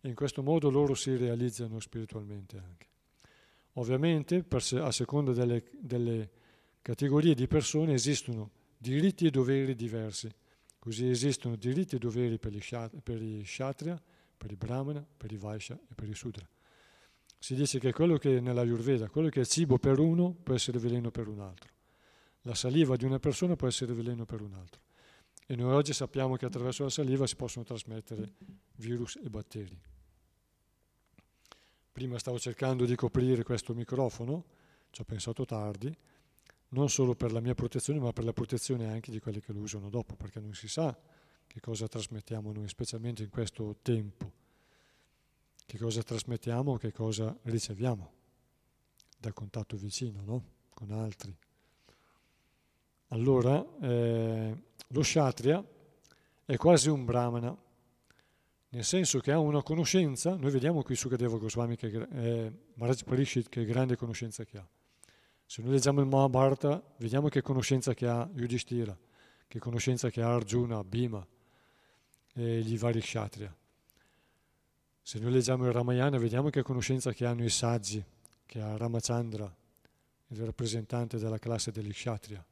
e 0.00 0.08
in 0.08 0.14
questo 0.14 0.42
modo 0.42 0.70
loro 0.70 0.94
si 0.94 1.14
realizzano 1.16 1.78
spiritualmente 1.78 2.56
anche. 2.56 2.86
Ovviamente, 3.74 4.46
a 4.48 4.90
seconda 4.90 5.32
delle, 5.32 5.62
delle 5.78 6.30
categorie 6.80 7.34
di 7.34 7.46
persone, 7.46 7.92
esistono 7.92 8.50
diritti 8.78 9.26
e 9.26 9.30
doveri 9.30 9.74
diversi. 9.74 10.32
Così 10.80 11.10
esistono 11.10 11.56
diritti 11.56 11.96
e 11.96 11.98
doveri 11.98 12.38
per, 12.38 12.54
i 12.54 13.42
kshatriya, 13.42 14.02
per 14.34 14.50
i 14.50 14.56
brahmana, 14.56 15.06
per 15.14 15.30
i 15.30 15.36
vaishya 15.36 15.74
e 15.74 15.94
per 15.94 16.08
i 16.08 16.14
sudra. 16.14 16.48
Si 17.38 17.54
dice 17.54 17.78
che 17.78 17.92
quello 17.92 18.16
che 18.16 18.40
nella 18.40 18.62
Ayurveda, 18.62 19.10
quello 19.10 19.28
che 19.28 19.42
è 19.42 19.44
cibo 19.44 19.78
per 19.78 19.98
uno 19.98 20.32
può 20.42 20.54
essere 20.54 20.78
veleno 20.78 21.10
per 21.10 21.28
un 21.28 21.40
altro. 21.40 21.70
La 22.42 22.54
saliva 22.54 22.96
di 22.96 23.04
una 23.04 23.18
persona 23.18 23.56
può 23.56 23.68
essere 23.68 23.92
veleno 23.92 24.24
per 24.24 24.40
un 24.40 24.54
altro. 24.54 24.80
E 25.46 25.54
noi 25.54 25.74
oggi 25.74 25.92
sappiamo 25.92 26.36
che 26.36 26.46
attraverso 26.46 26.84
la 26.84 26.88
saliva 26.88 27.26
si 27.26 27.36
possono 27.36 27.64
trasmettere 27.64 28.32
virus 28.76 29.18
e 29.22 29.28
batteri. 29.28 29.78
Prima 31.92 32.18
stavo 32.18 32.38
cercando 32.38 32.86
di 32.86 32.94
coprire 32.94 33.42
questo 33.42 33.74
microfono, 33.74 34.44
ci 34.88 35.02
ho 35.02 35.04
pensato 35.04 35.44
tardi, 35.44 35.94
non 36.70 36.88
solo 36.88 37.14
per 37.14 37.32
la 37.32 37.40
mia 37.40 37.54
protezione, 37.54 37.98
ma 37.98 38.12
per 38.12 38.24
la 38.24 38.32
protezione 38.32 38.90
anche 38.90 39.10
di 39.10 39.18
quelli 39.20 39.40
che 39.40 39.52
lo 39.52 39.60
usano 39.60 39.88
dopo, 39.88 40.14
perché 40.14 40.40
non 40.40 40.54
si 40.54 40.68
sa 40.68 40.96
che 41.46 41.60
cosa 41.60 41.88
trasmettiamo 41.88 42.52
noi, 42.52 42.68
specialmente 42.68 43.22
in 43.22 43.30
questo 43.30 43.76
tempo, 43.82 44.32
che 45.66 45.78
cosa 45.78 46.02
trasmettiamo, 46.02 46.76
che 46.76 46.92
cosa 46.92 47.36
riceviamo 47.42 48.12
dal 49.18 49.32
contatto 49.32 49.76
vicino, 49.76 50.22
no? 50.24 50.44
con 50.72 50.92
altri. 50.92 51.36
Allora, 53.08 53.66
eh, 53.80 54.62
lo 54.86 55.00
kshatriya 55.00 55.64
è 56.44 56.56
quasi 56.56 56.88
un 56.88 57.04
brahmana, 57.04 57.56
nel 58.68 58.84
senso 58.84 59.18
che 59.18 59.32
ha 59.32 59.38
una 59.40 59.62
conoscenza, 59.62 60.36
noi 60.36 60.52
vediamo 60.52 60.82
qui 60.82 60.94
Sukadeva 60.94 61.36
Goswami, 61.36 61.74
che 61.74 61.88
è 61.88 62.52
Maharaj 62.74 63.02
Parishit, 63.02 63.48
che 63.48 63.64
grande 63.64 63.96
conoscenza 63.96 64.44
che 64.44 64.58
ha. 64.58 64.68
Se 65.50 65.62
noi 65.62 65.72
leggiamo 65.72 66.00
il 66.00 66.06
Mahabharata, 66.06 66.80
vediamo 66.98 67.26
che 67.26 67.42
conoscenza 67.42 67.92
che 67.92 68.06
ha 68.06 68.30
Yudhishthira, 68.34 68.96
che 69.48 69.58
conoscenza 69.58 70.08
che 70.08 70.22
ha 70.22 70.32
Arjuna, 70.32 70.84
Bhima 70.84 71.26
e 72.34 72.60
gli 72.60 72.78
vari 72.78 73.00
kshatriya. 73.00 73.52
Se 75.02 75.18
noi 75.18 75.32
leggiamo 75.32 75.66
il 75.66 75.72
Ramayana, 75.72 76.18
vediamo 76.18 76.50
che 76.50 76.62
conoscenza 76.62 77.12
che 77.12 77.26
hanno 77.26 77.42
i 77.42 77.50
saggi, 77.50 78.00
che 78.46 78.60
ha 78.60 78.76
Ramachandra, 78.76 79.52
il 80.28 80.44
rappresentante 80.44 81.18
della 81.18 81.40
classe 81.40 81.72
degli 81.72 81.90
kshatriya 81.90 82.46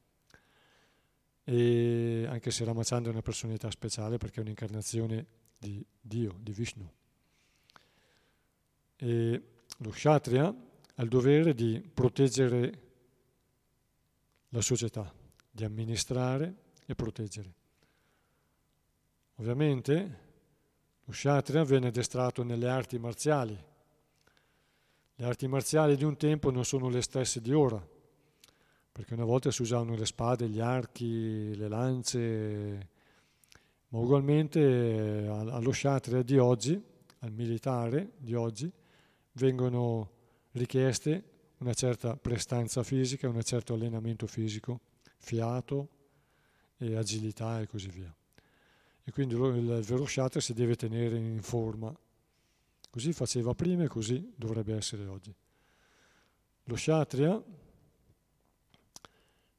e 1.45 2.27
anche 2.29 2.51
se 2.51 2.65
Ramachandra 2.65 3.11
è 3.11 3.13
una 3.13 3.23
personalità 3.23 3.71
speciale 3.71 4.19
perché 4.19 4.41
è 4.41 4.43
un'incarnazione 4.43 5.25
di 5.57 5.87
Dio, 6.01 6.35
di 6.41 6.51
Vishnu. 6.51 6.93
E 8.97 9.43
lo 9.77 9.91
Kshatriya 9.91 10.53
ha 10.97 11.03
il 11.05 11.09
dovere 11.09 11.55
di 11.55 11.81
proteggere 11.95 12.87
la 14.51 14.61
società, 14.61 15.13
di 15.51 15.65
amministrare 15.65 16.55
e 16.87 16.95
proteggere. 16.95 17.55
Ovviamente 19.37 20.19
lo 21.05 21.13
Kshatriya 21.13 21.65
venne 21.65 21.89
addestrato 21.89 22.43
nelle 22.43 22.69
arti 22.69 22.99
marziali. 22.99 23.57
Le 25.15 25.25
arti 25.25 25.47
marziali 25.47 25.97
di 25.97 26.05
un 26.05 26.17
tempo 26.17 26.51
non 26.51 26.65
sono 26.65 26.89
le 26.89 27.03
stesse 27.03 27.41
di 27.41 27.53
ora 27.53 27.97
perché 28.99 29.15
una 29.15 29.25
volta 29.25 29.53
si 29.53 29.63
usavano 29.63 29.95
le 29.95 30.07
spade, 30.07 30.49
gli 30.49 30.59
archi, 30.59 31.55
le 31.55 31.69
lance, 31.69 32.89
ma 33.91 33.99
ugualmente 34.01 35.25
allo 35.29 35.71
sciatria 35.71 36.21
di 36.23 36.37
oggi, 36.37 36.83
al 37.21 37.31
militare 37.31 38.15
di 38.17 38.35
oggi, 38.35 38.69
vengono 39.35 40.11
richieste 40.51 41.23
una 41.59 41.75
certa 41.75 42.17
prestanza 42.17 42.83
fisica, 42.83 43.29
un 43.29 43.43
certo 43.43 43.75
allenamento 43.75 44.27
fisico, 44.27 44.81
fiato 45.17 45.89
e 46.77 46.97
agilità 46.97 47.61
e 47.61 47.67
così 47.67 47.89
via. 47.89 48.15
E 49.05 49.11
quindi 49.11 49.35
il 49.35 49.83
vero 49.85 50.05
sciatria 50.05 50.41
si 50.41 50.53
deve 50.53 50.77
tenere 50.77 51.17
in 51.17 51.41
forma. 51.43 51.97
Così 52.91 53.13
faceva 53.13 53.55
prima 53.55 53.85
e 53.85 53.89
così 53.89 54.33
dovrebbe 54.37 54.75
essere 54.75 55.07
oggi. 55.07 55.35
Lo 56.65 56.75
sciatria 56.75 57.43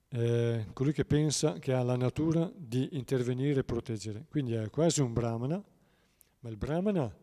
è 0.07 0.65
colui 0.73 0.93
che 0.93 1.05
pensa 1.05 1.59
che 1.59 1.73
ha 1.73 1.83
la 1.83 1.95
natura 1.95 2.51
di 2.55 2.89
intervenire 2.93 3.61
e 3.61 3.63
proteggere. 3.63 4.25
Quindi 4.29 4.53
è 4.53 4.69
quasi 4.69 5.01
un 5.01 5.13
brahmana, 5.13 5.63
ma 6.41 6.49
il 6.49 6.57
brahmana 6.57 7.13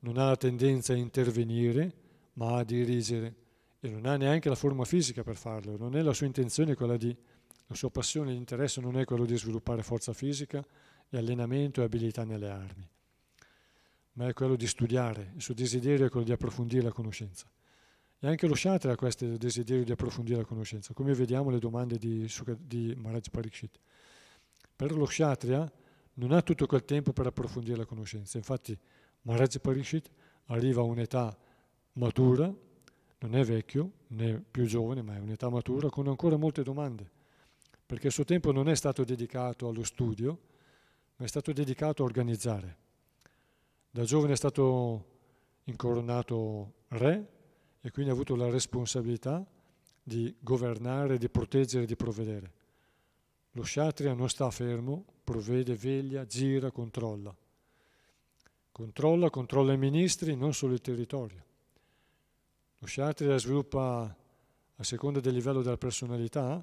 non 0.00 0.16
ha 0.16 0.26
la 0.26 0.36
tendenza 0.36 0.92
a 0.92 0.96
intervenire, 0.96 1.94
ma 2.34 2.56
a 2.58 2.64
dirigere 2.64 3.34
e 3.84 3.90
non 3.90 4.06
ha 4.06 4.16
neanche 4.16 4.48
la 4.48 4.54
forma 4.54 4.84
fisica 4.84 5.24
per 5.24 5.34
farlo, 5.36 5.76
non 5.76 5.96
è 5.96 6.02
la 6.02 6.12
sua 6.12 6.26
intenzione 6.26 6.76
quella 6.76 6.96
di, 6.96 7.14
la 7.66 7.74
sua 7.74 7.90
passione, 7.90 8.30
l'interesse 8.30 8.80
non 8.80 8.96
è 8.96 9.04
quello 9.04 9.24
di 9.24 9.36
sviluppare 9.36 9.82
forza 9.82 10.12
fisica 10.12 10.64
e 11.08 11.18
allenamento 11.18 11.80
e 11.80 11.84
abilità 11.84 12.22
nelle 12.22 12.48
armi, 12.48 12.88
ma 14.12 14.28
è 14.28 14.32
quello 14.34 14.54
di 14.54 14.68
studiare, 14.68 15.32
il 15.34 15.42
suo 15.42 15.52
desiderio 15.52 16.06
è 16.06 16.10
quello 16.10 16.24
di 16.24 16.30
approfondire 16.30 16.82
la 16.82 16.92
conoscenza. 16.92 17.50
E 18.20 18.28
anche 18.28 18.46
lo 18.46 18.54
Shatra 18.54 18.92
ha 18.92 18.94
questo 18.94 19.36
desiderio 19.36 19.82
di 19.82 19.90
approfondire 19.90 20.38
la 20.38 20.44
conoscenza, 20.44 20.94
come 20.94 21.12
vediamo 21.12 21.50
le 21.50 21.58
domande 21.58 21.98
di, 21.98 22.30
di 22.60 22.94
Maharaj 22.96 23.30
Parikshit. 23.32 23.80
Per 24.76 24.92
lo 24.92 25.06
Kshatriya 25.06 25.72
non 26.14 26.30
ha 26.30 26.40
tutto 26.40 26.66
quel 26.66 26.84
tempo 26.84 27.12
per 27.12 27.26
approfondire 27.26 27.78
la 27.78 27.84
conoscenza, 27.84 28.38
infatti 28.38 28.78
Maharaj 29.22 29.56
Parikshit 29.58 30.08
arriva 30.46 30.82
a 30.82 30.84
un'età 30.84 31.36
matura, 31.94 32.70
non 33.22 33.36
è 33.36 33.44
vecchio 33.44 33.92
né 34.08 34.42
più 34.50 34.66
giovane, 34.66 35.02
ma 35.02 35.14
è 35.14 35.18
un'età 35.18 35.48
matura 35.48 35.88
con 35.88 36.08
ancora 36.08 36.36
molte 36.36 36.62
domande, 36.62 37.08
perché 37.86 38.08
il 38.08 38.12
suo 38.12 38.24
tempo 38.24 38.50
non 38.52 38.68
è 38.68 38.74
stato 38.74 39.04
dedicato 39.04 39.68
allo 39.68 39.84
studio, 39.84 40.38
ma 41.16 41.24
è 41.24 41.28
stato 41.28 41.52
dedicato 41.52 42.02
a 42.02 42.06
organizzare. 42.06 42.76
Da 43.90 44.04
giovane 44.04 44.32
è 44.32 44.36
stato 44.36 45.06
incoronato 45.64 46.72
re 46.88 47.28
e 47.80 47.90
quindi 47.90 48.10
ha 48.10 48.14
avuto 48.14 48.34
la 48.34 48.50
responsabilità 48.50 49.46
di 50.02 50.34
governare, 50.40 51.18
di 51.18 51.28
proteggere, 51.28 51.86
di 51.86 51.94
provvedere. 51.94 52.52
Lo 53.52 53.62
Kshatriya 53.62 54.14
non 54.14 54.28
sta 54.30 54.50
fermo, 54.50 55.04
provvede, 55.22 55.76
veglia, 55.76 56.24
gira, 56.26 56.70
controlla. 56.70 57.36
Controlla, 58.72 59.30
controlla 59.30 59.74
i 59.74 59.78
ministri, 59.78 60.34
non 60.34 60.54
solo 60.54 60.72
il 60.72 60.80
territorio. 60.80 61.50
Lo 62.82 62.88
Kshatriya 62.88 63.38
sviluppa, 63.38 64.12
a 64.74 64.82
seconda 64.82 65.20
del 65.20 65.32
livello 65.32 65.62
della 65.62 65.76
personalità, 65.76 66.60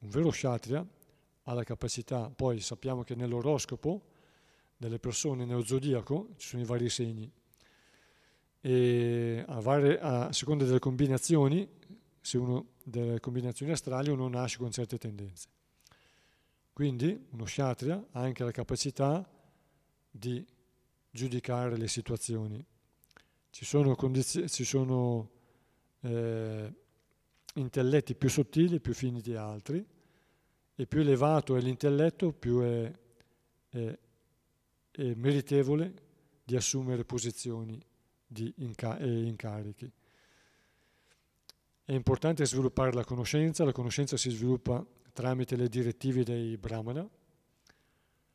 un 0.00 0.08
vero 0.10 0.28
Kshatriya 0.28 0.86
ha 1.44 1.54
la 1.54 1.64
capacità, 1.64 2.28
poi 2.28 2.60
sappiamo 2.60 3.02
che 3.02 3.14
nell'oroscopo 3.14 4.02
delle 4.76 4.98
persone, 4.98 5.46
nello 5.46 5.64
zodiaco, 5.64 6.34
ci 6.36 6.48
sono 6.48 6.60
i 6.60 6.66
vari 6.66 6.90
segni, 6.90 7.32
e 8.60 9.42
a, 9.48 9.58
varie, 9.60 9.98
a 9.98 10.30
seconda 10.34 10.66
delle 10.66 10.80
combinazioni, 10.80 11.66
se 12.20 12.36
uno 12.36 12.72
delle 12.82 13.20
combinazioni 13.20 13.72
astrali 13.72 14.10
uno 14.10 14.28
nasce 14.28 14.58
con 14.58 14.70
certe 14.70 14.98
tendenze. 14.98 15.48
Quindi 16.74 17.26
uno 17.30 17.44
Kshatriya 17.44 18.08
ha 18.10 18.20
anche 18.20 18.44
la 18.44 18.50
capacità 18.50 19.26
di 20.10 20.46
giudicare 21.10 21.78
le 21.78 21.88
situazioni 21.88 22.62
ci 23.50 23.64
sono, 23.64 23.94
condiz- 23.94 24.46
ci 24.48 24.64
sono 24.64 25.30
eh, 26.00 26.74
intelletti 27.54 28.14
più 28.14 28.28
sottili, 28.28 28.80
più 28.80 28.94
fini 28.94 29.20
di 29.20 29.34
altri, 29.34 29.84
e 30.74 30.86
più 30.86 31.00
elevato 31.00 31.56
è 31.56 31.60
l'intelletto, 31.60 32.32
più 32.32 32.60
è, 32.60 32.92
è, 33.68 33.98
è 34.92 35.14
meritevole 35.14 35.94
di 36.44 36.56
assumere 36.56 37.04
posizioni 37.04 37.78
di 38.26 38.52
inca- 38.58 38.98
e 38.98 39.22
incarichi. 39.24 39.90
È 41.84 41.92
importante 41.92 42.46
sviluppare 42.46 42.92
la 42.92 43.04
conoscenza, 43.04 43.64
la 43.64 43.72
conoscenza 43.72 44.16
si 44.16 44.30
sviluppa 44.30 44.84
tramite 45.12 45.56
le 45.56 45.68
direttive 45.68 46.22
dei 46.22 46.56
brahmana, 46.56 47.06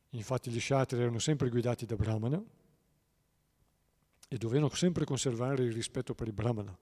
infatti 0.09 0.51
gli 0.51 0.59
shatri 0.59 0.99
erano 0.99 1.19
sempre 1.19 1.49
guidati 1.49 1.85
da 1.85 1.95
brahmana, 1.95 2.43
e 4.27 4.37
dovevano 4.37 4.73
sempre 4.73 5.05
conservare 5.05 5.63
il 5.63 5.71
rispetto 5.71 6.13
per 6.13 6.27
il 6.27 6.33
brahmana, 6.33 6.77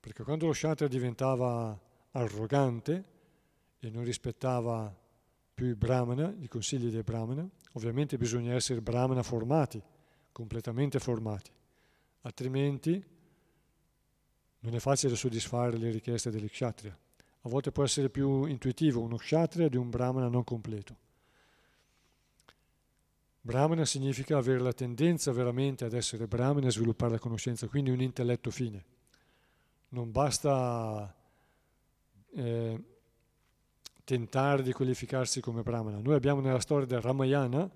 perché 0.00 0.22
quando 0.22 0.46
lo 0.46 0.52
kshatriya 0.52 0.88
diventava 0.88 1.78
arrogante 2.12 3.04
e 3.78 3.90
non 3.90 4.04
rispettava 4.04 4.94
più 5.54 5.66
il 5.66 5.76
brahmana, 5.76 6.34
i 6.38 6.48
consigli 6.48 6.90
del 6.90 7.02
brahmana, 7.02 7.48
ovviamente 7.72 8.16
bisogna 8.16 8.54
essere 8.54 8.80
brahmana 8.80 9.22
formati, 9.22 9.82
completamente 10.32 10.98
formati, 10.98 11.50
altrimenti 12.22 13.04
non 14.60 14.74
è 14.74 14.78
facile 14.78 15.14
soddisfare 15.16 15.76
le 15.76 15.90
richieste 15.90 16.30
degli 16.30 16.48
kshatriya. 16.48 16.98
A 17.42 17.48
volte 17.48 17.70
può 17.70 17.84
essere 17.84 18.10
più 18.10 18.44
intuitivo 18.44 19.00
uno 19.00 19.16
kshatriya 19.16 19.68
di 19.68 19.76
un 19.76 19.88
brahmana 19.88 20.28
non 20.28 20.42
completo. 20.42 21.04
Brahmana 23.46 23.84
significa 23.84 24.38
avere 24.38 24.58
la 24.58 24.72
tendenza 24.72 25.30
veramente 25.30 25.84
ad 25.84 25.92
essere 25.92 26.26
Brahmana 26.26 26.66
e 26.66 26.72
sviluppare 26.72 27.12
la 27.12 27.18
conoscenza, 27.20 27.68
quindi 27.68 27.90
un 27.90 28.00
intelletto 28.00 28.50
fine. 28.50 28.84
Non 29.90 30.10
basta 30.10 31.14
eh, 32.34 32.84
tentare 34.02 34.62
di 34.64 34.72
qualificarsi 34.72 35.40
come 35.40 35.62
Brahmana. 35.62 36.00
Noi 36.00 36.14
abbiamo 36.14 36.40
nella 36.40 36.58
storia 36.58 36.86
del 36.86 37.00
Ramayana 37.00 37.70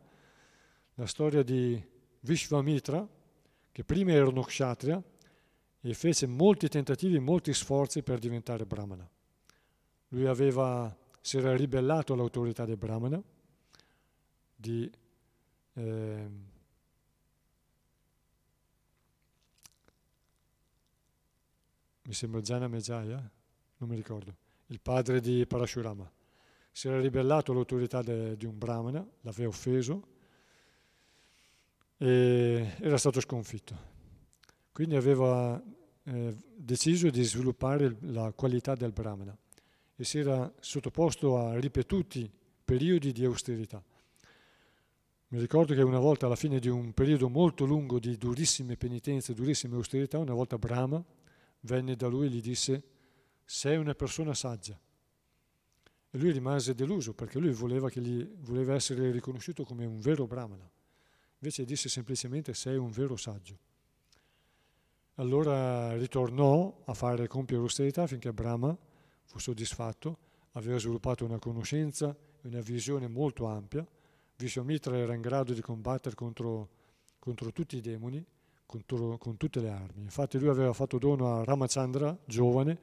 la 0.94 1.06
storia 1.06 1.44
di 1.44 1.80
Vishvamitra, 2.18 3.08
che 3.70 3.84
prima 3.84 4.10
era 4.10 4.26
uno 4.26 4.42
kshatriya 4.42 5.00
e 5.82 5.94
fece 5.94 6.26
molti 6.26 6.66
tentativi, 6.68 7.20
molti 7.20 7.54
sforzi 7.54 8.02
per 8.02 8.18
diventare 8.18 8.66
Brahmana. 8.66 9.08
Lui 10.08 10.26
aveva, 10.26 10.92
si 11.20 11.36
era 11.36 11.54
ribellato 11.54 12.12
all'autorità 12.12 12.64
del 12.64 12.76
Brahmana, 12.76 13.22
di 14.56 14.90
eh, 15.74 16.28
mi 22.02 22.12
sembra 22.12 22.40
Jana 22.40 22.68
Mejaya, 22.68 23.30
non 23.76 23.88
mi 23.88 23.96
ricordo, 23.96 24.34
il 24.66 24.80
padre 24.80 25.20
di 25.20 25.46
Parashurama. 25.46 26.10
Si 26.72 26.88
era 26.88 27.00
ribellato 27.00 27.52
all'autorità 27.52 28.02
de, 28.02 28.36
di 28.36 28.46
un 28.46 28.56
brahmana, 28.56 29.06
l'aveva 29.22 29.48
offeso 29.48 30.06
e 31.96 32.74
era 32.80 32.96
stato 32.96 33.20
sconfitto. 33.20 33.88
Quindi 34.72 34.96
aveva 34.96 35.62
eh, 36.04 36.36
deciso 36.56 37.10
di 37.10 37.22
sviluppare 37.22 37.96
la 38.00 38.32
qualità 38.32 38.74
del 38.74 38.92
brahmana 38.92 39.36
e 39.94 40.04
si 40.04 40.18
era 40.18 40.50
sottoposto 40.58 41.36
a 41.38 41.58
ripetuti 41.58 42.30
periodi 42.64 43.12
di 43.12 43.24
austerità. 43.24 43.84
Mi 45.32 45.38
ricordo 45.38 45.74
che 45.74 45.82
una 45.82 46.00
volta 46.00 46.26
alla 46.26 46.34
fine 46.34 46.58
di 46.58 46.68
un 46.68 46.92
periodo 46.92 47.28
molto 47.28 47.64
lungo 47.64 48.00
di 48.00 48.16
durissime 48.16 48.76
penitenze, 48.76 49.32
durissime 49.32 49.76
austerità, 49.76 50.18
una 50.18 50.34
volta 50.34 50.58
Brahma 50.58 51.04
venne 51.60 51.94
da 51.94 52.08
lui 52.08 52.26
e 52.26 52.30
gli 52.30 52.40
disse 52.40 52.82
sei 53.44 53.76
una 53.76 53.94
persona 53.94 54.34
saggia. 54.34 54.76
E 56.10 56.18
lui 56.18 56.32
rimase 56.32 56.74
deluso 56.74 57.14
perché 57.14 57.38
lui 57.38 57.52
voleva, 57.52 57.88
gli, 57.92 58.28
voleva 58.40 58.74
essere 58.74 59.12
riconosciuto 59.12 59.62
come 59.62 59.86
un 59.86 60.00
vero 60.00 60.26
Brahmana. 60.26 60.68
Invece 61.38 61.64
disse 61.64 61.88
semplicemente 61.88 62.52
sei 62.52 62.76
un 62.76 62.90
vero 62.90 63.14
saggio. 63.14 63.56
Allora 65.14 65.96
ritornò 65.96 66.82
a 66.86 66.94
fare 66.94 67.28
compiere 67.28 67.62
l'austerità 67.62 68.08
finché 68.08 68.32
Brahma 68.32 68.76
fu 69.26 69.38
soddisfatto, 69.38 70.18
aveva 70.54 70.78
sviluppato 70.78 71.24
una 71.24 71.38
conoscenza 71.38 72.16
e 72.42 72.48
una 72.48 72.62
visione 72.62 73.06
molto 73.06 73.46
ampia 73.46 73.86
Vishwamitra 74.40 74.96
era 74.96 75.14
in 75.14 75.20
grado 75.20 75.52
di 75.52 75.60
combattere 75.60 76.14
contro, 76.14 76.68
contro 77.18 77.52
tutti 77.52 77.76
i 77.76 77.82
demoni, 77.82 78.24
contro, 78.64 79.18
con 79.18 79.36
tutte 79.36 79.60
le 79.60 79.68
armi. 79.68 80.02
Infatti 80.02 80.38
lui 80.38 80.48
aveva 80.48 80.72
fatto 80.72 80.98
dono 80.98 81.36
a 81.36 81.44
Ramachandra, 81.44 82.16
giovane, 82.24 82.78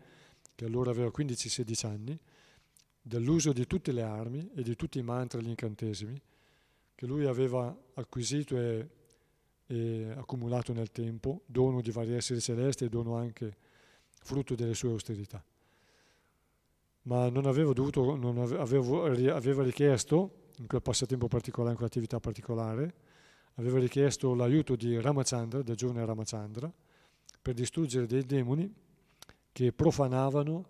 che 0.54 0.66
allora 0.66 0.92
aveva 0.92 1.12
15-16 1.16 1.86
anni, 1.88 2.20
dell'uso 3.02 3.54
di 3.54 3.66
tutte 3.66 3.92
le 3.92 4.04
armi 4.04 4.52
e 4.54 4.62
di 4.62 4.76
tutti 4.76 5.00
i 5.00 5.02
mantra 5.02 5.40
e 5.40 5.44
gli 5.44 5.50
incantesimi 5.50 6.22
che 6.94 7.06
lui 7.06 7.26
aveva 7.26 7.76
acquisito 7.94 8.58
e, 8.58 8.90
e 9.68 10.14
accumulato 10.16 10.74
nel 10.74 10.92
tempo, 10.92 11.42
dono 11.46 11.82
di 11.82 11.92
vari 11.92 12.14
esseri 12.14 12.42
celesti 12.42 12.86
e 12.86 12.90
dono 12.90 13.16
anche 13.16 13.56
frutto 14.24 14.56
delle 14.56 14.74
sue 14.74 14.90
austerità. 14.90 15.44
ma 17.04 17.30
non 17.30 17.46
avevo 17.46 17.74
dovuto, 17.74 18.16
non 18.16 18.38
avevo, 18.40 19.06
aveva 19.06 19.64
richiesto, 19.64 20.47
in 20.58 20.68
quel 20.68 20.82
passatempo 20.82 21.28
particolare, 21.28 21.72
in 21.72 21.78
quell'attività 21.78 22.20
particolare, 22.20 22.94
aveva 23.56 23.80
richiesto 23.80 24.34
l'aiuto 24.34 24.76
di 24.76 25.00
Ramachandra, 25.00 25.62
del 25.62 25.76
giovane 25.76 26.06
Ramachandra, 26.06 26.72
per 27.42 27.54
distruggere 27.54 28.06
dei 28.06 28.24
demoni 28.24 28.72
che 29.52 29.72
profanavano 29.72 30.66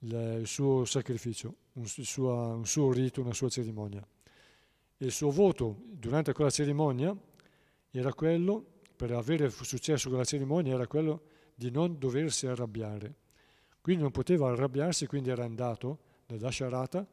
il 0.00 0.42
suo 0.44 0.84
sacrificio, 0.84 1.54
un 1.74 1.86
suo, 1.86 2.32
un 2.32 2.66
suo 2.66 2.92
rito, 2.92 3.20
una 3.20 3.34
sua 3.34 3.48
cerimonia. 3.48 4.06
E 4.96 5.04
il 5.04 5.12
suo 5.12 5.30
voto 5.30 5.82
durante 5.86 6.32
quella 6.32 6.50
cerimonia 6.50 7.16
era 7.90 8.12
quello, 8.14 8.64
per 8.96 9.12
avere 9.12 9.50
successo 9.50 10.08
con 10.08 10.18
la 10.18 10.24
cerimonia, 10.24 10.74
era 10.74 10.86
quello 10.86 11.22
di 11.54 11.70
non 11.70 11.98
doversi 11.98 12.46
arrabbiare. 12.46 13.14
Quindi 13.80 14.02
non 14.02 14.10
poteva 14.10 14.50
arrabbiarsi, 14.50 15.06
quindi 15.06 15.30
era 15.30 15.44
andato 15.44 15.98
da 16.26 16.36
Dasharata 16.36 17.06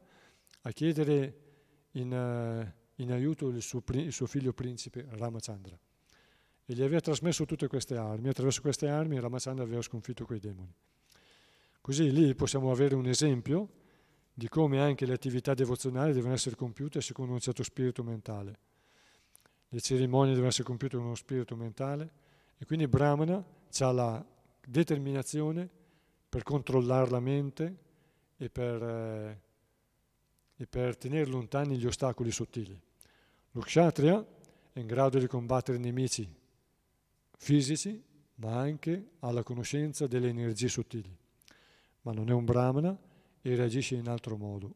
a 0.62 0.70
chiedere 0.72 1.45
in, 1.96 2.12
uh, 2.12 3.02
in 3.02 3.12
aiuto 3.12 3.48
il 3.48 3.62
suo, 3.62 3.82
il 3.92 4.12
suo, 4.12 4.26
figlio 4.26 4.52
principe 4.52 5.06
Ramachandra. 5.10 5.78
E 6.68 6.74
gli 6.74 6.82
aveva 6.82 7.00
trasmesso 7.00 7.44
tutte 7.44 7.66
queste 7.68 7.96
armi. 7.96 8.28
Attraverso 8.28 8.60
queste 8.60 8.88
armi 8.88 9.18
Ramachandra 9.20 9.64
aveva 9.64 9.82
sconfitto 9.82 10.24
quei 10.24 10.40
demoni. 10.40 10.72
Così 11.80 12.10
lì 12.10 12.34
possiamo 12.34 12.70
avere 12.70 12.94
un 12.94 13.06
esempio 13.06 13.68
di 14.34 14.48
come 14.48 14.80
anche 14.80 15.06
le 15.06 15.14
attività 15.14 15.54
devozionali 15.54 16.12
devono 16.12 16.34
essere 16.34 16.56
compiute 16.56 17.00
secondo 17.00 17.32
un 17.32 17.38
certo 17.38 17.62
spirito 17.62 18.02
mentale. 18.02 18.58
Le 19.68 19.80
cerimonie 19.80 20.32
devono 20.32 20.48
essere 20.48 20.64
compiute 20.64 20.96
con 20.96 21.06
uno 21.06 21.14
spirito 21.14 21.56
mentale 21.56 22.10
e 22.58 22.66
quindi 22.66 22.88
Brahmana 22.88 23.42
ha 23.78 23.92
la 23.92 24.24
determinazione 24.66 25.68
per 26.28 26.42
controllare 26.42 27.08
la 27.08 27.20
mente 27.20 27.76
e 28.36 28.50
per, 28.50 28.82
eh, 28.82 29.40
e 30.56 30.66
per 30.66 30.96
tenere 30.96 31.26
lontani 31.26 31.76
gli 31.76 31.86
ostacoli 31.86 32.30
sottili. 32.30 32.80
Lo 33.52 33.60
kshatriya 33.60 34.26
è 34.72 34.78
in 34.78 34.86
grado 34.86 35.18
di 35.18 35.26
combattere 35.26 35.78
nemici 35.78 36.28
fisici, 37.38 38.02
ma 38.36 38.58
anche 38.58 39.10
ha 39.20 39.30
la 39.30 39.42
conoscenza 39.42 40.06
delle 40.06 40.28
energie 40.28 40.68
sottili 40.68 41.24
ma 42.06 42.12
non 42.12 42.30
è 42.30 42.32
un 42.32 42.44
brahmana 42.44 42.96
e 43.42 43.54
reagisce 43.56 43.96
in 43.96 44.08
altro 44.08 44.36
modo. 44.36 44.74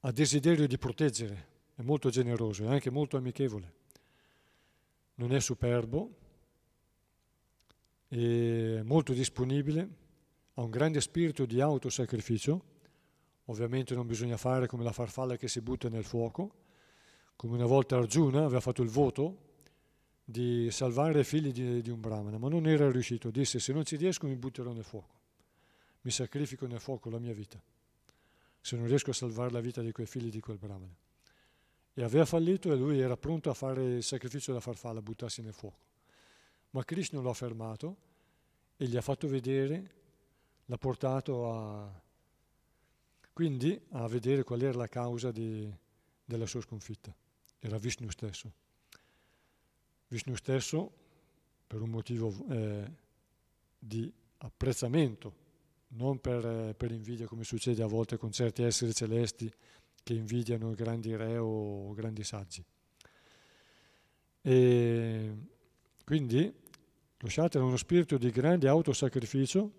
Ha 0.00 0.10
desiderio 0.10 0.66
di 0.66 0.78
proteggere, 0.78 1.46
è 1.76 1.82
molto 1.82 2.10
generoso, 2.10 2.64
è 2.64 2.68
anche 2.68 2.90
molto 2.90 3.16
amichevole. 3.16 3.74
Non 5.14 5.32
è 5.32 5.40
superbo, 5.40 6.16
è 8.08 8.80
molto 8.82 9.12
disponibile, 9.12 9.88
ha 10.54 10.62
un 10.62 10.70
grande 10.70 11.00
spirito 11.00 11.46
di 11.46 11.60
autosacrificio, 11.60 12.64
ovviamente 13.48 13.94
non 13.94 14.06
bisogna 14.06 14.38
fare 14.38 14.66
come 14.66 14.84
la 14.84 14.92
farfalla 14.92 15.36
che 15.36 15.48
si 15.48 15.60
butta 15.60 15.90
nel 15.90 16.04
fuoco, 16.04 16.54
come 17.36 17.54
una 17.54 17.66
volta 17.66 17.96
Arjuna 17.96 18.44
aveva 18.44 18.60
fatto 18.60 18.82
il 18.82 18.88
voto 18.88 19.46
di 20.24 20.70
salvare 20.70 21.20
i 21.20 21.24
figli 21.24 21.52
di, 21.52 21.82
di 21.82 21.90
un 21.90 22.00
brahmana, 22.00 22.38
ma 22.38 22.48
non 22.48 22.66
era 22.66 22.90
riuscito, 22.90 23.30
disse 23.30 23.58
se 23.58 23.72
non 23.72 23.84
ci 23.84 23.96
riesco 23.96 24.26
mi 24.26 24.36
butterò 24.36 24.72
nel 24.72 24.84
fuoco 24.84 25.18
mi 26.02 26.10
sacrifico 26.10 26.66
nel 26.66 26.80
fuoco 26.80 27.10
la 27.10 27.18
mia 27.18 27.34
vita, 27.34 27.60
se 28.60 28.76
non 28.76 28.86
riesco 28.86 29.10
a 29.10 29.14
salvare 29.14 29.50
la 29.50 29.60
vita 29.60 29.82
di 29.82 29.92
quei 29.92 30.06
figli 30.06 30.30
di 30.30 30.40
quel 30.40 30.58
brahmana. 30.58 30.96
E 31.92 32.02
aveva 32.02 32.24
fallito 32.24 32.72
e 32.72 32.76
lui 32.76 33.00
era 33.00 33.16
pronto 33.16 33.50
a 33.50 33.54
fare 33.54 33.96
il 33.96 34.02
sacrificio 34.02 34.52
della 34.52 34.62
farfalla, 34.62 35.02
buttarsi 35.02 35.42
nel 35.42 35.52
fuoco. 35.52 35.86
Ma 36.70 36.84
Krishna 36.84 37.20
lo 37.20 37.30
ha 37.30 37.34
fermato 37.34 37.96
e 38.76 38.86
gli 38.86 38.96
ha 38.96 39.02
fatto 39.02 39.26
vedere, 39.26 39.90
l'ha 40.66 40.78
portato 40.78 41.52
a, 41.52 42.02
quindi 43.38 43.80
a 43.90 44.08
vedere 44.08 44.42
qual 44.42 44.62
era 44.62 44.76
la 44.76 44.88
causa 44.88 45.30
di, 45.30 45.72
della 46.24 46.44
sua 46.44 46.60
sconfitta. 46.60 47.14
Era 47.60 47.78
Vishnu 47.78 48.10
stesso. 48.10 48.52
Vishnu 50.08 50.34
stesso, 50.34 50.92
per 51.64 51.80
un 51.80 51.88
motivo 51.88 52.34
eh, 52.50 52.90
di 53.78 54.12
apprezzamento 54.38 55.32
non 55.90 56.20
per, 56.20 56.74
per, 56.74 56.90
invidia 56.90 57.28
come 57.28 57.44
succede 57.44 57.80
a 57.80 57.86
volte 57.86 58.16
con 58.16 58.32
certi 58.32 58.64
esseri 58.64 58.92
celesti 58.92 59.48
che 60.02 60.14
invidiano 60.14 60.72
grandi 60.72 61.14
re 61.14 61.38
o 61.38 61.92
grandi 61.92 62.24
saggi. 62.24 62.64
E 64.42 65.36
quindi 66.04 66.52
lo 67.18 67.28
Shatra 67.28 67.60
è 67.60 67.62
uno 67.62 67.76
spirito 67.76 68.18
di 68.18 68.32
grande 68.32 68.66
autosacrificio, 68.66 69.72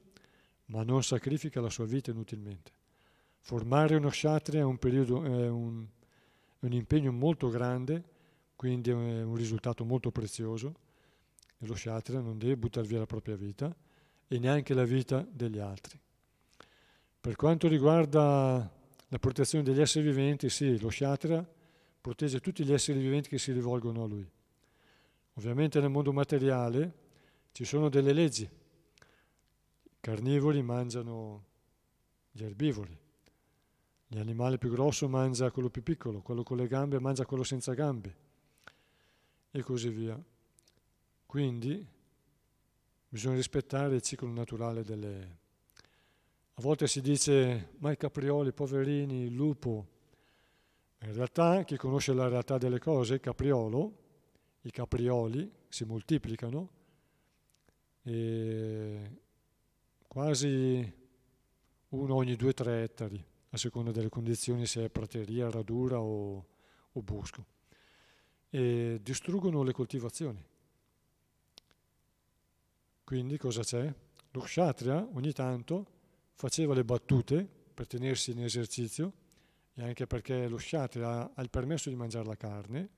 ma 0.67 0.81
non 0.83 1.03
sacrifica 1.03 1.59
la 1.59 1.69
sua 1.69 1.85
vita 1.85 2.11
inutilmente. 2.11 2.77
Formare 3.39 3.95
uno 3.95 4.09
Kshatriya 4.09 4.61
è 4.61 4.65
un, 4.65 4.77
periodo, 4.77 5.23
è 5.23 5.47
un, 5.47 5.85
un 6.59 6.73
impegno 6.73 7.11
molto 7.11 7.49
grande, 7.49 8.03
quindi 8.55 8.89
è 8.89 8.93
un 8.93 9.35
risultato 9.35 9.85
molto 9.85 10.11
prezioso, 10.11 10.75
e 11.57 11.65
lo 11.65 11.73
Kshatriya 11.73 12.19
non 12.19 12.37
deve 12.37 12.57
buttare 12.57 12.87
via 12.87 12.99
la 12.99 13.05
propria 13.05 13.35
vita, 13.35 13.75
e 14.27 14.39
neanche 14.39 14.73
la 14.73 14.83
vita 14.83 15.25
degli 15.29 15.57
altri. 15.57 15.99
Per 17.21 17.35
quanto 17.35 17.67
riguarda 17.67 18.71
la 19.07 19.19
protezione 19.19 19.63
degli 19.63 19.81
esseri 19.81 20.05
viventi, 20.05 20.49
sì, 20.49 20.79
lo 20.79 20.89
Shatra 20.89 21.45
protegge 21.99 22.39
tutti 22.39 22.63
gli 22.63 22.71
esseri 22.71 22.99
viventi 22.99 23.27
che 23.27 23.39
si 23.39 23.51
rivolgono 23.51 24.03
a 24.03 24.07
lui. 24.07 24.29
Ovviamente 25.33 25.79
nel 25.79 25.89
mondo 25.89 26.13
materiale 26.13 26.93
ci 27.51 27.65
sono 27.65 27.89
delle 27.89 28.13
leggi. 28.13 28.43
I 28.43 29.97
carnivori 29.99 30.61
mangiano 30.61 31.43
gli 32.31 32.43
erbivori, 32.43 32.97
l'animale 34.09 34.57
più 34.57 34.69
grosso 34.69 35.07
mangia 35.07 35.51
quello 35.51 35.69
più 35.69 35.83
piccolo, 35.83 36.21
quello 36.21 36.43
con 36.43 36.57
le 36.57 36.67
gambe 36.67 36.99
mangia 36.99 37.25
quello 37.25 37.43
senza 37.43 37.73
gambe 37.73 38.15
e 39.51 39.61
così 39.61 39.89
via. 39.89 40.21
Quindi 41.25 41.97
Bisogna 43.11 43.37
rispettare 43.37 43.95
il 43.95 44.01
ciclo 44.03 44.29
naturale 44.29 44.83
delle... 44.83 45.37
A 46.53 46.61
volte 46.61 46.85
si 46.85 47.01
dice, 47.01 47.69
ma 47.79 47.91
i 47.91 47.97
caprioli, 47.97 48.53
poverini, 48.53 49.23
il 49.23 49.33
lupo. 49.33 49.87
In 50.99 51.13
realtà, 51.13 51.63
chi 51.63 51.75
conosce 51.75 52.13
la 52.13 52.27
realtà 52.27 52.59
delle 52.59 52.77
cose, 52.77 53.15
il 53.15 53.19
capriolo, 53.19 53.97
i 54.61 54.69
caprioli 54.69 55.51
si 55.69 55.85
moltiplicano 55.85 56.69
e 58.03 59.11
quasi 60.05 60.93
uno 61.89 62.13
ogni 62.15 62.35
due 62.35 62.49
o 62.49 62.53
tre 62.53 62.83
ettari, 62.83 63.25
a 63.49 63.57
seconda 63.57 63.91
delle 63.91 64.09
condizioni, 64.09 64.65
se 64.65 64.85
è 64.85 64.89
prateria, 64.89 65.49
radura 65.49 65.99
o, 65.99 66.45
o 66.91 67.01
bosco, 67.01 67.45
e 68.49 68.99
distruggono 69.01 69.63
le 69.63 69.71
coltivazioni. 69.71 70.43
Quindi 73.03 73.37
cosa 73.37 73.61
c'è? 73.61 73.91
Lo 74.31 74.41
kshatriya 74.41 75.09
ogni 75.13 75.33
tanto 75.33 75.85
faceva 76.33 76.75
le 76.75 76.83
battute 76.83 77.47
per 77.73 77.87
tenersi 77.87 78.31
in 78.31 78.43
esercizio 78.43 79.13
e 79.73 79.83
anche 79.83 80.05
perché 80.05 80.47
lo 80.47 80.57
kshatriya 80.57 81.33
ha 81.33 81.41
il 81.41 81.49
permesso 81.49 81.89
di 81.89 81.95
mangiare 81.95 82.27
la 82.27 82.35
carne 82.35 82.89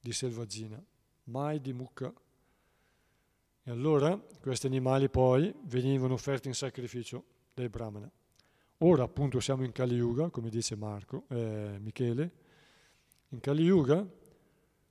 di 0.00 0.12
selvaggina, 0.12 0.82
mai 1.24 1.60
di 1.60 1.72
mucca. 1.72 2.12
E 3.62 3.70
allora 3.70 4.16
questi 4.16 4.66
animali 4.66 5.08
poi 5.08 5.52
venivano 5.62 6.14
offerti 6.14 6.48
in 6.48 6.54
sacrificio 6.54 7.24
dai 7.54 7.68
brahmana. 7.68 8.10
Ora 8.78 9.04
appunto 9.04 9.40
siamo 9.40 9.64
in 9.64 9.72
Kali 9.72 9.94
Yuga, 9.94 10.28
come 10.28 10.50
dice 10.50 10.76
Marco, 10.76 11.24
eh, 11.28 11.78
Michele. 11.80 12.30
In 13.28 13.40
Kali 13.40 13.62
Yuga 13.62 14.06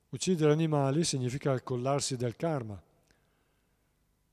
uccidere 0.08 0.50
animali 0.50 1.04
significa 1.04 1.52
accollarsi 1.52 2.16
del 2.16 2.36
karma, 2.36 2.82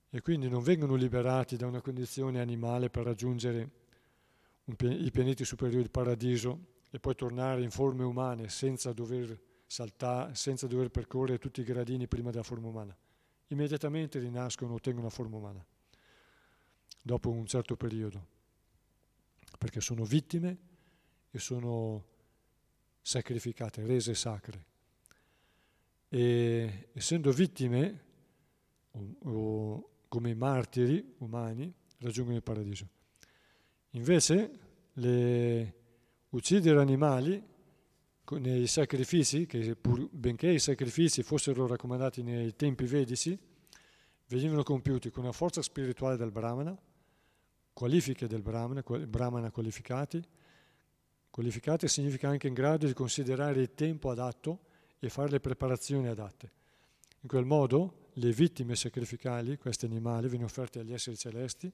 e 0.09 0.21
quindi 0.21 0.47
non 0.47 0.61
vengono 0.61 0.95
liberati 0.95 1.55
da 1.55 1.67
una 1.67 1.81
condizione 1.81 2.39
animale 2.39 2.89
per 2.89 3.03
raggiungere 3.03 3.69
i 4.65 5.11
pianeti 5.11 5.43
superiori 5.43 5.81
del 5.81 5.91
paradiso 5.91 6.59
e 6.91 6.99
poi 6.99 7.15
tornare 7.15 7.63
in 7.63 7.71
forme 7.71 8.03
umane 8.03 8.47
senza 8.49 8.93
dover 8.93 9.39
saltare, 9.65 10.35
senza 10.35 10.67
dover 10.67 10.89
percorrere 10.89 11.39
tutti 11.39 11.61
i 11.61 11.63
gradini 11.63 12.07
prima 12.07 12.29
della 12.29 12.43
forma 12.43 12.67
umana. 12.67 12.95
Immediatamente 13.47 14.19
rinascono, 14.19 14.73
ottengono 14.73 15.05
la 15.05 15.11
forma 15.11 15.37
umana, 15.37 15.65
dopo 17.01 17.29
un 17.31 17.45
certo 17.47 17.75
periodo, 17.75 18.27
perché 19.63 19.79
sono 19.79 20.03
vittime 20.03 20.57
e 21.31 21.39
sono 21.39 22.03
sacrificate, 22.99 23.85
rese 23.85 24.13
sacre. 24.13 24.65
E 26.09 26.89
essendo 26.91 27.31
vittime 27.31 28.03
o, 28.91 29.15
o 29.21 29.89
come 30.09 30.35
martiri 30.35 31.15
umani 31.19 31.73
raggiungono 31.99 32.35
il 32.35 32.43
paradiso. 32.43 32.89
Invece 33.91 34.59
le, 34.95 35.73
uccidere 36.31 36.81
animali 36.81 37.41
nei 38.31 38.67
sacrifici, 38.67 39.45
che 39.45 39.77
pur, 39.77 40.09
benché 40.11 40.49
i 40.49 40.59
sacrifici 40.59 41.23
fossero 41.23 41.67
raccomandati 41.67 42.21
nei 42.21 42.53
tempi 42.57 42.85
vedici, 42.85 43.39
venivano 44.27 44.63
compiuti 44.63 45.09
con 45.09 45.23
la 45.23 45.31
forza 45.31 45.61
spirituale 45.61 46.17
del 46.17 46.31
Brahmana, 46.31 46.77
qualifiche 47.73 48.27
del 48.27 48.41
Brahmana, 48.41 48.83
Brahmana 49.07 49.51
qualificati. 49.51 50.23
Qualificati 51.29 51.87
significa 51.87 52.29
anche 52.29 52.47
in 52.47 52.53
grado 52.53 52.85
di 52.85 52.93
considerare 52.93 53.59
il 53.59 53.73
tempo 53.73 54.11
adatto 54.11 54.59
e 54.99 55.09
fare 55.09 55.31
le 55.31 55.39
preparazioni 55.39 56.07
adatte. 56.07 56.51
In 57.21 57.27
quel 57.27 57.45
modo 57.45 58.09
le 58.13 58.31
vittime 58.31 58.75
sacrificali, 58.75 59.57
questi 59.57 59.85
animali, 59.85 60.27
venivano 60.27 60.45
offerte 60.45 60.79
agli 60.79 60.93
esseri 60.93 61.17
celesti 61.17 61.71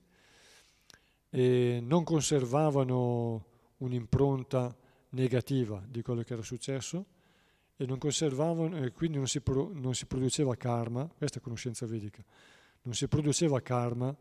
e 1.30 1.80
non 1.82 2.04
conservavano 2.04 3.46
un'impronta 3.78 4.76
negativa 5.10 5.84
di 5.88 6.02
quello 6.02 6.24
che 6.24 6.34
era 6.34 6.42
successo 6.42 7.06
e 7.76 7.86
non 7.86 7.98
conservavano 7.98 8.78
e 8.78 8.92
quindi 8.92 9.18
non 9.18 9.28
si, 9.28 9.42
pro, 9.42 9.70
non 9.74 9.94
si 9.96 10.06
produceva 10.06 10.56
karma, 10.56 11.08
questa 11.18 11.40
è 11.40 11.42
conoscenza 11.42 11.86
vedica, 11.86 12.24
non 12.84 12.94
si 12.94 13.08
produceva 13.08 13.62
karma 13.62 14.16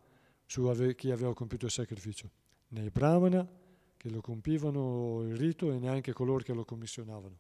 su 0.49 0.95
chi 0.97 1.11
aveva 1.11 1.35
compiuto 1.35 1.66
il 1.66 1.70
sacrificio, 1.70 2.31
né 2.69 2.85
i 2.85 2.91
brahmana 2.91 3.47
che 3.99 4.09
lo 4.09 4.23
compivano 4.23 5.23
il 5.25 5.37
rito 5.37 5.70
e 5.70 5.79
neanche 5.79 6.15
coloro 6.15 6.43
che 6.43 6.55
lo 6.55 6.65
commissionavano. 6.65 7.39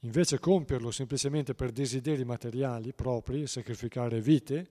Invece 0.00 0.40
compierlo 0.40 0.90
semplicemente 0.90 1.54
per 1.54 1.70
desideri 1.70 2.24
materiali 2.24 2.92
propri, 2.92 3.46
sacrificare 3.46 4.20
vite, 4.20 4.68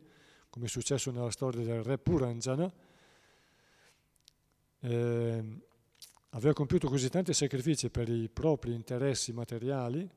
come 0.50 0.66
è 0.66 0.68
successo 0.70 1.10
nella 1.10 1.32
storia 1.32 1.64
del 1.64 1.84
re 1.84 1.98
Puranjana, 1.98 2.70
eh, 4.82 5.44
aveva 6.32 6.54
compiuto 6.54 6.90
così 6.90 7.10
tanti 7.10 7.34
sacrifici 7.34 7.90
per 7.90 8.10
i 8.10 8.28
propri 8.28 8.74
interessi 8.74 9.32
materiali, 9.32 10.10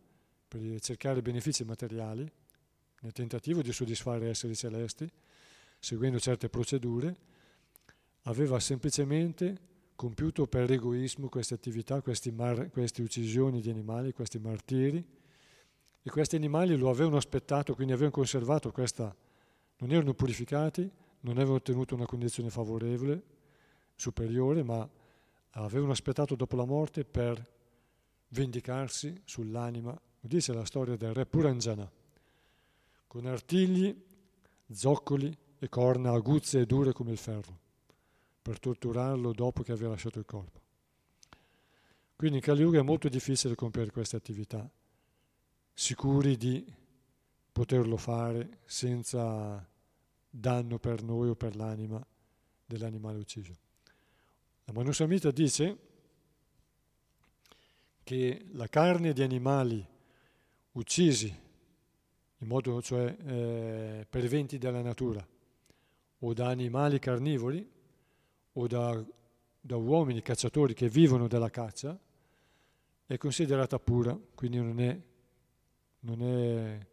per 0.49 0.81
cercare 0.81 1.23
benefici 1.23 1.63
materiali, 1.63 2.29
nel 3.03 3.13
tentativo 3.13 3.63
di 3.63 3.71
soddisfare 3.71 4.31
esseri 4.31 4.57
celesti, 4.57 5.09
seguendo 5.85 6.19
certe 6.19 6.49
procedure, 6.49 7.15
aveva 8.23 8.59
semplicemente 8.59 9.61
compiuto 9.95 10.47
per 10.47 10.71
egoismo 10.71 11.29
queste 11.29 11.53
attività, 11.53 12.03
mar- 12.33 12.71
queste 12.71 13.03
uccisioni 13.03 13.61
di 13.61 13.69
animali, 13.69 14.15
questi 14.15 14.39
martiri, 14.39 15.07
e 16.03 16.11
questi 16.11 16.37
animali 16.37 16.75
lo 16.79 16.89
avevano 16.89 17.19
aspettato, 17.19 17.75
quindi 17.75 17.93
avevano 17.93 18.15
conservato 18.15 18.73
questa, 18.73 19.15
non 19.77 19.93
erano 19.93 20.15
purificati, 20.15 20.91
non 21.21 21.35
avevano 21.35 21.57
ottenuto 21.57 21.95
una 21.95 22.07
condizione 22.07 22.49
favorevole, 22.49 23.23
superiore, 23.95 24.63
ma 24.63 24.89
avevano 25.51 25.93
aspettato 25.93 26.35
dopo 26.35 26.57
la 26.57 26.65
morte 26.65 27.05
per 27.05 27.47
vendicarsi 28.29 29.21
sull'anima. 29.23 30.01
Dice 30.19 30.55
la 30.55 30.65
storia 30.65 30.97
del 30.97 31.13
re 31.13 31.27
Puranjana, 31.27 31.91
con 33.07 33.27
artigli, 33.27 33.95
zoccoli 34.73 35.43
e 35.65 35.69
corna 35.71 36.13
aguzze 36.13 36.61
e 36.61 36.67
dure 36.67 36.93
come 36.93 37.13
il 37.13 37.17
ferro, 37.17 37.59
per 38.43 38.61
torturarlo 38.61 39.33
dopo 39.33 39.63
che 39.63 39.73
aveva 39.73 39.93
lasciato 39.93 40.19
il 40.19 40.27
corpo. 40.27 40.61
Quindi 42.15 42.37
in 42.37 42.43
Kali 42.43 42.61
Yuga 42.61 42.81
è 42.81 42.83
molto 42.83 43.09
difficile 43.09 43.55
compiere 43.55 43.91
queste 43.91 44.17
attività, 44.17 44.71
sicuri 45.73 46.37
di 46.37 46.71
poterlo 47.51 47.97
fare 47.97 48.59
senza 48.67 49.67
danno 50.29 50.79
per 50.79 51.03
noi 51.03 51.31
o 51.31 51.35
per 51.35 51.57
l'anima 51.57 52.05
dell'animale 52.67 53.19
ucciso. 53.19 53.57
La 54.65 54.75
Manusamita 54.75 55.31
dice 55.31 55.79
che 58.03 58.45
la 58.53 58.69
carne 58.69 59.15
di 59.15 59.23
animali 59.23 59.87
uccisi 60.73 61.43
in 62.37 62.47
modo 62.47 62.83
cioè 62.83 63.17
eh, 63.25 64.07
per 64.11 64.25
eventi 64.25 64.59
della 64.59 64.83
natura 64.83 65.27
o 66.25 66.33
da 66.33 66.49
animali 66.49 66.99
carnivori 66.99 67.71
o 68.53 68.67
da, 68.67 69.05
da 69.61 69.77
uomini 69.77 70.23
cacciatori 70.23 70.73
che 70.73 70.89
vivono 70.89 71.29
della 71.29 71.51
caccia 71.51 71.99
è 73.07 73.17
considerata 73.19 73.79
pura, 73.79 74.19
quindi 74.35 74.59
non 74.59 74.81
è, 74.81 74.99
non 76.01 76.23
è 76.23 76.87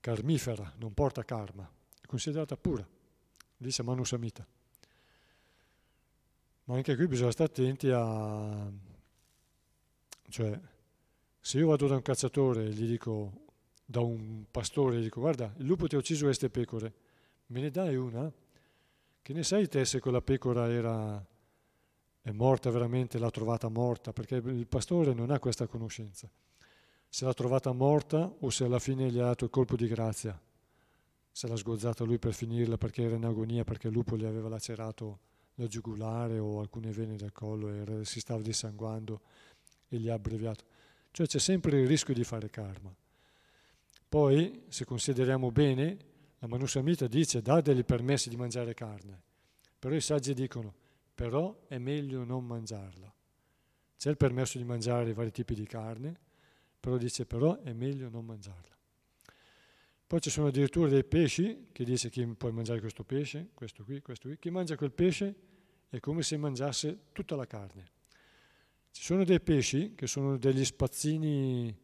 carmifera, 0.00 0.72
non 0.78 0.94
porta 0.94 1.22
karma, 1.24 1.70
è 2.00 2.06
considerata 2.06 2.56
pura, 2.56 2.86
dice 3.56 3.82
Manusamita. 3.82 4.46
Ma 6.64 6.76
anche 6.76 6.96
qui 6.96 7.06
bisogna 7.06 7.30
stare 7.30 7.50
attenti 7.50 7.90
a... 7.90 8.70
cioè, 10.28 10.60
se 11.40 11.58
io 11.58 11.66
vado 11.66 11.86
da 11.86 11.94
un 11.94 12.02
cacciatore 12.02 12.64
e 12.64 12.70
gli 12.70 12.86
dico, 12.86 13.32
da 13.84 14.00
un 14.00 14.44
pastore, 14.50 14.98
gli 14.98 15.04
dico, 15.04 15.20
guarda, 15.20 15.52
il 15.58 15.66
lupo 15.66 15.86
ti 15.86 15.94
ha 15.94 15.98
ucciso 15.98 16.24
queste 16.24 16.48
pecore, 16.48 17.06
me 17.48 17.60
ne 17.60 17.70
dai 17.70 17.96
una? 17.96 18.32
Che 19.22 19.32
ne 19.32 19.42
sai 19.42 19.68
te 19.68 19.84
se 19.84 20.00
quella 20.00 20.22
pecora 20.22 20.70
era, 20.70 21.24
è 22.22 22.30
morta 22.30 22.70
veramente, 22.70 23.18
l'ha 23.18 23.30
trovata 23.30 23.68
morta? 23.68 24.12
Perché 24.12 24.36
il 24.36 24.66
pastore 24.66 25.12
non 25.12 25.30
ha 25.30 25.38
questa 25.38 25.66
conoscenza. 25.66 26.30
Se 27.08 27.24
l'ha 27.24 27.34
trovata 27.34 27.72
morta 27.72 28.30
o 28.40 28.50
se 28.50 28.64
alla 28.64 28.78
fine 28.78 29.10
gli 29.10 29.18
ha 29.18 29.24
dato 29.24 29.44
il 29.44 29.50
colpo 29.50 29.76
di 29.76 29.86
grazia, 29.86 30.38
se 31.30 31.46
l'ha 31.46 31.56
sgozzata 31.56 32.04
lui 32.04 32.18
per 32.18 32.34
finirla 32.34 32.76
perché 32.76 33.02
era 33.02 33.16
in 33.16 33.24
agonia, 33.24 33.64
perché 33.64 33.88
il 33.88 33.92
lupo 33.92 34.16
gli 34.16 34.24
aveva 34.24 34.48
lacerato 34.48 35.20
la 35.54 35.66
giugulare 35.66 36.38
o 36.38 36.60
alcune 36.60 36.90
vene 36.90 37.16
del 37.16 37.32
collo 37.32 38.00
e 38.00 38.04
si 38.04 38.20
stava 38.20 38.40
dissanguando 38.42 39.20
e 39.88 39.98
gli 39.98 40.08
ha 40.08 40.14
abbreviato. 40.14 40.64
Cioè 41.10 41.26
c'è 41.26 41.38
sempre 41.38 41.80
il 41.80 41.86
rischio 41.86 42.14
di 42.14 42.24
fare 42.24 42.50
karma. 42.50 42.94
Poi, 44.08 44.64
se 44.68 44.84
consideriamo 44.84 45.50
bene, 45.50 45.96
la 46.38 46.46
Manusamita 46.46 47.06
dice 47.06 47.42
dà 47.42 47.60
dei 47.60 47.84
permessi 47.84 48.28
di 48.28 48.36
mangiare 48.36 48.74
carne, 48.74 49.22
però 49.78 49.94
i 49.94 50.00
saggi 50.00 50.34
dicono 50.34 50.74
però 51.14 51.64
è 51.66 51.78
meglio 51.78 52.22
non 52.24 52.46
mangiarla. 52.46 53.12
C'è 53.96 54.10
il 54.10 54.16
permesso 54.16 54.56
di 54.56 54.64
mangiare 54.64 55.12
vari 55.12 55.32
tipi 55.32 55.54
di 55.54 55.66
carne, 55.66 56.16
però 56.78 56.96
dice 56.96 57.26
però 57.26 57.60
è 57.60 57.72
meglio 57.72 58.08
non 58.08 58.24
mangiarla. 58.24 58.76
Poi 60.06 60.20
ci 60.20 60.30
sono 60.30 60.46
addirittura 60.46 60.88
dei 60.88 61.04
pesci 61.04 61.68
che 61.72 61.84
dice 61.84 62.08
chi 62.08 62.24
può 62.26 62.50
mangiare 62.50 62.80
questo 62.80 63.02
pesce, 63.02 63.50
questo 63.52 63.82
qui, 63.82 64.00
questo 64.00 64.28
qui. 64.28 64.38
Chi 64.38 64.50
mangia 64.50 64.76
quel 64.76 64.92
pesce 64.92 65.34
è 65.88 65.98
come 65.98 66.22
se 66.22 66.36
mangiasse 66.36 66.98
tutta 67.12 67.34
la 67.34 67.46
carne. 67.46 67.90
Ci 68.92 69.02
sono 69.02 69.24
dei 69.24 69.40
pesci 69.40 69.94
che 69.94 70.06
sono 70.06 70.38
degli 70.38 70.64
spazzini, 70.64 71.76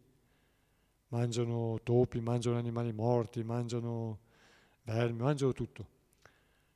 mangiano 1.08 1.80
topi, 1.82 2.20
mangiano 2.20 2.56
animali 2.56 2.92
morti, 2.92 3.42
mangiano 3.42 4.20
vermi, 4.84 5.20
mangiano 5.20 5.52
tutto. 5.52 5.88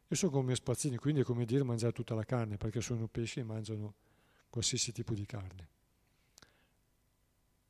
E 0.08 0.14
sono 0.14 0.32
come 0.32 0.54
spazzini, 0.54 0.96
quindi 0.96 1.20
è 1.20 1.24
come 1.24 1.44
dire 1.44 1.64
mangiare 1.64 1.92
tutta 1.92 2.14
la 2.14 2.24
carne, 2.24 2.56
perché 2.56 2.80
sono 2.80 3.06
pesci 3.08 3.40
e 3.40 3.44
mangiano 3.44 3.94
qualsiasi 4.48 4.92
tipo 4.92 5.14
di 5.14 5.26
carne. 5.26 5.68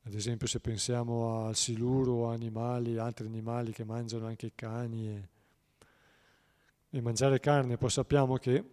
Ad 0.03 0.13
esempio 0.13 0.47
se 0.47 0.59
pensiamo 0.59 1.45
al 1.45 1.55
siluro 1.55 2.29
animali, 2.29 2.97
altri 2.97 3.27
animali 3.27 3.71
che 3.71 3.83
mangiano 3.83 4.25
anche 4.25 4.53
cani 4.55 5.09
e, 5.09 5.29
e 6.89 7.01
mangiare 7.01 7.39
carne, 7.39 7.77
poi 7.77 7.89
sappiamo 7.89 8.37
che 8.37 8.63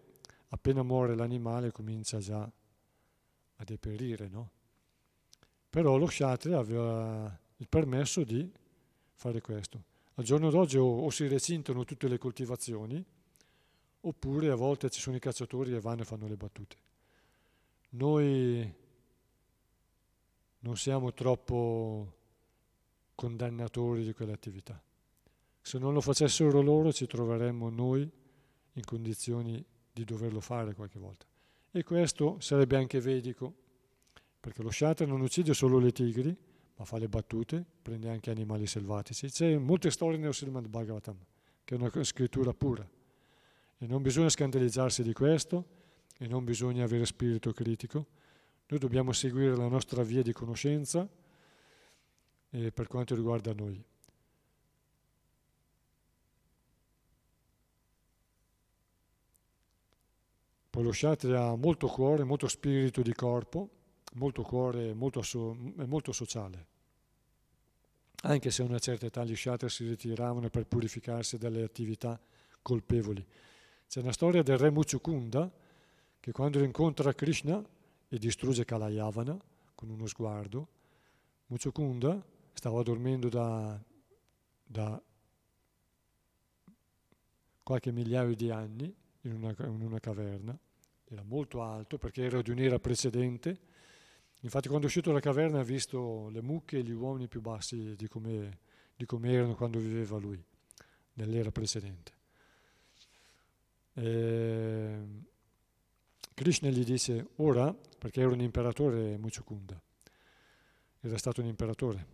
appena 0.49 0.83
muore 0.83 1.17
l'animale 1.17 1.73
comincia 1.73 2.19
già 2.19 2.51
a 3.57 3.65
deperire, 3.65 4.29
no? 4.29 4.51
Però 5.69 5.97
lo 5.97 6.07
Kshatriya 6.07 6.59
aveva 6.59 7.39
il 7.57 7.69
permesso 7.69 8.23
di 8.23 8.51
fare 9.15 9.41
questo. 9.41 9.95
Al 10.19 10.25
giorno 10.25 10.51
d'oggi 10.51 10.79
o, 10.79 10.85
o, 10.85 11.11
si 11.11 11.27
recintano 11.29 11.85
tutte 11.85 12.09
le 12.09 12.19
coltivazioni, 12.19 13.05
oppure 14.01 14.51
a 14.51 14.55
volte 14.55 14.89
ci 14.89 15.01
sono 15.01 15.17
i 15.17 15.21
cacciatori 15.21 15.71
che 15.71 15.81
vanno 15.81 16.03
e 16.03 16.05
fanno 16.05 16.27
le 16.27 16.37
battute. 16.37 16.77
Noi 17.91 18.75
non 20.61 20.77
siamo 20.77 21.13
troppo 21.13 22.15
condannatori 23.15 24.05
di 24.05 24.13
quell'attività. 24.15 24.81
Se 25.61 25.79
non 25.79 25.93
lo 25.93 26.01
facessero 26.01 26.63
loro 26.63 26.93
ci 26.93 27.07
troveremmo 27.07 27.69
noi 27.69 28.09
in 28.73 28.85
condizioni 28.85 29.63
di 29.93 30.05
doverlo 30.05 30.41
fare 30.41 30.75
qualche 30.75 30.99
volta. 30.99 31.27
E 31.73 31.83
questo 31.83 32.41
sarebbe 32.41 32.77
anche 32.77 33.01
vedico, 33.01 33.55
perché 34.41 34.63
lo 34.63 34.71
Shatra 34.71 35.05
non 35.05 35.21
uccide 35.21 35.53
solo 35.53 35.79
le 35.79 35.93
tigri, 35.93 36.35
ma 36.77 36.85
fa 36.85 36.99
le 36.99 37.09
battute, 37.09 37.65
prende 37.83 38.09
anche 38.11 38.31
animali 38.31 38.67
selvatici. 38.67 39.29
C'è 39.31 39.57
molte 39.57 39.91
storie 39.91 40.19
nel 40.19 40.35
Srimad 40.35 40.69
Bhagavatam, 40.69 41.17
che 41.65 41.75
è 41.75 41.79
una 41.79 41.91
scrittura 42.05 42.53
pura. 42.53 42.87
E 43.79 43.87
non 43.87 44.03
bisogna 44.03 44.29
scandalizzarsi 44.29 45.03
di 45.03 45.13
questo, 45.13 45.65
e 46.19 46.27
non 46.27 46.45
bisogna 46.45 46.85
avere 46.85 47.07
spirito 47.07 47.53
critico. 47.53 48.07
Noi 48.69 48.79
dobbiamo 48.79 49.13
seguire 49.13 49.57
la 49.57 49.69
nostra 49.69 50.03
via 50.03 50.23
di 50.23 50.33
conoscenza 50.33 51.09
eh, 52.51 52.73
per 52.73 52.87
quanto 52.89 53.15
riguarda 53.15 53.53
noi. 53.53 53.83
Poi 60.71 60.85
lo 60.85 60.91
Kshatriya 60.91 61.43
ha 61.43 61.57
molto 61.57 61.87
cuore, 61.87 62.25
molto 62.25 62.49
spirito 62.49 63.01
di 63.01 63.15
corpo, 63.15 63.71
molto 64.17 64.43
cuore 64.43 64.95
molto, 64.95 65.23
molto 65.87 66.13
sociale. 66.13 66.67
Anche 68.23 68.51
se 68.51 68.63
a 68.63 68.65
una 68.65 68.79
certa 68.79 69.07
età 69.07 69.25
gli 69.25 69.35
Kshatriya 69.35 69.71
si 69.71 69.87
ritiravano 69.87 70.49
per 70.51 70.67
purificarsi 70.67 71.39
dalle 71.39 71.63
attività 71.63 72.19
colpevoli. 72.61 73.25
C'è 73.89 74.01
una 74.01 74.13
storia 74.13 74.43
del 74.43 74.59
re 74.59 74.71
Muchukunda 74.71 75.51
che 76.19 76.33
quando 76.33 76.63
incontra 76.63 77.15
Krishna 77.15 77.65
e 78.09 78.19
distrugge 78.19 78.65
Kalayavana 78.65 79.37
con 79.75 79.91
uno 79.91 80.07
sguardo, 80.07 80.69
Muchukunda 81.47 82.25
stava 82.53 82.83
dormendo 82.83 83.29
da, 83.29 83.81
da 84.65 85.01
qualche 87.63 87.93
migliaio 87.93 88.35
di 88.35 88.51
anni 88.51 88.93
in 89.23 89.33
una, 89.33 89.55
in 89.59 89.83
una 89.83 90.01
caverna, 90.01 90.59
era 91.05 91.23
molto 91.23 91.63
alto 91.63 91.99
perché 91.99 92.25
era 92.25 92.43
di 92.43 92.51
un'era 92.51 92.81
precedente, 92.81 93.59
infatti 94.47 94.69
quando 94.69 94.85
è 94.85 94.89
uscito 94.89 95.09
dalla 95.09 95.21
caverna 95.21 95.59
ha 95.59 95.65
visto 95.65 96.29
le 96.29 96.41
mucche 96.41 96.79
e 96.79 96.83
gli 96.85 96.93
uomini 96.93 97.27
più 97.27 97.41
bassi 97.41 97.97
di 97.97 98.07
come, 98.07 98.59
di 98.95 99.05
come 99.05 99.33
erano 99.33 99.57
quando 99.57 99.81
viveva 99.81 100.19
lui, 100.19 100.43
nell'era 101.15 101.51
precedente. 101.51 102.13
E 103.95 104.99
Krishna 106.33 106.69
gli 106.71 106.85
dice, 106.85 107.31
ora, 107.37 107.75
perché 107.75 108.21
era 108.21 108.31
un 108.31 108.41
imperatore 108.41 109.17
Muchukunda, 109.19 109.81
era 111.01 111.19
stato 111.19 111.41
un 111.41 111.49
imperatore, 111.49 112.07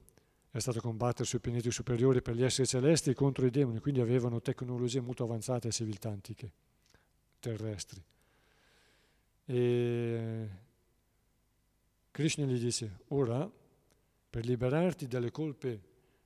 era 0.51 0.61
stato 0.61 0.79
a 0.79 0.83
combattere 0.83 1.25
sui 1.25 1.39
pianeti 1.39 1.71
superiori 1.71 2.23
per 2.23 2.35
gli 2.35 2.45
esseri 2.45 2.67
celesti 2.67 3.13
contro 3.13 3.45
i 3.45 3.51
demoni, 3.51 3.79
quindi 3.79 4.01
avevano 4.01 4.41
tecnologie 4.41 5.01
molto 5.01 5.25
avanzate 5.25 5.69
e 5.69 5.71
civiltà 5.71 6.09
antiche, 6.09 6.53
terrestri. 7.41 8.03
E 9.45 10.49
Krishna 12.13 12.45
gli 12.45 12.59
dice, 12.59 12.99
ora, 13.09 13.51
per 14.29 14.45
liberarti 14.45 15.07
dalle 15.07 15.31
colpe 15.31 15.81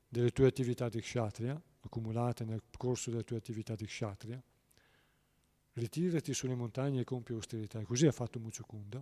delle 0.08 0.32
tue 0.32 0.48
attività 0.48 0.88
di 0.88 1.00
kshatriya, 1.00 1.62
accumulate 1.82 2.44
nel 2.44 2.60
corso 2.76 3.10
delle 3.10 3.22
tue 3.22 3.36
attività 3.36 3.76
di 3.76 3.86
kshatriya, 3.86 4.42
ritirati 5.74 6.34
sulle 6.34 6.56
montagne 6.56 7.02
e 7.02 7.04
compi 7.04 7.34
austerità. 7.34 7.78
E 7.78 7.84
così 7.84 8.04
ha 8.08 8.10
fatto 8.10 8.40
Muchukunda, 8.40 9.00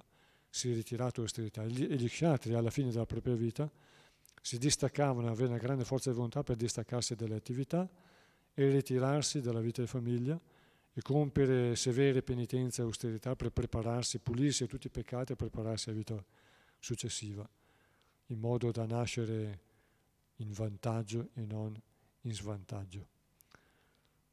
si 0.50 0.70
è 0.70 0.74
ritirato 0.74 1.22
austerità. 1.22 1.62
E 1.62 1.68
gli 1.68 2.06
kshatriya 2.06 2.58
alla 2.58 2.70
fine 2.70 2.90
della 2.90 3.06
propria 3.06 3.34
vita 3.34 3.70
si 4.42 4.58
distaccavano, 4.58 5.28
avevano 5.28 5.54
una 5.54 5.62
grande 5.62 5.84
forza 5.84 6.10
di 6.10 6.16
volontà 6.16 6.42
per 6.42 6.56
distaccarsi 6.56 7.14
dalle 7.14 7.36
attività 7.36 7.88
e 8.52 8.68
ritirarsi 8.68 9.40
dalla 9.40 9.60
vita 9.60 9.80
di 9.80 9.88
famiglia 9.88 10.38
e 10.92 11.00
compiere 11.00 11.76
severe 11.76 12.22
penitenze 12.22 12.82
e 12.82 12.84
austerità 12.84 13.34
per 13.36 13.52
prepararsi, 13.52 14.18
pulirsi 14.18 14.66
tutti 14.66 14.88
i 14.88 14.90
peccati 14.90 15.32
e 15.32 15.36
prepararsi 15.36 15.88
alla 15.88 15.96
vita 15.96 16.24
successiva, 16.84 17.48
in 18.26 18.38
modo 18.38 18.70
da 18.70 18.84
nascere 18.84 19.62
in 20.36 20.52
vantaggio 20.52 21.30
e 21.32 21.44
non 21.46 21.74
in 22.20 22.34
svantaggio, 22.34 23.08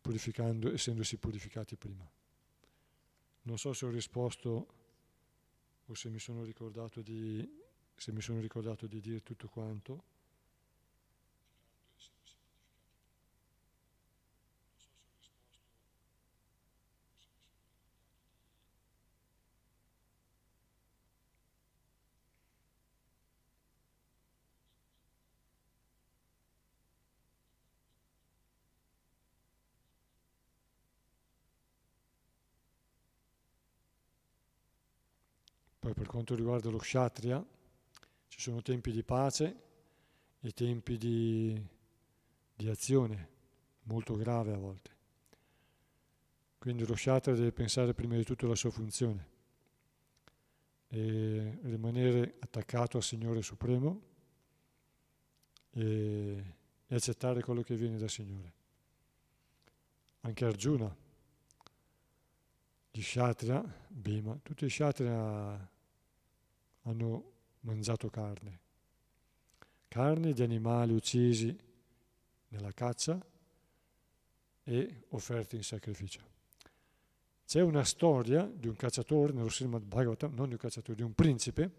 purificando, 0.01 0.71
essendosi 0.71 1.17
purificati 1.17 1.77
prima. 1.77 2.09
Non 3.43 3.57
so 3.57 3.71
se 3.73 3.85
ho 3.85 3.89
risposto 3.89 4.67
o 5.85 5.93
se 5.93 6.09
mi 6.09 6.19
sono 6.19 6.43
ricordato 6.43 7.01
di 7.01 7.59
se 7.95 8.11
mi 8.11 8.21
sono 8.21 8.39
ricordato 8.39 8.87
di 8.87 8.99
dire 8.99 9.21
tutto 9.21 9.47
quanto. 9.47 10.03
Poi 35.91 36.03
per 36.03 36.09
quanto 36.09 36.35
riguarda 36.35 36.69
lo 36.69 36.77
kshatriya, 36.77 37.45
ci 38.30 38.39
sono 38.39 38.61
tempi 38.61 38.93
di 38.93 39.03
pace 39.03 39.61
e 40.39 40.51
tempi 40.51 40.97
di, 40.97 41.61
di 42.55 42.69
azione, 42.69 43.30
molto 43.84 44.15
grave 44.15 44.53
a 44.53 44.57
volte. 44.57 44.89
Quindi 46.59 46.85
lo 46.85 46.95
Shatra 46.95 47.34
deve 47.34 47.51
pensare 47.51 47.93
prima 47.93 48.15
di 48.15 48.23
tutto 48.23 48.45
alla 48.45 48.55
sua 48.55 48.69
funzione 48.69 49.27
e 50.88 51.59
rimanere 51.63 52.35
attaccato 52.39 52.95
al 52.95 53.03
Signore 53.03 53.41
Supremo 53.41 54.01
e, 55.72 56.55
e 56.88 56.95
accettare 56.95 57.41
quello 57.41 57.63
che 57.63 57.76
viene 57.76 57.97
dal 57.97 58.09
Signore. 58.09 58.53
Anche 60.22 60.45
Arjuna, 60.45 60.95
gli 62.91 63.01
Kshatriya, 63.01 63.61
Bhima, 63.89 64.39
tutti 64.41 64.63
i 64.63 64.69
Kshatriya 64.69 65.70
hanno 66.83 67.31
mangiato 67.61 68.09
carne, 68.09 68.59
carne 69.87 70.33
di 70.33 70.41
animali 70.41 70.93
uccisi 70.93 71.55
nella 72.49 72.71
caccia 72.71 73.19
e 74.63 75.03
offerti 75.09 75.55
in 75.55 75.63
sacrificio. 75.63 76.29
C'è 77.45 77.61
una 77.61 77.83
storia 77.83 78.45
di 78.45 78.67
un 78.67 78.75
cacciatore 78.75 79.33
nello 79.33 79.49
Srimad 79.49 79.83
Bhagavatam, 79.83 80.33
non 80.33 80.47
di 80.47 80.53
un 80.53 80.59
cacciatore, 80.59 80.95
di 80.95 81.03
un 81.03 81.13
principe. 81.13 81.71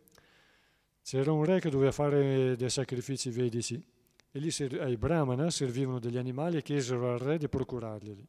C'era 1.03 1.33
un 1.33 1.45
re 1.45 1.61
che 1.61 1.71
doveva 1.71 1.93
fare 1.93 2.57
dei 2.57 2.71
sacrifici 2.71 3.31
vedici 3.31 3.83
e 4.31 4.39
lì 4.39 4.51
ai 4.79 4.97
brahmana 4.97 5.51
servivano 5.51 5.99
degli 5.99 6.19
animali 6.19 6.59
e 6.59 6.63
chiesero 6.63 7.13
al 7.13 7.19
re 7.19 7.39
di 7.39 7.49
procurarglieli. 7.49 8.27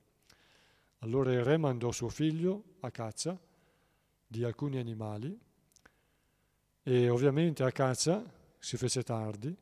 Allora 1.00 1.34
il 1.34 1.44
re 1.44 1.58
mandò 1.58 1.92
suo 1.92 2.08
figlio 2.10 2.76
a 2.80 2.92
caccia 2.92 3.38
di 4.26 4.44
alcuni 4.44 4.78
animali 4.78 5.38
e 6.84 7.10
ovviamente 7.10 7.64
a 7.64 7.72
caccia 7.72 8.24
si 8.60 8.78
fece 8.78 9.04
tardi 9.04 9.56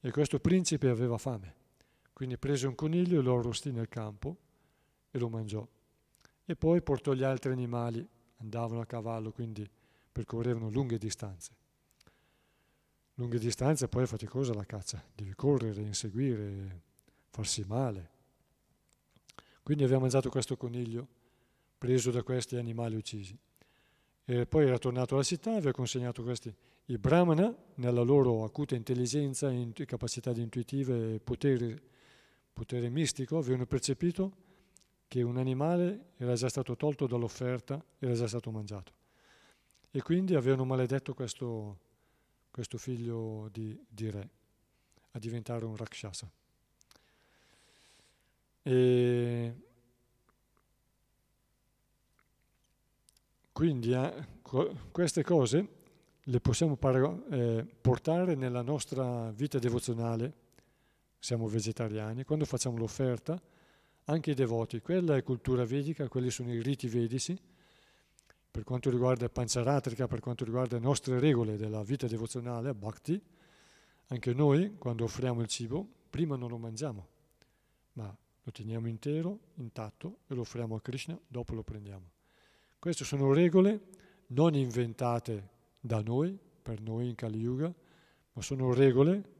e 0.00 0.10
questo 0.10 0.38
principe 0.38 0.88
aveva 0.88 1.18
fame. 1.18 1.54
Quindi 2.12 2.36
prese 2.36 2.66
un 2.66 2.74
coniglio 2.74 3.20
e 3.20 3.22
lo 3.22 3.38
arrostì 3.38 3.72
nel 3.72 3.88
campo 3.88 4.36
e 5.10 5.18
lo 5.18 5.28
mangiò. 5.28 5.66
E 6.44 6.56
poi 6.56 6.82
portò 6.82 7.12
gli 7.12 7.22
altri 7.22 7.52
animali, 7.52 8.06
andavano 8.38 8.80
a 8.80 8.86
cavallo, 8.86 9.32
quindi 9.32 9.68
percorrevano 10.10 10.70
lunghe 10.70 10.98
distanze. 10.98 11.52
Lunghe 13.14 13.38
distanze 13.38 13.88
poi 13.88 14.04
è 14.04 14.06
faticosa 14.06 14.54
la 14.54 14.64
caccia, 14.64 15.02
devi 15.14 15.34
correre, 15.34 15.82
inseguire, 15.82 16.82
farsi 17.30 17.64
male. 17.66 18.10
Quindi 19.62 19.84
aveva 19.84 20.00
mangiato 20.00 20.30
questo 20.30 20.56
coniglio 20.56 21.06
preso 21.76 22.10
da 22.10 22.22
questi 22.22 22.56
animali 22.56 22.96
uccisi. 22.96 23.38
E 24.30 24.44
poi 24.44 24.66
era 24.66 24.76
tornato 24.76 25.14
alla 25.14 25.22
città 25.22 25.52
e 25.52 25.56
aveva 25.56 25.72
consegnato 25.72 26.22
questi. 26.22 26.54
I 26.84 26.98
brahmana, 26.98 27.50
nella 27.76 28.02
loro 28.02 28.44
acuta 28.44 28.74
intelligenza, 28.74 29.50
capacità 29.86 30.32
intuitive 30.32 31.14
e 31.14 31.18
potere, 31.18 31.80
potere 32.52 32.90
mistico, 32.90 33.38
avevano 33.38 33.64
percepito 33.64 34.32
che 35.08 35.22
un 35.22 35.38
animale 35.38 36.10
era 36.18 36.34
già 36.34 36.50
stato 36.50 36.76
tolto 36.76 37.06
dall'offerta, 37.06 37.82
era 37.98 38.12
già 38.12 38.28
stato 38.28 38.50
mangiato. 38.50 38.92
E 39.90 40.02
quindi 40.02 40.34
avevano 40.34 40.66
maledetto 40.66 41.14
questo, 41.14 41.78
questo 42.50 42.76
figlio 42.76 43.48
di, 43.50 43.82
di 43.88 44.10
re 44.10 44.28
a 45.12 45.18
diventare 45.18 45.64
un 45.64 45.74
rakshasa. 45.74 46.30
E 48.60 49.54
Quindi 53.58 53.90
eh, 53.90 54.12
queste 54.92 55.24
cose 55.24 55.68
le 56.22 56.38
possiamo 56.38 56.76
par- 56.76 57.24
eh, 57.28 57.66
portare 57.80 58.36
nella 58.36 58.62
nostra 58.62 59.32
vita 59.32 59.58
devozionale, 59.58 60.32
siamo 61.18 61.48
vegetariani, 61.48 62.22
quando 62.22 62.44
facciamo 62.44 62.76
l'offerta, 62.76 63.36
anche 64.04 64.30
i 64.30 64.34
devoti, 64.34 64.80
quella 64.80 65.16
è 65.16 65.24
cultura 65.24 65.64
vedica, 65.64 66.06
quelli 66.06 66.30
sono 66.30 66.52
i 66.52 66.62
riti 66.62 66.86
vedici, 66.86 67.36
per 68.48 68.62
quanto 68.62 68.90
riguarda 68.90 69.28
Pancharatrika, 69.28 70.06
per 70.06 70.20
quanto 70.20 70.44
riguarda 70.44 70.76
le 70.76 70.84
nostre 70.84 71.18
regole 71.18 71.56
della 71.56 71.82
vita 71.82 72.06
devozionale, 72.06 72.72
bhakti, 72.74 73.20
anche 74.06 74.34
noi 74.34 74.76
quando 74.78 75.02
offriamo 75.02 75.40
il 75.40 75.48
cibo, 75.48 75.84
prima 76.08 76.36
non 76.36 76.50
lo 76.50 76.58
mangiamo, 76.58 77.08
ma 77.94 78.16
lo 78.44 78.52
teniamo 78.52 78.86
intero, 78.86 79.40
intatto 79.54 80.18
e 80.28 80.36
lo 80.36 80.42
offriamo 80.42 80.76
a 80.76 80.80
Krishna, 80.80 81.18
dopo 81.26 81.54
lo 81.54 81.64
prendiamo. 81.64 82.17
Queste 82.78 83.04
sono 83.04 83.32
regole 83.32 83.80
non 84.28 84.54
inventate 84.54 85.48
da 85.80 86.00
noi, 86.00 86.38
per 86.62 86.80
noi 86.80 87.08
in 87.08 87.14
Kali 87.14 87.38
Yuga, 87.38 87.72
ma 88.32 88.42
sono 88.42 88.72
regole 88.72 89.36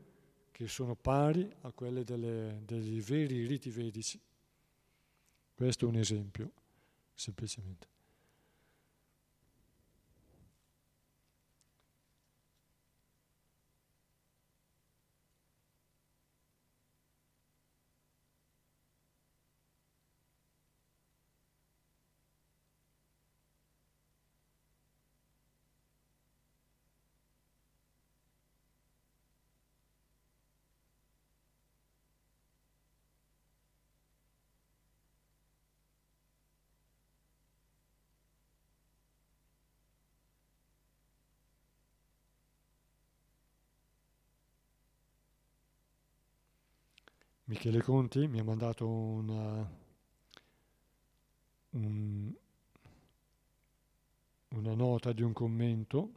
che 0.51 0.67
sono 0.67 0.97
pari 0.97 1.49
a 1.61 1.71
quelle 1.71 2.03
delle, 2.03 2.63
dei 2.65 3.01
veri 3.01 3.47
riti 3.47 3.71
vedici. 3.71 4.21
Questo 5.55 5.85
è 5.85 5.89
un 5.89 5.97
esempio, 5.97 6.51
semplicemente. 7.15 7.98
Michele 47.49 47.81
Conti 47.81 48.27
mi 48.27 48.41
ha 48.41 48.45
mandato 48.45 48.87
una, 48.87 49.67
un, 51.71 52.35
una 54.49 54.75
nota 54.75 55.13
di 55.13 55.23
un 55.23 55.33
commento 55.33 56.13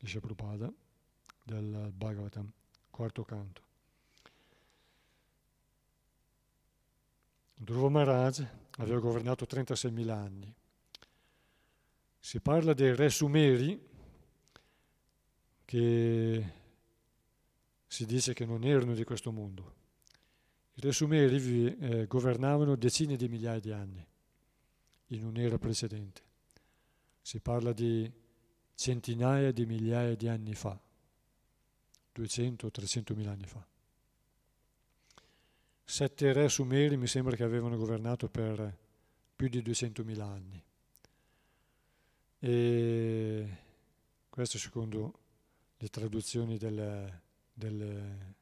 di 0.00 0.10
Prabhupada 0.10 0.72
del 1.44 1.92
Bhagavatam, 1.94 2.50
quarto 2.90 3.22
canto. 3.22 3.62
Dhruva 7.54 7.88
Maharaj 7.88 8.44
aveva 8.78 8.98
governato 8.98 9.46
36.000 9.48 10.08
anni. 10.10 10.52
Si 12.18 12.40
parla 12.40 12.72
dei 12.74 12.92
re 12.96 13.08
sumeri 13.08 13.88
che 15.64 16.52
si 17.86 18.04
dice 18.04 18.34
che 18.34 18.44
non 18.44 18.64
erano 18.64 18.94
di 18.94 19.04
questo 19.04 19.30
mondo. 19.30 19.81
I 20.74 20.80
re 20.80 20.92
sumeri 20.92 21.76
eh, 21.78 22.06
governavano 22.06 22.76
decine 22.76 23.16
di 23.16 23.28
migliaia 23.28 23.60
di 23.60 23.72
anni 23.72 24.06
in 25.08 25.24
un'era 25.24 25.58
precedente. 25.58 26.22
Si 27.20 27.40
parla 27.40 27.72
di 27.72 28.10
centinaia 28.74 29.52
di 29.52 29.66
migliaia 29.66 30.16
di 30.16 30.28
anni 30.28 30.54
fa, 30.54 30.80
200-300 32.16 33.14
mila 33.14 33.30
anni 33.32 33.46
fa. 33.46 33.64
Sette 35.84 36.32
re 36.32 36.48
sumeri 36.48 36.96
mi 36.96 37.06
sembra 37.06 37.36
che 37.36 37.44
avevano 37.44 37.76
governato 37.76 38.28
per 38.28 38.78
più 39.36 39.48
di 39.48 39.60
200.000 39.60 40.20
anni. 40.20 40.64
E 42.38 43.56
questo 44.30 44.58
secondo 44.58 45.18
le 45.76 45.88
traduzioni 45.88 46.56
del, 46.56 47.20
del, 47.52 48.34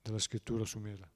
della 0.00 0.18
scrittura 0.18 0.64
sumera. 0.64 1.10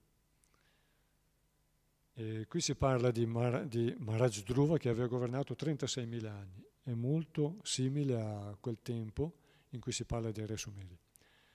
E 2.18 2.46
qui 2.48 2.62
si 2.62 2.74
parla 2.74 3.10
di, 3.10 3.26
Mar- 3.26 3.66
di 3.66 3.94
Maharaj 3.98 4.42
Dhruva 4.42 4.78
che 4.78 4.88
aveva 4.88 5.06
governato 5.06 5.52
36.000 5.52 6.26
anni, 6.26 6.64
è 6.82 6.94
molto 6.94 7.58
simile 7.62 8.18
a 8.18 8.56
quel 8.58 8.78
tempo 8.80 9.34
in 9.70 9.80
cui 9.80 9.92
si 9.92 10.06
parla 10.06 10.30
dei 10.30 10.46
re 10.46 10.56
sumeri. 10.56 10.98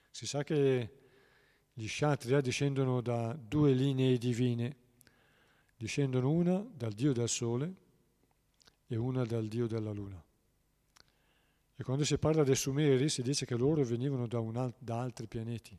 Si 0.08 0.24
sa 0.24 0.44
che 0.44 0.98
gli 1.72 1.86
Kshatriya 1.86 2.40
discendono 2.40 3.00
da 3.00 3.32
due 3.32 3.72
linee 3.72 4.16
divine, 4.18 4.76
discendono 5.76 6.30
una 6.30 6.64
dal 6.72 6.92
dio 6.92 7.12
del 7.12 7.28
sole 7.28 7.74
e 8.86 8.94
una 8.94 9.24
dal 9.24 9.48
dio 9.48 9.66
della 9.66 9.90
luna. 9.90 10.22
E 11.74 11.82
quando 11.82 12.04
si 12.04 12.16
parla 12.18 12.44
dei 12.44 12.54
Sumeri 12.54 13.08
si 13.08 13.22
dice 13.22 13.46
che 13.46 13.56
loro 13.56 13.82
venivano 13.82 14.28
da, 14.28 14.38
alt- 14.38 14.76
da 14.78 15.00
altri 15.00 15.26
pianeti. 15.26 15.76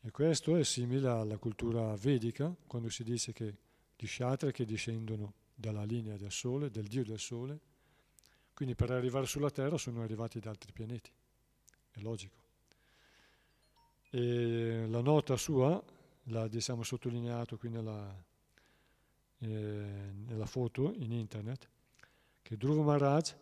E 0.00 0.10
questo 0.10 0.56
è 0.56 0.64
simile 0.64 1.08
alla 1.08 1.36
cultura 1.36 1.94
vedica, 1.96 2.54
quando 2.66 2.88
si 2.88 3.02
dice 3.02 3.32
che 3.32 3.56
gli 3.96 4.06
Kshatriya 4.06 4.52
che 4.52 4.64
discendono 4.64 5.34
dalla 5.54 5.84
linea 5.84 6.16
del 6.16 6.30
Sole, 6.30 6.70
del 6.70 6.86
Dio 6.86 7.04
del 7.04 7.18
Sole, 7.18 7.58
quindi 8.54 8.74
per 8.74 8.90
arrivare 8.90 9.26
sulla 9.26 9.50
Terra 9.50 9.76
sono 9.76 10.02
arrivati 10.02 10.38
da 10.38 10.50
altri 10.50 10.72
pianeti. 10.72 11.10
È 11.90 12.00
logico. 12.00 12.36
E 14.10 14.86
la 14.86 15.00
nota 15.00 15.36
sua, 15.36 15.82
l'ha 16.24 16.48
diciamo, 16.48 16.82
sottolineato 16.82 17.58
qui 17.58 17.68
nella, 17.68 18.24
eh, 19.38 19.48
nella 19.48 20.46
foto 20.46 20.92
in 20.94 21.12
internet, 21.12 21.68
che 22.42 22.56
Dhruva 22.56 22.82
Maharaj, 22.82 23.34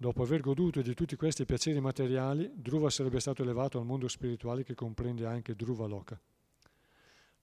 dopo 0.00 0.22
aver 0.22 0.40
goduto 0.40 0.80
di 0.80 0.94
tutti 0.94 1.16
questi 1.16 1.44
piaceri 1.44 1.80
materiali, 1.80 2.48
Dhruva 2.54 2.88
sarebbe 2.88 3.18
stato 3.18 3.42
elevato 3.42 3.78
al 3.78 3.84
mondo 3.84 4.06
spirituale 4.06 4.62
che 4.62 4.76
comprende 4.76 5.26
anche 5.26 5.56
Dhruva 5.56 5.86
Loka. 5.86 6.18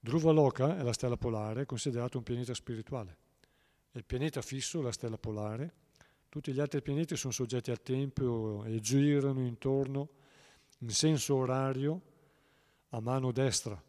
Dhruva 0.00 0.32
Loka 0.32 0.78
è 0.78 0.82
la 0.82 0.94
stella 0.94 1.18
polare, 1.18 1.66
considerato 1.66 2.16
un 2.16 2.24
pianeta 2.24 2.54
spirituale. 2.54 3.16
È 3.90 3.98
il 3.98 4.06
pianeta 4.06 4.40
fisso, 4.40 4.80
la 4.80 4.90
stella 4.90 5.18
polare. 5.18 5.74
Tutti 6.30 6.50
gli 6.50 6.60
altri 6.60 6.80
pianeti 6.80 7.14
sono 7.14 7.32
soggetti 7.34 7.70
al 7.70 7.82
tempo 7.82 8.64
e 8.64 8.80
girano 8.80 9.44
intorno 9.44 10.08
in 10.78 10.90
senso 10.90 11.36
orario 11.36 12.00
a 12.90 13.00
mano 13.00 13.32
destra, 13.32 13.80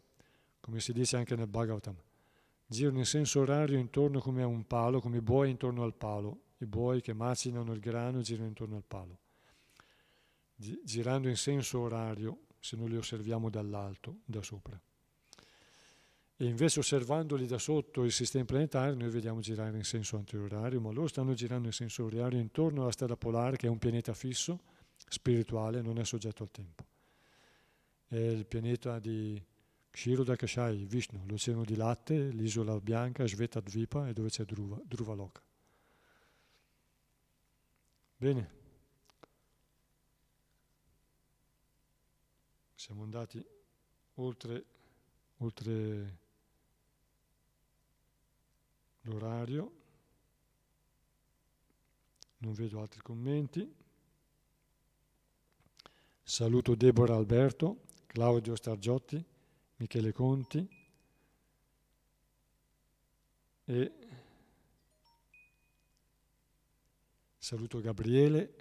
come 0.60 0.80
si 0.80 0.92
dice 0.92 1.16
anche 1.16 1.36
nel 1.36 1.46
Bhagavatam. 1.46 1.96
Girano 2.66 2.98
in 2.98 3.06
senso 3.06 3.40
orario 3.40 3.78
intorno 3.78 4.20
come 4.20 4.42
a 4.42 4.46
un 4.46 4.66
palo, 4.66 5.00
come 5.00 5.16
i 5.16 5.22
buoi 5.22 5.48
intorno 5.48 5.84
al 5.84 5.94
palo. 5.94 6.42
I 6.58 6.66
buoi 6.66 7.00
che 7.00 7.12
macinano 7.12 7.72
il 7.72 7.80
grano 7.80 8.20
girano 8.20 8.48
intorno 8.48 8.76
al 8.76 8.84
palo. 8.86 9.18
Girando 10.54 11.28
in 11.28 11.36
senso 11.36 11.80
orario, 11.80 12.46
se 12.58 12.76
noi 12.76 12.90
li 12.90 12.96
osserviamo 12.96 13.48
dall'alto, 13.48 14.18
da 14.24 14.42
sopra. 14.42 14.80
E 16.40 16.44
invece 16.44 16.80
osservandoli 16.80 17.46
da 17.46 17.58
sotto 17.58 18.04
il 18.04 18.12
sistema 18.12 18.44
planetario, 18.44 18.94
noi 18.94 19.10
vediamo 19.10 19.40
girare 19.40 19.76
in 19.76 19.84
senso 19.84 20.16
antiorario, 20.16 20.80
ma 20.80 20.90
loro 20.90 21.08
stanno 21.08 21.34
girando 21.34 21.66
in 21.66 21.72
senso 21.72 22.04
orario 22.04 22.38
intorno 22.38 22.82
alla 22.82 22.92
stella 22.92 23.16
polare, 23.16 23.56
che 23.56 23.66
è 23.66 23.70
un 23.70 23.78
pianeta 23.78 24.14
fisso, 24.14 24.60
spirituale, 24.96 25.80
non 25.80 25.98
è 25.98 26.04
soggetto 26.04 26.42
al 26.42 26.50
tempo 26.50 26.84
è 28.08 28.16
il 28.16 28.46
pianeta 28.46 28.98
di 28.98 29.40
Kshirodakashai, 29.90 30.86
Vishnu, 30.86 31.24
l'oceano 31.26 31.64
di 31.64 31.76
latte, 31.76 32.30
l'isola 32.30 32.80
bianca, 32.80 33.26
Shvetadvipa 33.26 34.08
e 34.08 34.12
dove 34.14 34.30
c'è 34.30 34.44
Dhruva, 34.44 34.80
Dhruvaloka. 34.82 35.42
Bene. 38.20 38.50
Siamo 42.74 43.04
andati 43.04 43.40
oltre, 44.14 44.64
oltre 45.36 46.18
l'orario. 49.02 49.72
Non 52.38 52.54
vedo 52.54 52.80
altri 52.80 53.00
commenti. 53.02 53.72
Saluto 56.20 56.74
Deborah 56.74 57.14
Alberto. 57.14 57.84
Claudio 58.06 58.56
Stargiotti, 58.56 59.24
Michele 59.76 60.10
Conti 60.10 60.68
e 63.64 64.07
saluto 67.48 67.80
Gabriele 67.80 68.52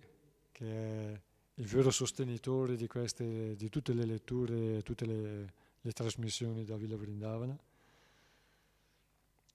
che 0.54 0.66
è 0.66 1.22
il 1.56 1.66
vero 1.66 1.92
sostenitore 1.92 2.78
di, 2.78 2.88
queste, 2.88 3.54
di 3.58 3.68
tutte 3.68 3.92
le 3.92 4.06
letture, 4.06 4.82
tutte 4.82 5.06
le, 5.06 5.54
le 5.82 5.92
trasmissioni 5.92 6.64
da 6.64 6.78
Villa 6.78 6.96
Vrindavana, 6.96 7.58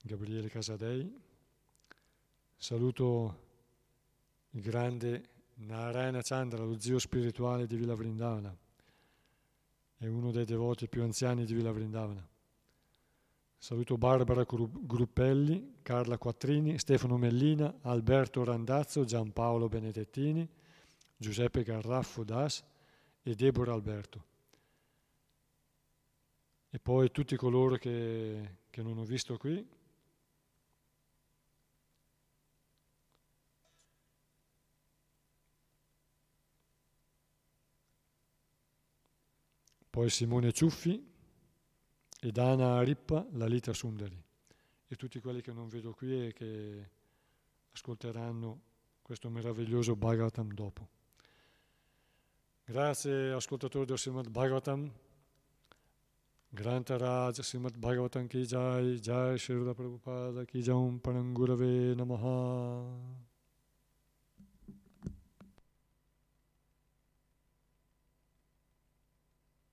Gabriele 0.03 0.51
Casadei. 0.51 1.11
Saluto 2.59 3.39
il 4.51 4.61
grande 4.61 5.29
Narayana 5.55 6.21
Chandra, 6.21 6.63
lo 6.65 6.79
zio 6.79 6.99
spirituale 6.99 7.67
di 7.67 7.77
Villa 7.77 7.95
Vrindavana 7.95 8.55
è 9.97 10.07
uno 10.09 10.31
dei 10.31 10.45
devoti 10.45 10.89
più 10.89 11.05
anziani 11.05 11.47
di 11.47 11.55
Villa 11.55 11.73
Vrindavana. 11.73 12.29
Saluto 13.63 13.97
Barbara 13.97 14.45
Gruppelli, 14.45 15.77
Carla 15.83 16.19
Quattrini, 16.19 16.81
Stefano 16.81 17.17
Mellina, 17.17 17.73
Alberto 17.83 18.43
Randazzo, 18.43 19.05
Giampaolo 19.05 19.69
Benedettini, 19.69 20.49
Giuseppe 21.17 21.63
Garraffo 21.63 22.25
Das 22.25 22.61
e 23.23 23.35
Deborah 23.37 23.73
Alberto. 23.73 24.25
E 26.71 26.81
poi 26.81 27.13
tutti 27.13 27.37
coloro 27.37 27.77
che, 27.77 28.57
che 28.69 28.83
non 28.83 28.99
ho 28.99 29.05
visto 29.05 29.37
qui, 29.37 29.65
poi 39.89 40.11
Simone 40.11 40.51
Ciuffi 40.51 41.11
ed 42.25 42.39
Ana 42.39 42.83
Rippa, 42.83 43.27
Lalita 43.33 43.73
Sundari 43.73 44.23
e 44.87 44.95
tutti 44.95 45.19
quelli 45.19 45.41
che 45.41 45.53
non 45.53 45.67
vedo 45.67 45.93
qui 45.93 46.27
e 46.27 46.33
che 46.33 46.91
ascolteranno 47.73 48.61
questo 49.03 49.29
meraviglioso 49.29 49.97
Bhagavatam 49.97 50.53
dopo. 50.53 50.89
Grazie 52.65 53.33
ascoltatori 53.33 53.87
del 53.87 53.99
Srimad 53.99 54.29
Bhagavatam. 54.29 54.93
Grantaraj 56.49 57.41
Srimad 57.41 57.77
Bhagavatam 57.77 58.29
ki 58.29 58.47
jai, 58.47 59.01
jai 59.01 59.37
Shri 59.37 59.75
Prabhupada 59.75 60.45
ki 60.45 60.63
jai 60.63 60.99
Parangurave 61.01 61.95
Namaha. 61.97 63.32